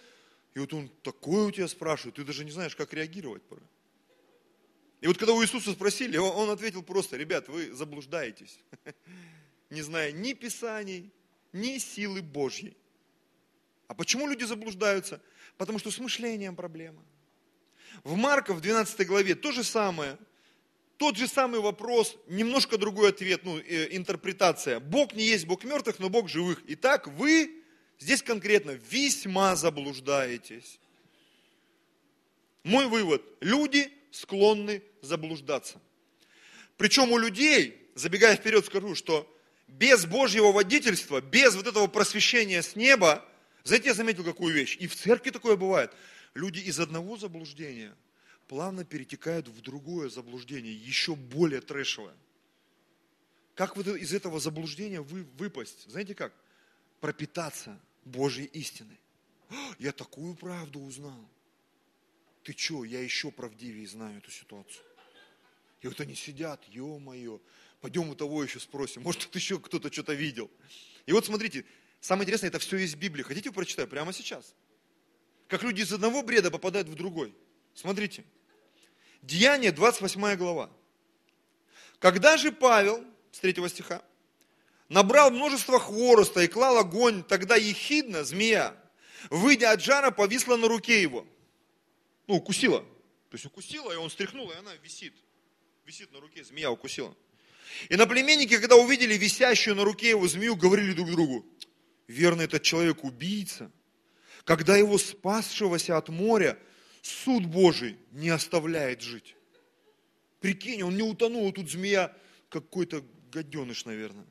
и 0.55 0.59
вот 0.59 0.72
он 0.72 0.89
такое 1.03 1.45
у 1.45 1.51
тебя 1.53 1.68
спрашивает, 1.68 2.16
ты 2.16 2.24
даже 2.24 2.45
не 2.45 2.51
знаешь, 2.51 2.74
как 2.74 2.93
реагировать 2.93 3.43
порой. 3.43 3.66
И 5.01 5.07
вот 5.07 5.18
когда 5.18 5.35
у 5.35 5.43
Иисуса 5.43 5.72
спросили, 5.72 6.16
он 6.16 6.51
ответил 6.51 6.82
просто, 6.82 7.16
ребят, 7.16 7.49
вы 7.49 7.72
заблуждаетесь, 7.72 8.59
не 9.70 9.82
зная 9.82 10.11
ни 10.11 10.32
Писаний, 10.32 11.12
ни 11.53 11.78
силы 11.78 12.22
Божьей. 12.22 12.76
А 13.87 13.95
почему 13.95 14.26
люди 14.26 14.45
заблуждаются? 14.45 15.20
Потому 15.57 15.78
что 15.78 15.90
с 15.90 15.98
мышлением 15.98 16.57
проблема. 16.57 17.02
В 18.02 18.16
Марка 18.16 18.52
в 18.52 18.61
12 18.61 19.07
главе 19.07 19.34
то 19.34 19.52
же 19.52 19.62
самое. 19.62 20.18
Тот 20.96 21.16
же 21.16 21.26
самый 21.26 21.61
вопрос, 21.61 22.16
немножко 22.28 22.78
другой 22.78 23.11
ответ, 23.11 23.44
ну, 23.44 23.59
э, 23.59 23.88
интерпретация. 23.96 24.80
Бог 24.80 25.14
не 25.14 25.24
есть 25.24 25.44
Бог 25.46 25.64
мертвых, 25.64 25.98
но 25.98 26.09
Бог 26.09 26.28
живых. 26.28 26.62
Итак, 26.68 27.09
вы 27.09 27.62
здесь 27.98 28.22
конкретно 28.22 28.72
весьма 28.90 29.57
заблуждаетесь. 29.57 30.78
Мой 32.62 32.86
вывод. 32.86 33.22
Люди 33.40 33.92
склонны 34.11 34.82
заблуждаться. 35.02 35.80
Причем 36.76 37.12
у 37.12 37.18
людей, 37.18 37.90
забегая 37.94 38.36
вперед, 38.36 38.64
скажу, 38.64 38.94
что 38.94 39.30
без 39.66 40.07
Божьего 40.07 40.52
водительства, 40.52 41.20
без 41.20 41.55
вот 41.57 41.66
этого 41.66 41.86
просвещения 41.86 42.62
с 42.62 42.76
неба, 42.76 43.24
знаете, 43.64 43.88
я 43.88 43.94
заметил 43.94 44.24
какую 44.24 44.54
вещь. 44.54 44.76
И 44.78 44.86
в 44.86 44.94
церкви 44.94 45.30
такое 45.30 45.56
бывает. 45.56 45.92
Люди 46.34 46.60
из 46.60 46.78
одного 46.78 47.16
заблуждения 47.16 47.96
плавно 48.46 48.84
перетекают 48.84 49.48
в 49.48 49.60
другое 49.62 50.10
заблуждение, 50.10 50.74
еще 50.74 51.16
более 51.16 51.60
трэшевое. 51.60 52.14
Как 53.54 53.76
вот 53.76 53.86
из 53.86 54.12
этого 54.12 54.40
заблуждения 54.40 55.00
вы, 55.00 55.24
выпасть? 55.38 55.88
Знаете 55.88 56.14
как? 56.14 56.34
Пропитаться 57.00 57.80
Божьей 58.04 58.46
истиной. 58.46 58.98
Я 59.78 59.92
такую 59.92 60.34
правду 60.34 60.80
узнал. 60.80 61.28
Ты 62.42 62.54
что, 62.56 62.84
я 62.84 63.00
еще 63.00 63.30
правдивее 63.30 63.86
знаю 63.86 64.18
эту 64.18 64.30
ситуацию. 64.30 64.84
И 65.80 65.86
вот 65.86 66.00
они 66.00 66.14
сидят, 66.14 66.62
ё-моё, 66.68 67.40
пойдем 67.80 68.08
у 68.08 68.14
того 68.14 68.42
еще 68.42 68.58
спросим, 68.58 69.02
может, 69.02 69.22
тут 69.22 69.36
еще 69.36 69.58
кто-то 69.58 69.92
что-то 69.92 70.14
видел. 70.14 70.50
И 71.06 71.12
вот 71.12 71.26
смотрите, 71.26 71.64
Самое 72.05 72.26
интересное, 72.26 72.48
это 72.48 72.59
все 72.59 72.76
из 72.76 72.94
Библии. 72.94 73.22
Хотите, 73.22 73.50
прочитаю 73.50 73.88
прямо 73.88 74.12
сейчас? 74.12 74.55
Как 75.48 75.62
люди 75.62 75.80
из 75.80 75.90
одного 75.90 76.22
бреда 76.22 76.50
попадают 76.50 76.86
в 76.86 76.94
другой. 76.94 77.34
Смотрите. 77.74 78.26
Деяние, 79.22 79.72
28 79.72 80.36
глава. 80.36 80.70
Когда 82.00 82.36
же 82.36 82.52
Павел, 82.52 83.02
с 83.32 83.38
3 83.38 83.55
стиха, 83.70 84.02
набрал 84.90 85.30
множество 85.30 85.80
хвороста 85.80 86.42
и 86.42 86.46
клал 86.46 86.76
огонь, 86.76 87.24
тогда 87.24 87.57
ехидна, 87.57 88.22
змея, 88.22 88.76
выйдя 89.30 89.70
от 89.70 89.80
жара, 89.80 90.11
повисла 90.11 90.57
на 90.57 90.68
руке 90.68 91.00
его. 91.00 91.26
Ну, 92.26 92.34
укусила. 92.34 92.80
То 93.30 93.36
есть 93.36 93.46
укусила, 93.46 93.92
и 93.92 93.96
он 93.96 94.11
стряхнул, 94.11 94.50
и 94.50 94.55
она 94.57 94.74
висит. 94.74 95.14
Висит 95.86 96.12
на 96.12 96.20
руке, 96.20 96.44
змея 96.44 96.70
укусила. 96.70 97.16
И 97.88 97.96
на 97.96 98.07
племенники, 98.07 98.59
когда 98.59 98.76
увидели 98.76 99.14
висящую 99.14 99.74
на 99.74 99.84
руке 99.84 100.11
его 100.11 100.28
змею, 100.28 100.55
говорили 100.55 100.92
друг 100.92 101.11
другу, 101.11 101.46
верно, 102.07 102.42
этот 102.42 102.62
человек 102.62 103.05
убийца. 103.05 103.70
Когда 104.44 104.76
его 104.76 104.98
спасшегося 104.98 105.96
от 105.96 106.09
моря 106.09 106.59
суд 107.02 107.46
Божий 107.46 107.96
не 108.12 108.30
оставляет 108.30 109.00
жить. 109.00 109.36
Прикинь, 110.40 110.82
он 110.82 110.96
не 110.96 111.02
утонул, 111.02 111.48
а 111.48 111.52
тут 111.52 111.70
змея 111.70 112.14
какой-то 112.50 113.02
гаденыш, 113.32 113.84
наверное. 113.84 114.26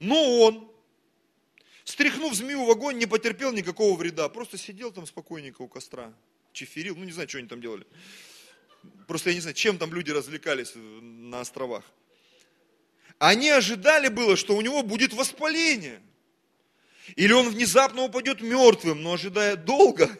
Но 0.00 0.40
он, 0.40 0.70
стряхнув 1.84 2.34
змею 2.34 2.64
в 2.64 2.70
огонь, 2.70 2.98
не 2.98 3.06
потерпел 3.06 3.52
никакого 3.52 3.96
вреда. 3.96 4.28
Просто 4.28 4.58
сидел 4.58 4.90
там 4.90 5.06
спокойненько 5.06 5.62
у 5.62 5.68
костра, 5.68 6.12
чеферил, 6.52 6.96
ну 6.96 7.04
не 7.04 7.12
знаю, 7.12 7.28
что 7.28 7.38
они 7.38 7.48
там 7.48 7.60
делали. 7.60 7.86
Просто 9.06 9.30
я 9.30 9.34
не 9.34 9.40
знаю, 9.40 9.54
чем 9.54 9.78
там 9.78 9.94
люди 9.94 10.10
развлекались 10.10 10.72
на 10.74 11.40
островах. 11.40 11.84
Они 13.18 13.48
ожидали 13.48 14.08
было, 14.08 14.36
что 14.36 14.56
у 14.56 14.60
него 14.60 14.82
будет 14.82 15.12
воспаление. 15.12 16.02
Или 17.16 17.32
он 17.32 17.50
внезапно 17.50 18.02
упадет 18.02 18.40
мертвым, 18.40 19.02
но 19.02 19.12
ожидая 19.12 19.56
долго. 19.56 20.10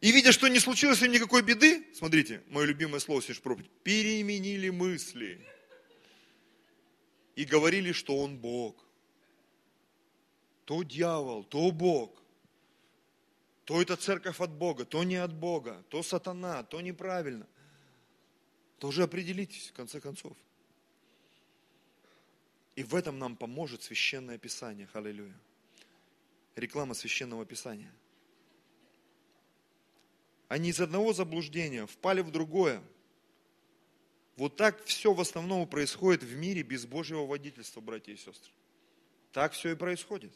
И 0.00 0.10
видя, 0.10 0.32
что 0.32 0.48
не 0.48 0.58
случилось 0.58 0.98
с 0.98 1.02
ним 1.02 1.12
никакой 1.12 1.42
беды, 1.42 1.86
смотрите, 1.94 2.42
мое 2.48 2.66
любимое 2.66 3.00
слово 3.00 3.20
Священной 3.20 3.42
проповедь, 3.42 3.70
переменили 3.82 4.68
мысли. 4.68 5.46
И 7.36 7.44
говорили, 7.44 7.92
что 7.92 8.18
он 8.18 8.36
Бог. 8.36 8.84
То 10.64 10.82
дьявол, 10.82 11.44
то 11.44 11.70
Бог. 11.70 12.22
То 13.64 13.80
это 13.80 13.96
церковь 13.96 14.40
от 14.40 14.50
Бога, 14.50 14.84
то 14.84 15.04
не 15.04 15.16
от 15.16 15.32
Бога, 15.32 15.82
то 15.88 16.02
сатана, 16.02 16.62
то 16.64 16.80
неправильно. 16.80 17.46
То 18.78 18.88
уже 18.88 19.04
определитесь, 19.04 19.68
в 19.68 19.72
конце 19.72 20.00
концов. 20.00 20.36
И 22.76 22.82
в 22.82 22.94
этом 22.94 23.18
нам 23.18 23.36
поможет 23.36 23.82
Священное 23.82 24.38
Писание. 24.38 24.88
Аллилуйя. 24.92 25.34
Реклама 26.56 26.94
Священного 26.94 27.44
Писания. 27.44 27.92
Они 30.48 30.70
из 30.70 30.80
одного 30.80 31.12
заблуждения 31.12 31.86
впали 31.86 32.20
в 32.20 32.30
другое. 32.30 32.82
Вот 34.36 34.56
так 34.56 34.84
все 34.84 35.12
в 35.12 35.20
основном 35.20 35.66
происходит 35.66 36.22
в 36.22 36.34
мире 36.34 36.62
без 36.62 36.86
Божьего 36.86 37.26
водительства, 37.26 37.80
братья 37.80 38.12
и 38.12 38.16
сестры. 38.16 38.52
Так 39.32 39.52
все 39.52 39.72
и 39.72 39.74
происходит. 39.74 40.32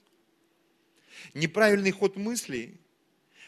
Неправильный 1.35 1.91
ход 1.91 2.17
мыслей 2.17 2.79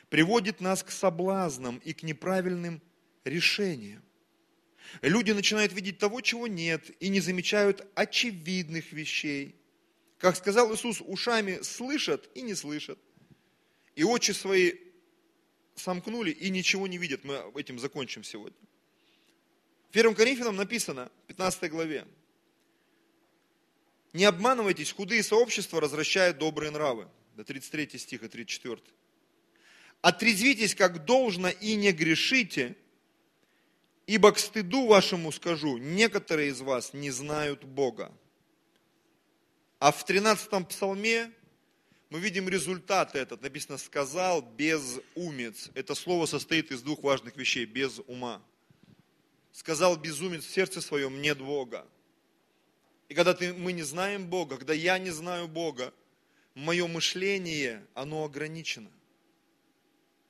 приводит 0.08 0.60
нас 0.60 0.82
к 0.82 0.90
соблазнам 0.90 1.78
и 1.78 1.92
к 1.92 2.02
неправильным 2.02 2.80
решениям. 3.24 4.02
Люди 5.02 5.32
начинают 5.32 5.72
видеть 5.72 5.98
того, 5.98 6.20
чего 6.20 6.46
нет, 6.46 6.90
и 7.00 7.08
не 7.08 7.20
замечают 7.20 7.86
очевидных 7.94 8.92
вещей. 8.92 9.54
Как 10.18 10.36
сказал 10.36 10.74
Иисус, 10.74 11.00
ушами 11.00 11.60
слышат 11.62 12.28
и 12.34 12.42
не 12.42 12.54
слышат. 12.54 12.98
И 13.94 14.04
очи 14.04 14.32
свои 14.32 14.72
сомкнули 15.74 16.30
и 16.30 16.50
ничего 16.50 16.86
не 16.86 16.98
видят. 16.98 17.24
Мы 17.24 17.42
этим 17.54 17.78
закончим 17.78 18.24
сегодня. 18.24 18.58
В 19.90 19.96
1 19.96 20.14
Коринфянам 20.14 20.56
написано, 20.56 21.10
15 21.28 21.70
главе, 21.70 22.06
не 24.12 24.24
обманывайтесь, 24.24 24.92
худые 24.92 25.22
сообщества 25.22 25.80
развращают 25.80 26.38
добрые 26.38 26.70
нравы. 26.70 27.08
До 27.36 27.44
33 27.44 27.98
стиха, 27.98 28.28
34. 28.28 28.82
Отрезвитесь 30.00 30.74
как 30.74 31.04
должно 31.04 31.48
и 31.48 31.74
не 31.74 31.92
грешите, 31.92 32.76
Ибо 34.08 34.32
к 34.32 34.38
стыду 34.38 34.86
вашему 34.86 35.30
скажу, 35.32 35.76
некоторые 35.76 36.48
из 36.48 36.62
вас 36.62 36.94
не 36.94 37.10
знают 37.10 37.64
Бога. 37.64 38.10
А 39.78 39.92
в 39.92 40.02
13 40.02 40.66
псалме 40.66 41.30
мы 42.08 42.18
видим 42.18 42.48
результат 42.48 43.14
этот. 43.14 43.42
Написано, 43.42 43.76
сказал 43.76 44.40
безумец. 44.40 45.68
Это 45.74 45.94
слово 45.94 46.24
состоит 46.24 46.70
из 46.72 46.80
двух 46.80 47.02
важных 47.02 47.36
вещей. 47.36 47.66
Без 47.66 48.00
ума. 48.06 48.40
Сказал 49.52 49.94
безумец 49.98 50.42
в 50.42 50.50
сердце 50.50 50.80
своем, 50.80 51.20
нет 51.20 51.36
Бога. 51.36 51.86
И 53.10 53.14
когда 53.14 53.34
ты, 53.34 53.52
мы 53.52 53.72
не 53.72 53.82
знаем 53.82 54.26
Бога, 54.26 54.56
когда 54.56 54.72
я 54.72 54.98
не 54.98 55.10
знаю 55.10 55.48
Бога, 55.48 55.92
мое 56.54 56.86
мышление, 56.86 57.86
оно 57.92 58.24
ограничено. 58.24 58.90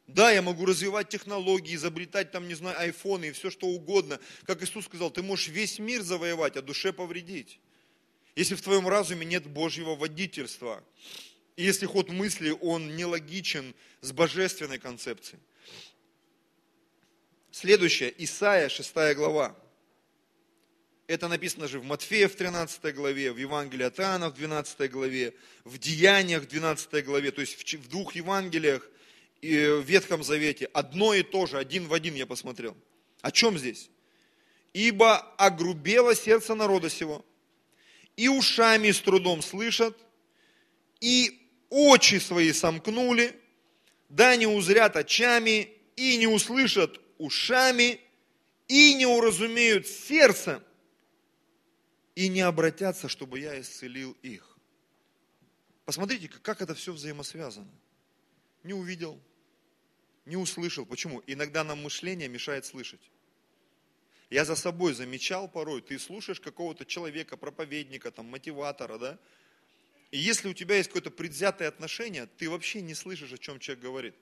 Да, 0.09 0.33
я 0.33 0.41
могу 0.41 0.65
развивать 0.65 1.11
технологии, 1.11 1.75
изобретать 1.75 2.31
там, 2.31 2.49
не 2.49 2.55
знаю, 2.55 2.81
айфоны 2.81 3.27
и 3.27 3.33
все 3.33 3.51
что 3.51 3.67
угодно. 3.67 4.19
Как 4.47 4.63
Иисус 4.63 4.87
сказал, 4.87 5.11
ты 5.11 5.23
можешь 5.23 5.49
весь 5.49 5.79
мир 5.79 6.01
завоевать, 6.01 6.57
а 6.57 6.63
душе 6.63 6.95
повредить. 6.95 7.61
Если 8.35 8.55
в 8.55 8.63
твоем 8.63 8.89
разуме 8.89 9.27
нет 9.27 9.47
Божьего 9.47 9.97
водительства, 9.97 10.83
и 11.57 11.63
если 11.63 11.85
ход 11.85 12.09
мысли, 12.09 12.57
он 12.63 12.97
нелогичен 12.97 13.75
с 14.01 14.13
божественной 14.13 14.79
концепцией. 14.79 15.43
Следующее, 17.51 18.15
Исаия, 18.25 18.71
6 18.71 18.95
глава. 19.15 19.55
Это 21.07 21.29
написано 21.29 21.69
же 21.69 21.81
в 21.81 21.85
Матфея 21.85 22.29
в 22.29 22.35
13 22.35 22.95
главе, 22.95 23.31
в 23.31 23.37
Евангелии 23.37 23.85
от 23.85 24.01
Иоанна 24.01 24.31
в 24.31 24.35
12 24.35 24.91
главе, 24.91 25.35
в 25.65 25.77
Деяниях 25.77 26.45
в 26.45 26.47
12 26.47 27.05
главе, 27.05 27.31
то 27.31 27.43
есть 27.43 27.75
в 27.75 27.89
двух 27.89 28.15
Евангелиях 28.15 28.89
в 29.43 29.83
Ветхом 29.83 30.23
Завете 30.23 30.67
одно 30.67 31.15
и 31.15 31.23
то 31.23 31.47
же, 31.47 31.59
один 31.59 31.87
в 31.87 31.93
один 31.93 32.15
я 32.15 32.27
посмотрел. 32.27 32.77
О 33.21 33.31
чем 33.31 33.59
здесь? 33.59 33.91
Ибо 34.73 35.19
огрубело 35.37 36.15
сердце 36.15 36.55
народа 36.55 36.91
сего, 36.91 37.25
и 38.17 38.29
ушами 38.29 38.91
с 38.91 39.01
трудом 39.01 39.43
слышат, 39.43 39.97
и 41.01 41.49
очи 41.71 42.19
свои 42.19 42.53
сомкнули, 42.53 43.39
да 44.09 44.37
не 44.37 44.47
узрят 44.47 44.97
очами, 44.97 45.73
и 45.97 46.17
не 46.17 46.27
услышат 46.27 47.01
ушами, 47.19 48.01
и 48.67 48.95
не 48.95 49.07
уразумеют 49.07 49.87
сердцем, 49.87 50.63
и 52.15 52.29
не 52.29 52.41
обратятся, 52.41 53.09
чтобы 53.09 53.41
я 53.41 53.61
исцелил 53.61 54.17
их. 54.23 54.59
Посмотрите, 55.85 56.29
как 56.29 56.61
это 56.61 56.75
все 56.75 56.93
взаимосвязано. 56.93 57.71
Не 58.69 58.75
увидел, 58.75 59.19
не 60.27 60.37
услышал. 60.37 60.85
Почему? 60.85 61.23
Иногда 61.27 61.65
нам 61.65 61.83
мышление 61.83 62.29
мешает 62.29 62.67
слышать. 62.67 63.01
Я 64.29 64.45
за 64.45 64.57
собой 64.57 64.93
замечал 64.93 65.49
порой, 65.49 65.81
ты 65.81 65.99
слушаешь 65.99 66.39
какого-то 66.39 66.85
человека, 66.85 67.39
проповедника, 67.39 68.11
там, 68.11 68.27
мотиватора, 68.27 68.99
да? 68.99 69.19
И 70.11 70.19
если 70.19 70.51
у 70.51 70.53
тебя 70.53 70.77
есть 70.77 70.91
какое-то 70.91 71.11
предвзятое 71.11 71.67
отношение, 71.67 72.27
ты 72.37 72.51
вообще 72.51 72.83
не 72.83 72.93
слышишь, 72.93 73.33
о 73.33 73.39
чем 73.39 73.59
человек 73.59 73.83
говорит. 73.83 74.15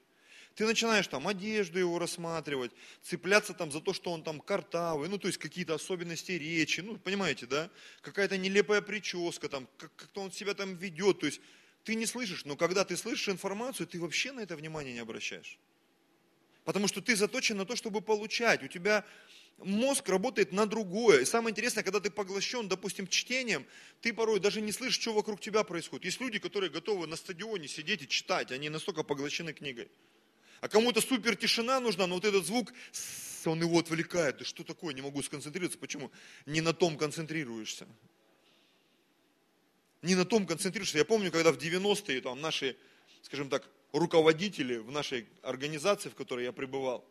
Ты 0.55 0.65
начинаешь 0.65 1.09
там 1.09 1.27
одежду 1.27 1.81
его 1.81 1.99
рассматривать, 1.99 2.71
цепляться 3.03 3.53
там 3.53 3.73
за 3.73 3.81
то, 3.81 3.93
что 3.93 4.13
он 4.13 4.23
там 4.23 4.41
картавый, 4.41 5.09
ну 5.09 5.19
то 5.19 5.27
есть 5.27 5.39
какие-то 5.39 5.75
особенности 5.75 6.31
речи, 6.31 6.83
ну 6.83 6.99
понимаете, 6.99 7.47
да? 7.47 7.69
Какая-то 8.01 8.37
нелепая 8.37 8.81
прическа, 8.81 9.49
там, 9.49 9.67
как- 9.77 9.97
как-то 9.97 10.21
он 10.21 10.31
себя 10.31 10.55
там 10.55 10.77
ведет, 10.77 11.19
то 11.19 11.27
есть 11.27 11.41
ты 11.87 11.95
не 11.95 12.05
слышишь, 12.05 12.45
но 12.45 12.57
когда 12.57 12.85
ты 12.85 12.97
слышишь 12.97 13.29
информацию, 13.29 13.87
ты 13.87 14.01
вообще 14.01 14.33
на 14.33 14.41
это 14.41 14.57
внимание 14.57 14.93
не 14.93 14.99
обращаешь. 14.99 15.57
Потому 16.65 16.89
что 16.89 17.01
ты 17.01 17.15
заточен 17.15 17.57
на 17.57 17.65
то, 17.65 17.77
чтобы 17.77 18.01
получать. 18.01 18.65
У 18.65 18.67
тебя 18.67 19.05
мозг 19.59 20.09
работает 20.09 20.51
на 20.51 20.67
другое. 20.67 21.21
И 21.21 21.25
самое 21.25 21.53
интересное, 21.53 21.85
когда 21.85 22.01
ты 22.01 22.11
поглощен, 22.11 22.67
допустим, 22.67 23.07
чтением, 23.07 23.65
ты 24.01 24.13
порой 24.13 24.41
даже 24.41 24.61
не 24.61 24.73
слышишь, 24.73 25.01
что 25.01 25.13
вокруг 25.13 25.41
тебя 25.41 25.63
происходит. 25.63 26.07
Есть 26.07 26.21
люди, 26.21 26.41
которые 26.41 26.71
готовы 26.71 27.07
на 27.07 27.15
стадионе 27.15 27.69
сидеть 27.69 28.03
и 28.03 28.09
читать, 28.09 28.51
они 28.51 28.69
настолько 28.69 29.05
поглощены 29.05 29.53
книгой. 29.53 29.89
А 30.61 30.69
кому-то 30.69 31.01
супер 31.01 31.37
тишина 31.37 31.79
нужна, 31.79 32.09
но 32.09 32.17
вот 32.17 32.25
этот 32.25 32.45
звук, 32.45 32.73
он 33.45 33.61
его 33.61 33.79
отвлекает. 33.79 34.39
Да 34.39 34.45
что 34.45 34.65
такое, 34.65 34.93
не 34.93 35.03
могу 35.03 35.23
сконцентрироваться. 35.23 35.79
Почему? 35.79 36.11
Не 36.47 36.63
на 36.63 36.73
том 36.73 36.99
концентрируешься. 36.99 37.87
Не 40.07 40.15
на 40.15 40.25
том 40.25 40.47
концентрируешься. 40.47 40.99
Я 40.99 41.05
помню, 41.05 41.33
когда 41.33 41.51
в 41.51 41.59
90-е 41.59 42.21
там 42.21 42.41
наши, 42.41 42.77
скажем 43.23 43.49
так, 43.49 43.69
руководители 43.93 44.77
в 44.77 44.93
нашей 44.93 45.27
организации, 45.43 46.11
в 46.11 46.15
которой 46.15 46.45
я 46.45 46.53
пребывал, 46.53 47.05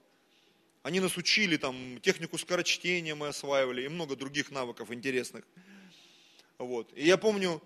они 0.82 1.02
нас 1.02 1.18
учили, 1.18 1.58
там, 1.58 2.00
технику 2.00 2.38
скорочтения 2.38 3.14
мы 3.14 3.28
осваивали 3.28 3.84
и 3.84 3.90
много 3.90 4.16
других 4.16 4.50
навыков 4.50 4.92
интересных. 4.92 5.44
Вот. 6.58 6.90
И 6.96 7.06
я 7.06 7.18
помню, 7.18 7.62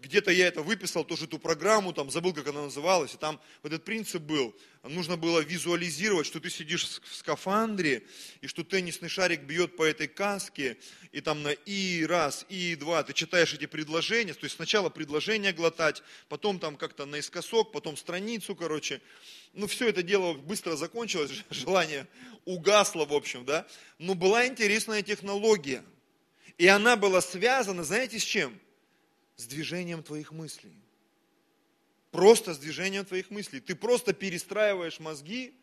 где-то 0.00 0.30
я 0.30 0.46
это 0.46 0.62
выписал, 0.62 1.04
тоже 1.04 1.26
эту 1.26 1.38
программу, 1.38 1.92
там 1.92 2.10
забыл, 2.10 2.32
как 2.32 2.48
она 2.48 2.62
называлась, 2.62 3.14
и 3.14 3.18
там 3.18 3.38
этот 3.62 3.84
принцип 3.84 4.22
был, 4.22 4.56
нужно 4.82 5.18
было 5.18 5.40
визуализировать, 5.40 6.26
что 6.26 6.40
ты 6.40 6.48
сидишь 6.48 6.84
в 6.84 7.14
скафандре, 7.14 8.02
и 8.40 8.46
что 8.46 8.64
теннисный 8.64 9.10
шарик 9.10 9.42
бьет 9.42 9.76
по 9.76 9.84
этой 9.84 10.08
каске, 10.08 10.78
и 11.12 11.20
там 11.20 11.42
на 11.42 11.50
и 11.50 12.06
раз, 12.06 12.46
и 12.48 12.74
два, 12.74 13.02
ты 13.02 13.12
читаешь 13.12 13.52
эти 13.52 13.66
предложения, 13.66 14.32
то 14.32 14.44
есть 14.44 14.56
сначала 14.56 14.88
предложение 14.88 15.52
глотать, 15.52 16.02
потом 16.28 16.58
там 16.58 16.76
как-то 16.76 17.04
наискосок, 17.04 17.70
потом 17.70 17.98
страницу, 17.98 18.56
короче, 18.56 19.02
ну 19.52 19.66
все 19.66 19.88
это 19.88 20.02
дело 20.02 20.32
быстро 20.32 20.74
закончилось, 20.74 21.44
желание 21.50 22.06
угасло, 22.46 23.04
в 23.04 23.12
общем, 23.12 23.44
да, 23.44 23.66
но 23.98 24.14
была 24.14 24.46
интересная 24.46 25.02
технология, 25.02 25.84
и 26.56 26.66
она 26.66 26.96
была 26.96 27.20
связана, 27.20 27.84
знаете, 27.84 28.18
с 28.18 28.24
чем? 28.24 28.58
С 29.40 29.46
движением 29.46 30.02
твоих 30.02 30.32
мыслей. 30.32 30.74
Просто 32.10 32.54
с 32.54 32.58
движением 32.58 33.04
твоих 33.04 33.30
мыслей. 33.30 33.60
Ты 33.60 33.74
просто 33.74 34.12
перестраиваешь 34.12 35.00
мозги, 35.00 35.54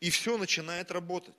и 0.00 0.10
все 0.10 0.36
начинает 0.36 0.90
работать. 0.90 1.34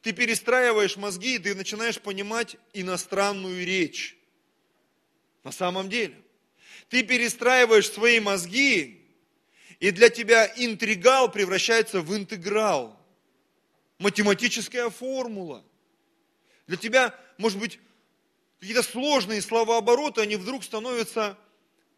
Ты 0.00 0.12
перестраиваешь 0.12 0.96
мозги, 0.96 1.34
и 1.34 1.38
ты 1.38 1.54
начинаешь 1.54 2.00
понимать 2.00 2.56
иностранную 2.72 3.66
речь. 3.66 4.16
На 5.44 5.52
самом 5.52 5.88
деле. 5.88 6.14
Ты 6.88 7.02
перестраиваешь 7.02 7.90
свои 7.90 8.20
мозги, 8.20 9.04
и 9.80 9.90
для 9.90 10.08
тебя 10.08 10.50
интригал 10.56 11.30
превращается 11.30 12.00
в 12.00 12.16
интеграл. 12.16 12.98
Математическая 13.98 14.88
формула. 14.90 15.64
Для 16.66 16.76
тебя, 16.76 17.18
может 17.36 17.58
быть, 17.58 17.78
какие-то 18.62 18.84
сложные 18.84 19.42
словообороты, 19.42 20.20
они 20.20 20.36
вдруг 20.36 20.62
становятся 20.62 21.36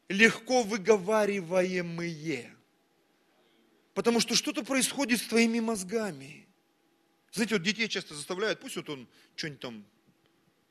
легко 0.08 0.62
выговариваемые. 0.62 2.56
Потому 3.92 4.18
что 4.18 4.34
что-то 4.34 4.64
происходит 4.64 5.20
с 5.20 5.26
твоими 5.26 5.60
мозгами. 5.60 6.48
Знаете, 7.32 7.56
вот 7.56 7.64
детей 7.64 7.86
часто 7.86 8.14
заставляют, 8.14 8.60
пусть 8.60 8.76
вот 8.76 8.88
он 8.88 9.06
что-нибудь 9.36 9.60
там, 9.60 9.84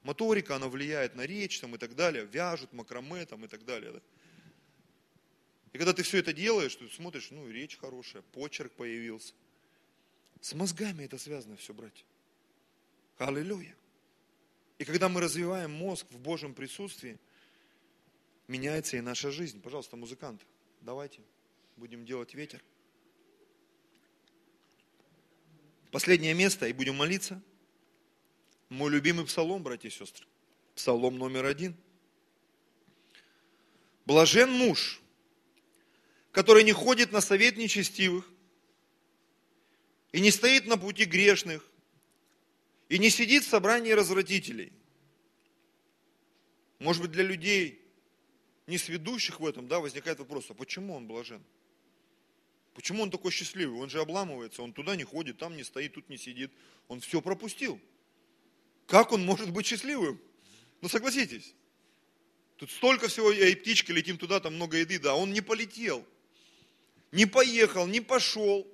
моторика, 0.02 0.56
она 0.56 0.68
влияет 0.68 1.14
на 1.14 1.28
речь 1.28 1.60
там, 1.60 1.76
и 1.76 1.78
так 1.78 1.96
далее, 1.96 2.26
вяжут 2.26 2.74
макраме 2.74 3.28
там, 3.28 3.46
и 3.46 3.48
так 3.48 3.64
далее. 3.64 3.92
Да? 3.92 4.02
И 5.74 5.78
когда 5.78 5.94
ты 5.94 6.02
все 6.02 6.18
это 6.18 6.34
делаешь, 6.34 6.76
ты 6.76 6.90
смотришь, 6.90 7.30
ну, 7.30 7.48
речь 7.48 7.78
хорошая, 7.78 8.24
почерк 8.32 8.72
появился. 8.72 9.36
С 10.42 10.56
мозгами 10.56 11.04
это 11.04 11.20
связано 11.20 11.56
все, 11.56 11.72
братья. 11.72 12.04
Аллилуйя. 13.20 13.76
И 14.84 14.86
когда 14.86 15.08
мы 15.08 15.22
развиваем 15.22 15.72
мозг 15.72 16.06
в 16.10 16.20
Божьем 16.20 16.54
присутствии, 16.54 17.18
меняется 18.50 18.98
и 18.98 19.00
наша 19.00 19.32
жизнь. 19.32 19.62
Пожалуйста, 19.62 19.96
музыканты, 19.96 20.44
давайте 20.82 21.22
будем 21.78 22.06
делать 22.06 22.34
ветер. 22.34 22.62
Последнее 25.90 26.34
место, 26.34 26.68
и 26.68 26.74
будем 26.74 26.98
молиться. 26.98 27.42
Мой 28.68 28.92
любимый 28.92 29.26
псалом, 29.26 29.64
братья 29.64 29.88
и 29.88 29.90
сестры. 29.90 30.28
Псалом 30.76 31.18
номер 31.18 31.46
один. 31.46 31.78
Блажен 34.06 34.52
муж, 34.52 35.02
который 36.34 36.66
не 36.66 36.74
ходит 36.74 37.14
на 37.14 37.22
совет 37.22 37.56
нечестивых 37.56 38.30
и 40.12 40.20
не 40.20 40.30
стоит 40.30 40.66
на 40.68 40.78
пути 40.78 41.06
грешных, 41.06 41.66
и 42.94 43.00
не 43.00 43.10
сидит 43.10 43.44
в 43.44 43.50
собрании 43.50 43.90
развратителей. 43.90 44.72
Может 46.78 47.02
быть, 47.02 47.10
для 47.10 47.24
людей, 47.24 47.82
не 48.68 48.78
сведущих 48.78 49.40
в 49.40 49.48
этом, 49.48 49.68
да, 49.68 49.80
возникает 49.80 50.20
вопрос, 50.20 50.46
а 50.50 50.54
почему 50.54 50.94
он 50.94 51.08
блажен? 51.08 51.44
Почему 52.76 53.02
он 53.02 53.10
такой 53.10 53.32
счастливый? 53.32 53.80
Он 53.80 53.90
же 53.90 54.00
обламывается, 54.00 54.62
он 54.62 54.74
туда 54.74 54.96
не 54.96 55.06
ходит, 55.06 55.40
там 55.40 55.58
не 55.58 55.64
стоит, 55.64 55.94
тут 55.94 56.08
не 56.08 56.18
сидит. 56.20 56.52
Он 56.88 57.00
все 57.00 57.20
пропустил. 57.20 57.82
Как 58.86 59.12
он 59.12 59.26
может 59.26 59.50
быть 59.50 59.66
счастливым? 59.66 60.22
Ну 60.82 60.88
согласитесь. 60.88 61.56
Тут 62.58 62.70
столько 62.70 63.08
всего, 63.08 63.32
и 63.32 63.56
птичка 63.56 63.92
летим 63.92 64.20
туда, 64.20 64.40
там 64.40 64.54
много 64.54 64.78
еды, 64.78 65.00
да, 65.00 65.16
он 65.16 65.34
не 65.34 65.42
полетел. 65.42 66.06
Не 67.12 67.26
поехал, 67.26 67.88
не 67.88 68.02
пошел, 68.02 68.68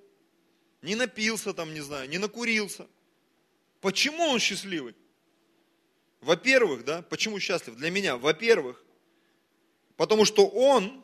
не 0.82 0.96
напился 0.96 1.54
там, 1.54 1.74
не 1.74 1.80
знаю, 1.80 2.10
не 2.10 2.18
накурился– 2.18 2.86
Почему 3.82 4.24
он 4.24 4.40
счастливый? 4.40 4.96
Во-первых, 6.22 6.84
да, 6.84 7.02
почему 7.02 7.40
счастлив? 7.40 7.76
Для 7.76 7.90
меня, 7.92 8.18
во-первых, 8.18 8.84
потому 9.96 10.26
что 10.26 10.48
он 10.48 11.04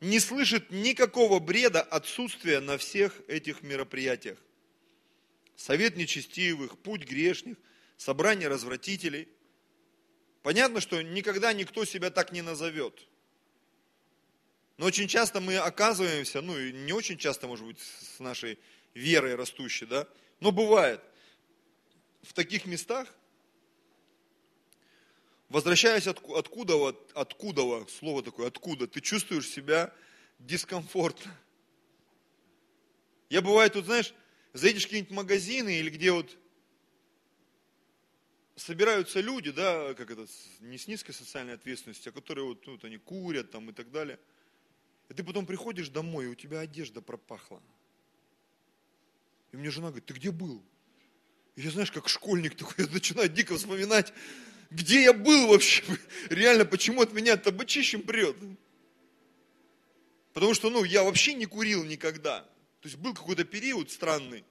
не 0.00 0.18
слышит 0.18 0.70
никакого 0.70 1.40
бреда 1.40 1.82
отсутствия 1.82 2.60
на 2.60 2.78
всех 2.78 3.20
этих 3.28 3.62
мероприятиях. 3.62 4.38
Совет 5.56 5.96
нечестивых, 5.96 6.78
путь 6.78 7.04
грешных, 7.04 7.58
собрание 7.96 8.48
развратителей. 8.48 9.28
Понятно, 10.42 10.80
что 10.80 11.02
никогда 11.02 11.52
никто 11.52 11.84
себя 11.84 12.10
так 12.10 12.32
не 12.32 12.42
назовет. 12.42 13.06
Но 14.78 14.86
очень 14.86 15.08
часто 15.08 15.40
мы 15.40 15.56
оказываемся, 15.58 16.40
ну 16.40 16.56
и 16.56 16.72
не 16.72 16.92
очень 16.92 17.18
часто, 17.18 17.48
может 17.48 17.66
быть, 17.66 17.80
с 17.80 18.20
нашей 18.20 18.58
верой 18.94 19.34
растущей, 19.34 19.84
да, 19.84 20.08
но 20.40 20.50
бывает– 20.50 21.02
в 22.22 22.32
таких 22.32 22.66
местах, 22.66 23.12
возвращаясь 25.48 26.06
от, 26.06 26.18
откуда, 26.30 26.94
откуда, 27.14 27.86
слово 27.88 28.22
такое, 28.22 28.48
откуда, 28.48 28.86
ты 28.86 29.00
чувствуешь 29.00 29.48
себя 29.48 29.92
дискомфортно. 30.38 31.36
Я 33.30 33.42
бывает 33.42 33.74
тут, 33.74 33.86
знаешь, 33.86 34.14
заедешь 34.52 34.82
в 34.82 34.86
какие-нибудь 34.86 35.14
магазины 35.14 35.78
или 35.78 35.90
где 35.90 36.12
вот 36.12 36.36
собираются 38.56 39.20
люди, 39.20 39.50
да, 39.50 39.94
как 39.94 40.10
это, 40.10 40.26
не 40.60 40.78
с 40.78 40.86
низкой 40.86 41.12
социальной 41.12 41.54
ответственностью, 41.54 42.10
а 42.10 42.12
которые 42.12 42.46
вот, 42.46 42.66
ну, 42.66 42.72
вот 42.72 42.84
они 42.84 42.98
курят 42.98 43.50
там 43.50 43.70
и 43.70 43.72
так 43.72 43.90
далее. 43.90 44.18
И 45.08 45.14
ты 45.14 45.24
потом 45.24 45.46
приходишь 45.46 45.88
домой, 45.88 46.26
и 46.26 46.28
у 46.28 46.34
тебя 46.34 46.60
одежда 46.60 47.00
пропахла. 47.00 47.62
И 49.52 49.56
мне 49.56 49.70
жена 49.70 49.88
говорит, 49.88 50.06
ты 50.06 50.14
где 50.14 50.30
был? 50.30 50.62
Я, 51.62 51.70
знаешь, 51.70 51.90
как 51.90 52.08
школьник 52.08 52.54
такой, 52.54 52.84
я 52.84 52.86
начинаю 52.92 53.28
дико 53.28 53.56
вспоминать, 53.56 54.12
где 54.70 55.02
я 55.02 55.12
был 55.12 55.48
вообще, 55.48 55.82
реально, 56.30 56.64
почему 56.64 57.02
от 57.02 57.12
меня 57.12 57.36
табачищем 57.36 58.02
прет. 58.02 58.36
Потому 60.32 60.54
что, 60.54 60.70
ну, 60.70 60.84
я 60.84 61.02
вообще 61.02 61.34
не 61.34 61.46
курил 61.46 61.84
никогда. 61.84 62.42
То 62.80 62.86
есть 62.88 62.96
был 62.96 63.12
какой-то 63.12 63.42
период 63.44 63.90
странный, 63.90 64.44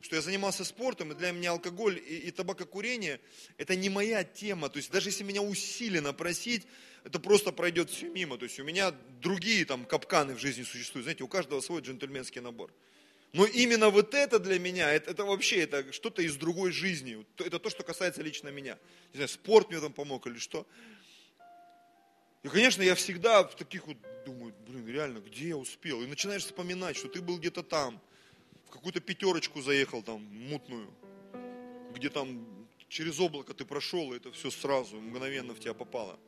что 0.00 0.16
я 0.16 0.22
занимался 0.22 0.64
спортом, 0.64 1.12
и 1.12 1.14
для 1.14 1.30
меня 1.32 1.50
алкоголь 1.50 1.98
и, 1.98 2.16
и 2.16 2.30
табакокурение– 2.30 3.20
это 3.58 3.76
не 3.76 3.90
моя 3.90 4.24
тема. 4.24 4.70
То 4.70 4.78
есть 4.78 4.90
даже 4.90 5.10
если 5.10 5.24
меня 5.24 5.42
усиленно 5.42 6.14
просить, 6.14 6.66
это 7.04 7.18
просто 7.18 7.52
пройдет 7.52 7.90
все 7.90 8.08
мимо. 8.08 8.38
То 8.38 8.44
есть 8.44 8.58
у 8.58 8.64
меня 8.64 8.94
другие 9.20 9.66
там 9.66 9.84
капканы 9.84 10.34
в 10.34 10.38
жизни 10.38 10.62
существуют. 10.62 11.04
Знаете, 11.04 11.22
у 11.22 11.28
каждого 11.28 11.60
свой 11.60 11.82
джентльменский 11.82 12.40
набор. 12.40 12.72
Но 13.32 13.46
именно 13.46 13.90
вот 13.90 14.14
это 14.14 14.40
для 14.40 14.58
меня, 14.58 14.92
это, 14.92 15.12
это 15.12 15.24
вообще 15.24 15.60
это 15.60 15.92
что-то 15.92 16.20
из 16.22 16.36
другой 16.36 16.72
жизни. 16.72 17.24
Это 17.38 17.58
то, 17.60 17.70
что 17.70 17.84
касается 17.84 18.22
лично 18.22 18.48
меня. 18.48 18.76
Не 19.12 19.18
знаю, 19.18 19.28
спорт 19.28 19.70
мне 19.70 19.80
там 19.80 19.92
помог 19.92 20.26
или 20.26 20.38
что. 20.38 20.66
И, 22.42 22.48
конечно, 22.48 22.82
я 22.82 22.94
всегда 22.94 23.44
в 23.44 23.54
таких 23.54 23.86
вот 23.86 23.96
думаю, 24.24 24.54
блин, 24.66 24.88
реально, 24.88 25.18
где 25.18 25.48
я 25.48 25.56
успел? 25.56 26.02
И 26.02 26.06
начинаешь 26.06 26.44
вспоминать, 26.44 26.96
что 26.96 27.08
ты 27.08 27.20
был 27.20 27.38
где-то 27.38 27.62
там, 27.62 28.00
в 28.66 28.70
какую-то 28.70 29.00
пятерочку 29.00 29.60
заехал 29.62 30.02
там, 30.02 30.22
мутную, 30.22 30.90
где 31.94 32.08
там 32.08 32.46
через 32.88 33.20
облако 33.20 33.54
ты 33.54 33.64
прошел, 33.64 34.12
и 34.12 34.16
это 34.16 34.32
все 34.32 34.50
сразу, 34.50 34.96
мгновенно 34.96 35.54
в 35.54 35.60
тебя 35.60 35.74
попало. 35.74 36.18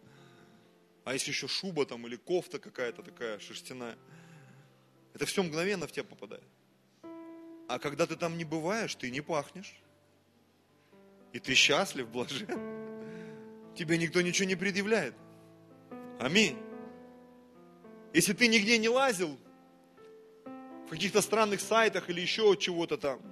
А 1.05 1.15
если 1.15 1.31
еще 1.31 1.49
шуба 1.49 1.85
там 1.85 2.07
или 2.07 2.17
кофта 2.17 2.59
какая-то 2.59 3.03
такая 3.03 3.39
шерстяная, 3.41 3.99
это 5.15 5.27
все 5.27 5.43
мгновенно 5.43 5.87
в 5.87 5.93
тебя 5.93 6.05
попадает. 6.05 6.45
А 7.73 7.79
когда 7.79 8.07
ты 8.07 8.17
там 8.17 8.37
не 8.37 8.45
бываешь, 8.45 8.95
ты 8.95 9.11
не 9.11 9.23
пахнешь. 9.23 9.75
И 11.33 11.39
ты 11.39 11.55
счастлив, 11.55 12.07
блажен. 12.07 12.47
Тебе 13.75 13.97
никто 13.97 14.21
ничего 14.21 14.47
не 14.47 14.57
предъявляет. 14.57 15.15
Аминь. 16.21 16.59
Если 18.13 18.35
ты 18.35 18.49
нигде 18.49 18.77
не 18.77 18.91
лазил, 18.91 19.39
в 20.87 20.91
каких-то 20.91 21.23
странных 21.23 21.63
сайтах 21.63 22.11
или 22.11 22.21
еще 22.21 22.55
чего-то 22.61 22.99
там, 22.99 23.23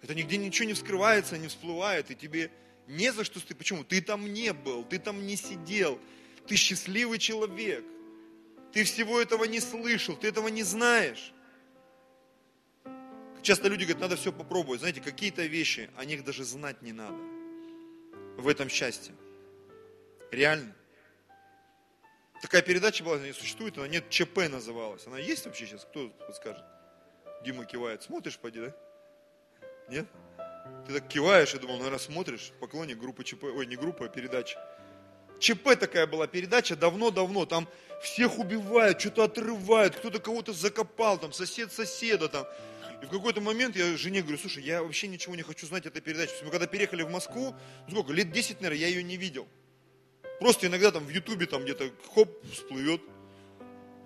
это 0.00 0.14
нигде 0.14 0.36
ничего 0.36 0.68
не 0.68 0.74
вскрывается, 0.74 1.36
не 1.36 1.48
всплывает, 1.48 2.12
и 2.12 2.14
тебе 2.14 2.52
не 2.86 3.10
за 3.10 3.24
что 3.24 3.44
ты. 3.44 3.56
Почему? 3.56 3.82
Ты 3.82 4.00
там 4.00 4.32
не 4.32 4.52
был, 4.52 4.84
ты 4.84 5.00
там 5.00 5.26
не 5.26 5.34
сидел, 5.34 5.98
ты 6.46 6.54
счастливый 6.54 7.18
человек. 7.18 7.84
Ты 8.72 8.84
всего 8.84 9.20
этого 9.20 9.42
не 9.42 9.58
слышал, 9.58 10.14
ты 10.14 10.28
этого 10.28 10.46
не 10.46 10.62
знаешь. 10.62 11.32
Часто 13.46 13.68
люди 13.68 13.84
говорят, 13.84 14.00
надо 14.00 14.16
все 14.16 14.32
попробовать. 14.32 14.80
Знаете, 14.80 15.00
какие-то 15.00 15.42
вещи, 15.42 15.88
о 15.96 16.04
них 16.04 16.24
даже 16.24 16.42
знать 16.42 16.82
не 16.82 16.90
надо. 16.90 17.16
В 18.38 18.48
этом 18.48 18.68
счастье. 18.68 19.14
Реально. 20.32 20.74
Такая 22.42 22.60
передача 22.62 23.04
была, 23.04 23.18
не 23.18 23.32
существует, 23.32 23.78
она 23.78 23.86
нет, 23.86 24.10
ЧП 24.10 24.48
называлась. 24.50 25.06
Она 25.06 25.20
есть 25.20 25.46
вообще 25.46 25.64
сейчас? 25.64 25.84
Кто 25.84 26.08
подскажет? 26.26 26.64
Дима 27.44 27.64
кивает. 27.66 28.02
Смотришь, 28.02 28.36
поди, 28.36 28.58
да? 28.58 28.74
Нет? 29.90 30.08
Ты 30.88 30.94
так 30.94 31.06
киваешь, 31.06 31.54
я 31.54 31.60
думал, 31.60 31.76
наверное, 31.76 32.00
смотришь, 32.00 32.50
поклонник 32.58 32.98
группы 32.98 33.22
ЧП, 33.22 33.44
ой, 33.44 33.66
не 33.66 33.76
группа, 33.76 34.06
а 34.06 34.08
передача. 34.08 34.58
ЧП 35.38 35.76
такая 35.78 36.08
была 36.08 36.26
передача 36.26 36.74
давно-давно, 36.74 37.46
там 37.46 37.68
всех 38.02 38.40
убивают, 38.40 39.00
что-то 39.00 39.22
отрывают, 39.22 39.94
кто-то 39.94 40.18
кого-то 40.18 40.52
закопал, 40.52 41.16
там 41.16 41.32
сосед 41.32 41.72
соседа 41.72 42.28
там. 42.28 42.44
И 43.02 43.06
в 43.06 43.10
какой-то 43.10 43.40
момент 43.40 43.76
я 43.76 43.96
жене 43.96 44.22
говорю, 44.22 44.38
слушай, 44.38 44.62
я 44.62 44.82
вообще 44.82 45.08
ничего 45.08 45.34
не 45.36 45.42
хочу 45.42 45.66
знать 45.66 45.86
этой 45.86 46.00
передачи. 46.00 46.32
Мы 46.42 46.50
когда 46.50 46.66
переехали 46.66 47.02
в 47.02 47.10
Москву, 47.10 47.54
ну 47.88 47.94
сколько, 47.94 48.12
лет 48.12 48.32
10, 48.32 48.60
наверное, 48.60 48.78
я 48.78 48.88
ее 48.88 49.02
не 49.02 49.16
видел. 49.16 49.46
Просто 50.40 50.66
иногда 50.66 50.90
там 50.90 51.04
в 51.04 51.10
Ютубе 51.10 51.46
там 51.46 51.64
где-то 51.64 51.90
хоп, 52.14 52.30
всплывет. 52.52 53.02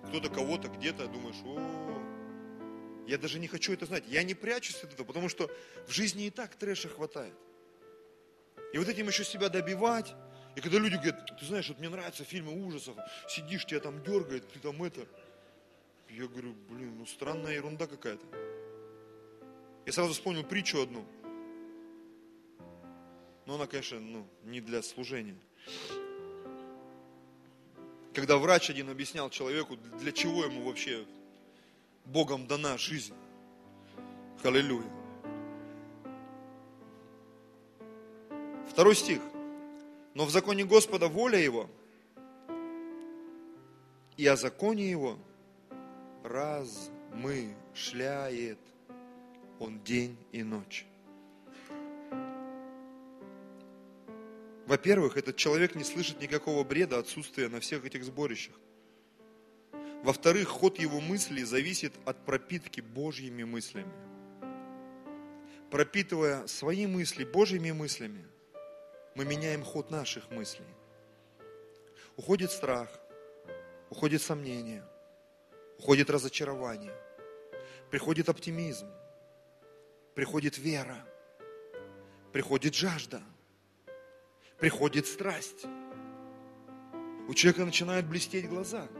Кто-то 0.09 0.29
кого-то 0.29 0.69
где-то, 0.69 1.07
думаешь, 1.07 1.37
о, 1.45 1.91
я 3.07 3.19
даже 3.19 3.39
не 3.39 3.49
хочу 3.49 3.73
это 3.73 3.87
знать. 3.87 4.05
Я 4.09 4.23
не 4.23 4.35
прячусь 4.35 4.83
от 4.83 4.93
этого, 4.95 5.07
потому 5.07 5.29
что 5.29 5.51
в 5.87 5.93
жизни 5.93 6.27
и 6.27 6.31
так 6.31 6.55
трэша 6.55 6.89
хватает. 6.89 7.35
И 8.73 8.79
вот 8.79 8.89
этим 8.89 9.09
еще 9.09 9.25
себя 9.25 9.49
добивать. 9.49 10.15
И 10.57 10.61
когда 10.61 10.79
люди 10.79 10.95
говорят, 10.95 11.39
ты 11.39 11.45
знаешь, 11.45 11.69
вот 11.69 11.79
мне 11.79 11.89
нравятся 11.89 12.25
фильмы 12.25 12.67
ужасов, 12.67 12.97
сидишь, 13.29 13.67
тебя 13.67 13.81
там 13.81 14.03
дергает, 14.03 14.49
ты 14.53 14.59
там 14.59 14.83
это. 14.83 15.07
Я 16.09 16.27
говорю, 16.27 16.55
блин, 16.69 16.99
ну 16.99 17.07
странная 17.07 17.55
ерунда 17.55 17.87
какая-то. 17.87 18.27
Я 19.87 19.93
сразу 19.93 20.13
вспомнил 20.13 20.45
притчу 20.45 20.83
одну. 20.83 21.05
Но 23.47 23.55
она, 23.57 23.67
конечно, 23.67 23.99
ну, 23.99 24.25
не 24.45 24.61
для 24.61 24.83
служения. 24.83 25.35
Когда 28.15 28.39
врач 28.39 28.71
один 28.71 28.89
объяснял 28.91 29.31
человеку, 29.31 29.77
для 30.01 30.13
чего 30.13 30.45
ему 30.45 30.65
вообще 30.65 31.05
Богом 32.05 32.47
дана 32.47 32.79
жизнь. 32.79 33.15
Аллилуйя. 34.43 34.89
Второй 38.69 38.95
стих. 38.95 39.21
Но 40.15 40.25
в 40.25 40.31
законе 40.31 40.65
Господа 40.65 41.09
воля 41.09 41.39
Его, 41.39 41.69
и 44.17 44.27
о 44.27 44.37
законе 44.37 44.91
Его 44.91 45.19
размышляет 46.25 48.59
Он 49.61 49.79
день 49.85 50.17
и 50.33 50.43
ночь. 50.43 50.87
Во-первых, 54.67 55.17
этот 55.17 55.37
человек 55.37 55.75
не 55.75 55.85
слышит 55.85 56.21
никакого 56.21 56.65
бреда 56.65 56.99
отсутствия 56.99 57.49
на 57.49 57.61
всех 57.61 57.85
этих 57.85 58.05
сборищах. 58.05 58.55
Во-вторых, 60.03 60.49
ход 60.49 60.79
его 60.79 61.01
мыслей 61.01 61.45
зависит 61.45 61.93
от 62.07 62.25
пропитки 62.25 62.81
Божьими 62.81 63.45
мыслями. 63.45 63.93
Пропитывая 65.71 66.47
свои 66.47 66.87
мысли 66.87 67.25
Божьими 67.25 67.71
мыслями, 67.71 68.25
мы 69.15 69.27
меняем 69.27 69.63
ход 69.63 69.91
наших 69.91 70.31
мыслей. 70.31 70.73
Уходит 72.17 72.51
страх, 72.51 72.89
уходит 73.91 74.23
сомнение, 74.23 74.85
уходит 75.79 76.09
разочарование, 76.09 76.95
приходит 77.91 78.31
оптимизм, 78.31 78.87
приходит 80.15 80.59
вера, 80.59 81.07
приходит 82.33 82.75
жажда, 82.75 83.23
приходит 84.59 85.07
страсть. 85.07 85.65
У 87.29 87.35
человека 87.35 87.65
начинают 87.65 88.07
блестеть 88.07 88.49
глаза– 88.49 88.89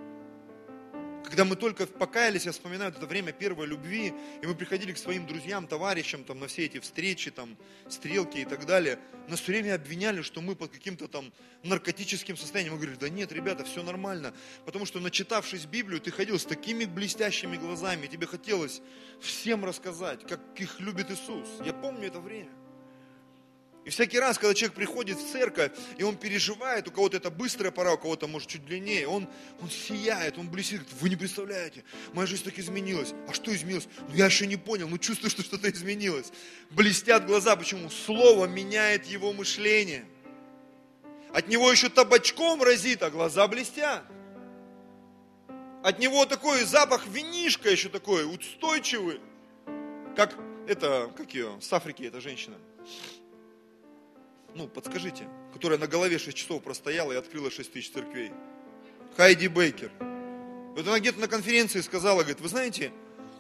когда 1.31 1.45
мы 1.45 1.55
только 1.55 1.87
покаялись, 1.87 2.45
я 2.45 2.51
вспоминаю 2.51 2.91
это 2.91 3.07
время 3.07 3.31
первой 3.31 3.67
любви, 3.67 4.13
и 4.43 4.47
мы 4.47 4.57
приходили 4.57 4.93
к 4.93 4.99
своим 4.99 5.29
друзьям, 5.29 5.69
товарищам 5.69 6.25
там, 6.25 6.41
на 6.41 6.49
все 6.49 6.65
эти 6.65 6.81
встречи, 6.81 7.31
там, 7.31 7.57
стрелки 7.89 8.39
и 8.39 8.45
так 8.45 8.67
далее. 8.67 8.99
Нас 9.29 9.41
все 9.41 9.53
время 9.53 9.77
обвиняли, 9.77 10.23
что 10.23 10.41
мы 10.41 10.57
под 10.57 10.73
каким-то 10.73 11.07
там 11.07 11.33
наркотическим 11.63 12.37
состоянием. 12.37 12.75
Мы 12.75 12.81
говорили, 12.81 12.99
да 12.99 13.09
нет, 13.09 13.31
ребята, 13.31 13.65
все 13.65 13.85
нормально. 13.85 14.35
Потому 14.67 14.87
что, 14.87 14.99
начитавшись 14.99 15.67
Библию, 15.67 16.01
ты 16.01 16.11
ходил 16.11 16.37
с 16.37 16.45
такими 16.45 16.85
блестящими 16.85 17.57
глазами, 17.57 18.09
тебе 18.09 18.27
хотелось 18.27 18.83
всем 19.21 19.65
рассказать, 19.65 20.27
как 20.27 20.41
их 20.57 20.81
любит 20.81 21.13
Иисус. 21.13 21.49
Я 21.65 21.73
помню 21.73 22.09
это 22.09 22.19
время. 22.19 22.51
И 23.91 23.93
всякий 23.93 24.21
раз, 24.21 24.39
когда 24.39 24.55
человек 24.55 24.77
приходит 24.77 25.19
в 25.19 25.33
церковь, 25.33 25.73
и 25.99 26.05
он 26.05 26.17
переживает, 26.17 26.87
у 26.87 26.93
кого-то 26.93 27.17
это 27.17 27.29
быстрая 27.29 27.73
пора, 27.73 27.95
у 27.95 27.99
кого-то, 27.99 28.29
может, 28.29 28.49
чуть 28.49 28.65
длиннее, 28.65 29.09
он, 29.09 29.29
он 29.61 29.69
сияет, 29.69 30.39
он 30.39 30.49
блестит, 30.49 30.83
вы 31.01 31.09
не 31.09 31.17
представляете, 31.17 31.83
моя 32.13 32.29
жизнь 32.29 32.45
так 32.45 32.57
изменилась. 32.57 33.15
А 33.27 33.33
что 33.33 33.53
изменилось? 33.53 33.89
Ну, 34.09 34.15
я 34.15 34.27
еще 34.27 34.47
не 34.47 34.55
понял, 34.55 34.87
но 34.87 34.97
чувствую, 34.97 35.29
что 35.29 35.43
что-то 35.43 35.69
изменилось. 35.69 36.31
Блестят 36.71 37.27
глаза, 37.27 37.57
почему? 37.57 37.91
Слово 37.91 38.47
меняет 38.47 39.07
его 39.07 39.33
мышление. 39.33 40.05
От 41.35 41.49
него 41.49 41.69
еще 41.73 41.89
табачком 41.89 42.63
разит, 42.63 43.03
а 43.03 43.11
глаза 43.11 43.49
блестят. 43.49 44.05
От 45.83 45.99
него 45.99 46.27
такой 46.27 46.63
запах 46.63 47.09
винишка 47.09 47.69
еще 47.69 47.89
такой, 47.89 48.25
устойчивый. 48.25 49.21
Как 50.15 50.39
это, 50.69 51.11
как 51.17 51.35
ее, 51.35 51.59
с 51.61 51.73
Африки 51.73 52.05
эта 52.05 52.21
женщина 52.21 52.55
ну, 54.55 54.69
подскажите, 54.69 55.29
которая 55.53 55.79
на 55.79 55.87
голове 55.87 56.19
6 56.19 56.37
часов 56.37 56.63
простояла 56.63 57.13
и 57.13 57.17
открыла 57.17 57.51
6 57.51 57.73
тысяч 57.73 57.91
церквей. 57.91 58.33
Хайди 59.17 59.49
Бейкер. 59.49 59.91
Вот 60.77 60.87
она 60.87 60.99
где-то 60.99 61.21
на 61.21 61.29
конференции 61.29 61.81
сказала, 61.81 62.21
говорит, 62.21 62.41
вы 62.41 62.49
знаете, 62.49 62.93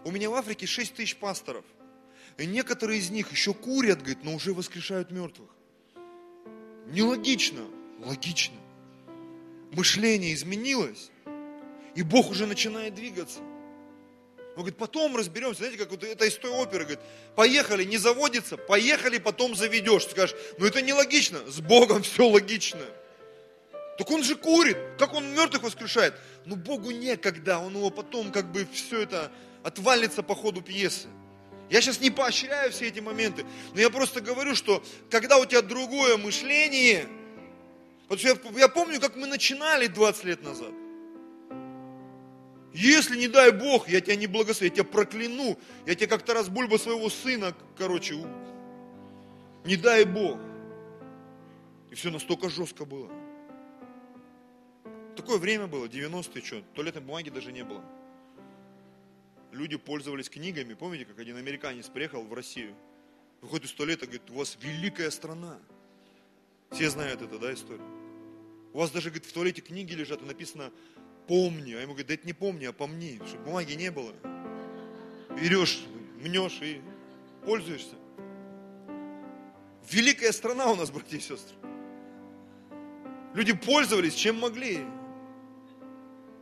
у 0.05 0.11
меня 0.11 0.31
в 0.31 0.35
Африке 0.35 0.67
6 0.67 0.95
тысяч 0.95 1.17
пасторов. 1.17 1.65
И 2.39 2.47
некоторые 2.47 3.01
из 3.01 3.11
них 3.11 3.31
еще 3.33 3.55
курят, 3.55 3.99
говорит, 3.99 4.25
но 4.25 4.35
уже 4.35 4.53
воскрешают 4.53 5.11
мертвых. 5.11 5.51
Нелогично. 6.87 7.63
Логично. 8.05 8.57
Мышление 9.73 10.35
изменилось, 10.35 11.11
и 11.95 12.03
Бог 12.03 12.31
уже 12.31 12.47
начинает 12.47 12.95
двигаться. 12.95 13.41
Он 14.57 14.63
говорит, 14.63 14.77
потом 14.77 15.17
разберемся. 15.17 15.59
Знаете, 15.61 15.79
как 15.79 15.91
вот 15.91 16.03
это 16.03 16.25
из 16.25 16.37
той 16.37 16.51
оперы, 16.51 16.85
говорит, 16.85 17.01
поехали, 17.37 17.85
не 17.85 17.99
заводится, 17.99 18.57
поехали, 18.57 19.19
потом 19.19 19.55
заведешь. 19.55 20.05
Ты 20.07 20.11
скажешь, 20.13 20.37
ну 20.59 20.67
это 20.67 20.83
нелогично, 20.83 21.39
с 21.49 21.61
Богом 21.61 22.03
все 22.03 22.27
логично. 22.27 22.85
Так 23.97 24.11
он 24.11 24.25
же 24.25 24.35
курит, 24.35 24.79
как 24.99 25.15
он 25.15 25.35
мертвых 25.35 25.63
воскрешает? 25.63 26.15
Ну 26.47 26.57
Богу 26.57 26.91
некогда, 26.91 27.59
он 27.59 27.75
его 27.77 27.91
потом 27.91 28.33
как 28.33 28.51
бы 28.51 28.67
все 28.73 29.03
это 29.03 29.31
отвалится 29.63 30.23
по 30.23 30.35
ходу 30.35 30.63
пьесы. 30.63 31.09
Я 31.69 31.81
сейчас 31.81 32.01
не 32.01 32.11
поощряю 32.11 32.73
все 32.73 32.89
эти 32.89 32.99
моменты, 32.99 33.45
но 33.75 33.81
я 33.81 33.91
просто 33.91 34.21
говорю, 34.21 34.57
что 34.57 34.83
когда 35.11 35.39
у 35.39 35.45
тебя 35.45 35.63
другое 35.63 36.17
мышление, 36.17 37.07
вот 38.09 38.19
я, 38.21 38.37
я 38.57 38.69
помню, 38.69 39.01
как 39.01 39.15
мы 39.15 39.29
начинали 39.29 39.87
20 39.87 40.25
лет 40.25 40.43
назад. 40.43 40.73
Если, 42.73 43.19
не 43.19 43.29
дай 43.29 43.51
Бог, 43.51 43.89
я 43.89 44.01
тебя 44.01 44.17
не 44.17 44.27
благословю, 44.27 44.71
я 44.71 44.77
тебя 44.77 44.85
прокляну, 44.85 45.59
я 45.87 45.95
тебя 45.95 46.07
как-то 46.07 46.35
раз 46.35 46.49
бульба 46.49 46.77
своего 46.77 47.11
сына, 47.11 47.55
короче, 47.77 48.15
не 49.65 49.77
дай 49.77 50.05
Бог. 50.05 50.39
И 51.91 51.95
все 51.97 52.11
настолько 52.11 52.49
жестко 52.49 52.85
было. 52.85 53.11
Такое 55.17 55.39
время 55.39 55.67
было, 55.67 55.87
90-е, 55.87 56.43
что, 56.43 56.63
туалетной 56.75 57.03
бумаги 57.03 57.31
даже 57.31 57.51
не 57.51 57.65
было. 57.65 57.85
Люди 59.51 59.77
пользовались 59.77 60.31
книгами, 60.31 60.75
помните, 60.75 61.05
как 61.05 61.19
один 61.19 61.37
американец 61.37 61.89
приехал 61.89 62.23
в 62.23 62.33
Россию, 62.33 62.77
выходит 63.41 63.67
из 63.67 63.73
туалета, 63.73 64.07
говорит, 64.07 64.31
у 64.31 64.35
вас 64.35 64.57
великая 64.63 65.11
страна. 65.11 65.59
Все 66.71 66.89
знают 66.89 67.21
это, 67.21 67.37
да, 67.37 67.53
историю? 67.53 67.85
У 68.73 68.79
вас 68.79 68.93
даже, 68.93 69.11
говорит, 69.11 69.27
в 69.27 69.33
туалете 69.33 69.61
книги 69.61 69.93
лежат, 69.93 70.23
и 70.23 70.25
написано 70.25 70.71
помни. 71.27 71.73
А 71.75 71.81
ему 71.81 71.93
говорят, 71.93 72.09
да 72.09 72.15
это 72.15 72.27
не 72.27 72.33
помни, 72.33 72.65
а 72.65 72.73
помни, 72.73 73.21
чтобы 73.27 73.45
бумаги 73.45 73.73
не 73.75 73.91
было. 73.91 74.13
Берешь, 75.31 75.85
мнешь 76.21 76.61
и 76.63 76.81
пользуешься. 77.45 77.95
Великая 79.91 80.33
страна 80.33 80.67
у 80.67 80.77
нас, 80.77 80.91
братья 80.91 81.17
и 81.17 81.21
сестры. 81.21 81.57
Люди 83.35 83.53
пользовались 83.53 84.15
чем 84.15 84.39
могли. 84.39 84.81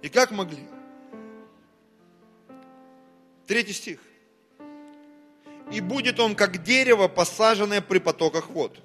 И 0.02 0.08
как 0.08 0.30
могли. 0.30 0.66
Третий 3.46 3.72
стих. 3.72 4.00
И 5.72 5.80
будет 5.80 6.18
он, 6.18 6.34
как 6.34 6.62
дерево, 6.62 7.08
посаженное 7.08 7.80
при 7.80 7.98
потоках 7.98 8.48
вод 8.48 8.78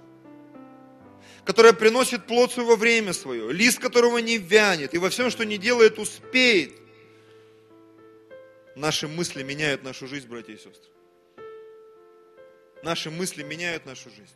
которая 1.46 1.74
приносит 1.74 2.26
плод 2.26 2.52
своего 2.52 2.76
время 2.76 3.14
свое, 3.14 3.52
лист 3.52 3.80
которого 3.80 4.20
не 4.20 4.38
вянет, 4.38 4.94
и 4.94 4.98
во 4.98 5.10
всем, 5.10 5.30
что 5.30 5.46
не 5.46 5.58
делает, 5.58 6.00
успеет. 6.00 6.74
Наши 8.76 9.08
мысли 9.08 9.44
меняют 9.44 9.84
нашу 9.84 10.08
жизнь, 10.08 10.28
братья 10.28 10.54
и 10.54 10.58
сестры. 10.58 10.92
Наши 12.82 13.12
мысли 13.12 13.44
меняют 13.44 13.86
нашу 13.86 14.10
жизнь. 14.10 14.36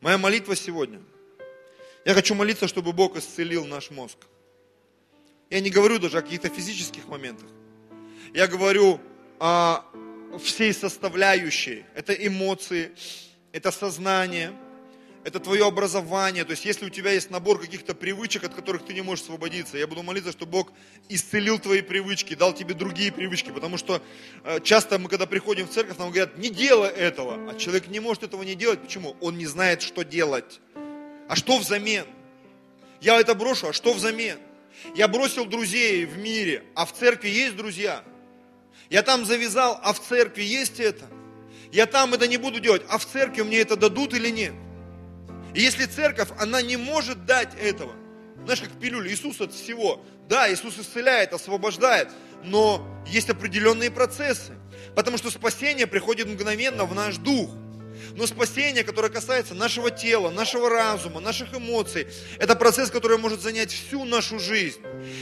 Моя 0.00 0.18
молитва 0.18 0.56
сегодня. 0.56 1.00
Я 2.04 2.14
хочу 2.14 2.34
молиться, 2.34 2.66
чтобы 2.66 2.92
Бог 2.92 3.16
исцелил 3.16 3.66
наш 3.66 3.90
мозг. 3.90 4.18
Я 5.50 5.60
не 5.60 5.70
говорю 5.70 5.98
даже 5.98 6.18
о 6.18 6.22
каких-то 6.22 6.48
физических 6.48 7.06
моментах. 7.06 7.48
Я 8.34 8.46
говорю 8.46 9.00
о 9.38 9.84
всей 10.42 10.72
составляющей. 10.72 11.84
Это 11.94 12.14
эмоции, 12.14 12.92
это 13.52 13.70
сознание, 13.70 14.52
это 15.24 15.38
твое 15.38 15.66
образование. 15.66 16.44
То 16.44 16.52
есть, 16.52 16.64
если 16.64 16.86
у 16.86 16.90
тебя 16.90 17.12
есть 17.12 17.30
набор 17.30 17.60
каких-то 17.60 17.94
привычек, 17.94 18.44
от 18.44 18.54
которых 18.54 18.84
ты 18.84 18.92
не 18.92 19.02
можешь 19.02 19.24
освободиться, 19.24 19.78
я 19.78 19.86
буду 19.86 20.02
молиться, 20.02 20.32
чтобы 20.32 20.52
Бог 20.52 20.72
исцелил 21.08 21.58
твои 21.58 21.80
привычки, 21.80 22.34
дал 22.34 22.52
тебе 22.52 22.74
другие 22.74 23.12
привычки. 23.12 23.50
Потому 23.50 23.78
что 23.78 24.02
э, 24.44 24.60
часто 24.60 24.98
мы, 24.98 25.08
когда 25.08 25.26
приходим 25.26 25.66
в 25.68 25.70
церковь, 25.70 25.98
нам 25.98 26.08
говорят, 26.08 26.38
не 26.38 26.50
делай 26.50 26.90
этого. 26.90 27.50
А 27.50 27.54
человек 27.54 27.88
не 27.88 28.00
может 28.00 28.24
этого 28.24 28.42
не 28.42 28.54
делать. 28.54 28.80
Почему? 28.80 29.16
Он 29.20 29.38
не 29.38 29.46
знает, 29.46 29.82
что 29.82 30.02
делать. 30.02 30.60
А 31.28 31.36
что 31.36 31.58
взамен? 31.58 32.06
Я 33.00 33.20
это 33.20 33.34
брошу, 33.34 33.68
а 33.68 33.72
что 33.72 33.92
взамен? 33.92 34.38
Я 34.94 35.06
бросил 35.06 35.44
друзей 35.44 36.04
в 36.04 36.18
мире, 36.18 36.64
а 36.74 36.84
в 36.84 36.92
церкви 36.92 37.28
есть 37.28 37.56
друзья. 37.56 38.02
Я 38.90 39.02
там 39.02 39.24
завязал, 39.24 39.78
а 39.82 39.92
в 39.92 40.00
церкви 40.00 40.42
есть 40.42 40.80
это. 40.80 41.06
Я 41.70 41.86
там 41.86 42.12
это 42.12 42.26
не 42.26 42.36
буду 42.36 42.60
делать, 42.60 42.82
а 42.88 42.98
в 42.98 43.06
церкви 43.06 43.42
мне 43.42 43.58
это 43.58 43.76
дадут 43.76 44.14
или 44.14 44.28
нет? 44.28 44.52
И 45.54 45.60
если 45.60 45.84
церковь, 45.84 46.28
она 46.38 46.62
не 46.62 46.76
может 46.76 47.26
дать 47.26 47.54
этого, 47.60 47.92
знаешь, 48.44 48.60
как 48.60 48.70
пилюля, 48.80 49.12
Иисус 49.12 49.40
от 49.40 49.52
всего, 49.52 50.02
да, 50.28 50.52
Иисус 50.52 50.78
исцеляет, 50.78 51.32
освобождает, 51.32 52.08
но 52.42 52.86
есть 53.06 53.30
определенные 53.30 53.90
процессы, 53.90 54.54
потому 54.96 55.18
что 55.18 55.30
спасение 55.30 55.86
приходит 55.86 56.26
мгновенно 56.26 56.84
в 56.84 56.94
наш 56.94 57.16
дух. 57.16 57.50
Но 58.16 58.26
спасение, 58.26 58.82
которое 58.82 59.10
касается 59.10 59.54
нашего 59.54 59.90
тела, 59.90 60.30
нашего 60.30 60.68
разума, 60.68 61.20
наших 61.20 61.54
эмоций, 61.54 62.08
это 62.38 62.56
процесс, 62.56 62.90
который 62.90 63.16
может 63.16 63.40
занять 63.40 63.70
всю 63.70 64.04
нашу 64.04 64.38
жизнь. 64.38 64.80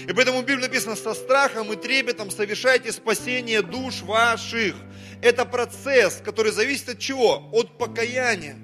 И 0.08 0.12
поэтому 0.12 0.40
в 0.40 0.44
Библии 0.44 0.62
написано, 0.62 0.96
со 0.96 1.14
страхом 1.14 1.72
и 1.72 1.76
трепетом 1.76 2.30
совершайте 2.30 2.90
спасение 2.90 3.62
душ 3.62 4.02
ваших. 4.02 4.74
Это 5.22 5.44
процесс, 5.44 6.20
который 6.24 6.52
зависит 6.52 6.88
от 6.88 6.98
чего? 6.98 7.50
От 7.52 7.76
покаяния. 7.76 8.56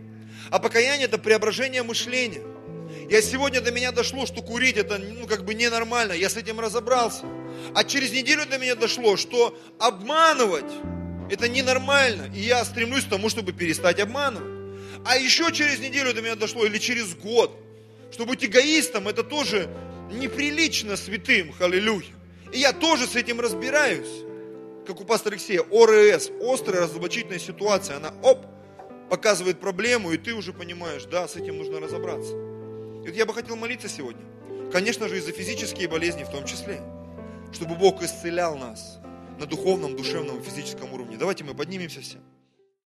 А 0.51 0.59
покаяние 0.59 1.07
это 1.07 1.19
преображение 1.19 1.83
мышления. 1.83 2.43
Я 3.11 3.23
сегодня 3.23 3.61
до 3.61 3.71
меня 3.71 3.93
дошло, 3.93 4.27
что 4.27 4.43
курить 4.43 4.77
это 4.77 4.99
ну, 4.99 5.27
как 5.27 5.45
бы 5.45 5.55
ненормально. 5.55 6.13
Я 6.13 6.29
с 6.29 6.37
этим 6.37 6.61
разобрался. 6.61 7.25
А 7.75 7.85
через 7.85 8.13
неделю 8.13 8.47
до 8.47 8.59
меня 8.59 8.75
дошло, 8.75 9.17
что 9.17 9.57
обманывать 9.79 10.73
это 11.31 11.49
ненормально. 11.49 12.31
И 12.35 12.41
я 12.41 12.65
стремлюсь 12.65 13.05
к 13.05 13.11
тому, 13.11 13.29
чтобы 13.29 13.53
перестать 13.53 14.01
обманывать. 14.01 14.57
А 15.05 15.17
еще 15.17 15.53
через 15.53 15.79
неделю 15.79 16.15
до 16.15 16.23
меня 16.23 16.35
дошло, 16.35 16.65
или 16.65 16.79
через 16.79 17.15
год, 17.15 17.57
что 18.11 18.27
быть 18.27 18.45
эгоистом, 18.45 19.09
это 19.09 19.23
тоже 19.23 19.69
неприлично 20.11 20.97
святым, 20.97 21.55
аллилуйя. 21.61 22.07
И 22.53 22.59
я 22.59 22.73
тоже 22.73 23.07
с 23.07 23.15
этим 23.15 23.41
разбираюсь. 23.41 24.25
Как 24.87 25.01
у 25.01 25.05
пастора 25.05 25.35
Алексея, 25.35 25.63
ОРС, 25.63 26.31
острая 26.41 26.83
разоблачительная 26.83 27.39
ситуация, 27.39 27.97
она 27.97 28.13
оп, 28.23 28.47
показывает 29.09 29.61
проблему, 29.61 30.13
и 30.13 30.19
ты 30.19 30.35
уже 30.35 30.53
понимаешь, 30.53 31.05
да, 31.05 31.29
с 31.29 31.37
этим 31.37 31.59
нужно 31.59 31.81
разобраться. 31.81 32.33
И 32.35 33.09
вот 33.09 33.15
я 33.15 33.27
бы 33.27 33.35
хотел 33.35 33.57
молиться 33.57 33.89
сегодня, 33.89 34.25
конечно 34.73 35.09
же, 35.09 35.19
и 35.19 35.21
за 35.21 35.33
физические 35.33 35.89
болезни 35.89 36.25
в 36.25 36.31
том 36.31 36.45
числе, 36.45 36.81
чтобы 37.53 37.77
Бог 37.77 38.03
исцелял 38.03 38.57
нас 38.57 38.99
на 39.39 39.47
духовном, 39.47 39.97
душевном 39.97 40.41
и 40.41 40.43
физическом 40.43 40.93
уровне. 40.93 41.17
Давайте 41.17 41.45
мы 41.45 41.55
поднимемся 41.55 42.01
все. 42.01 42.19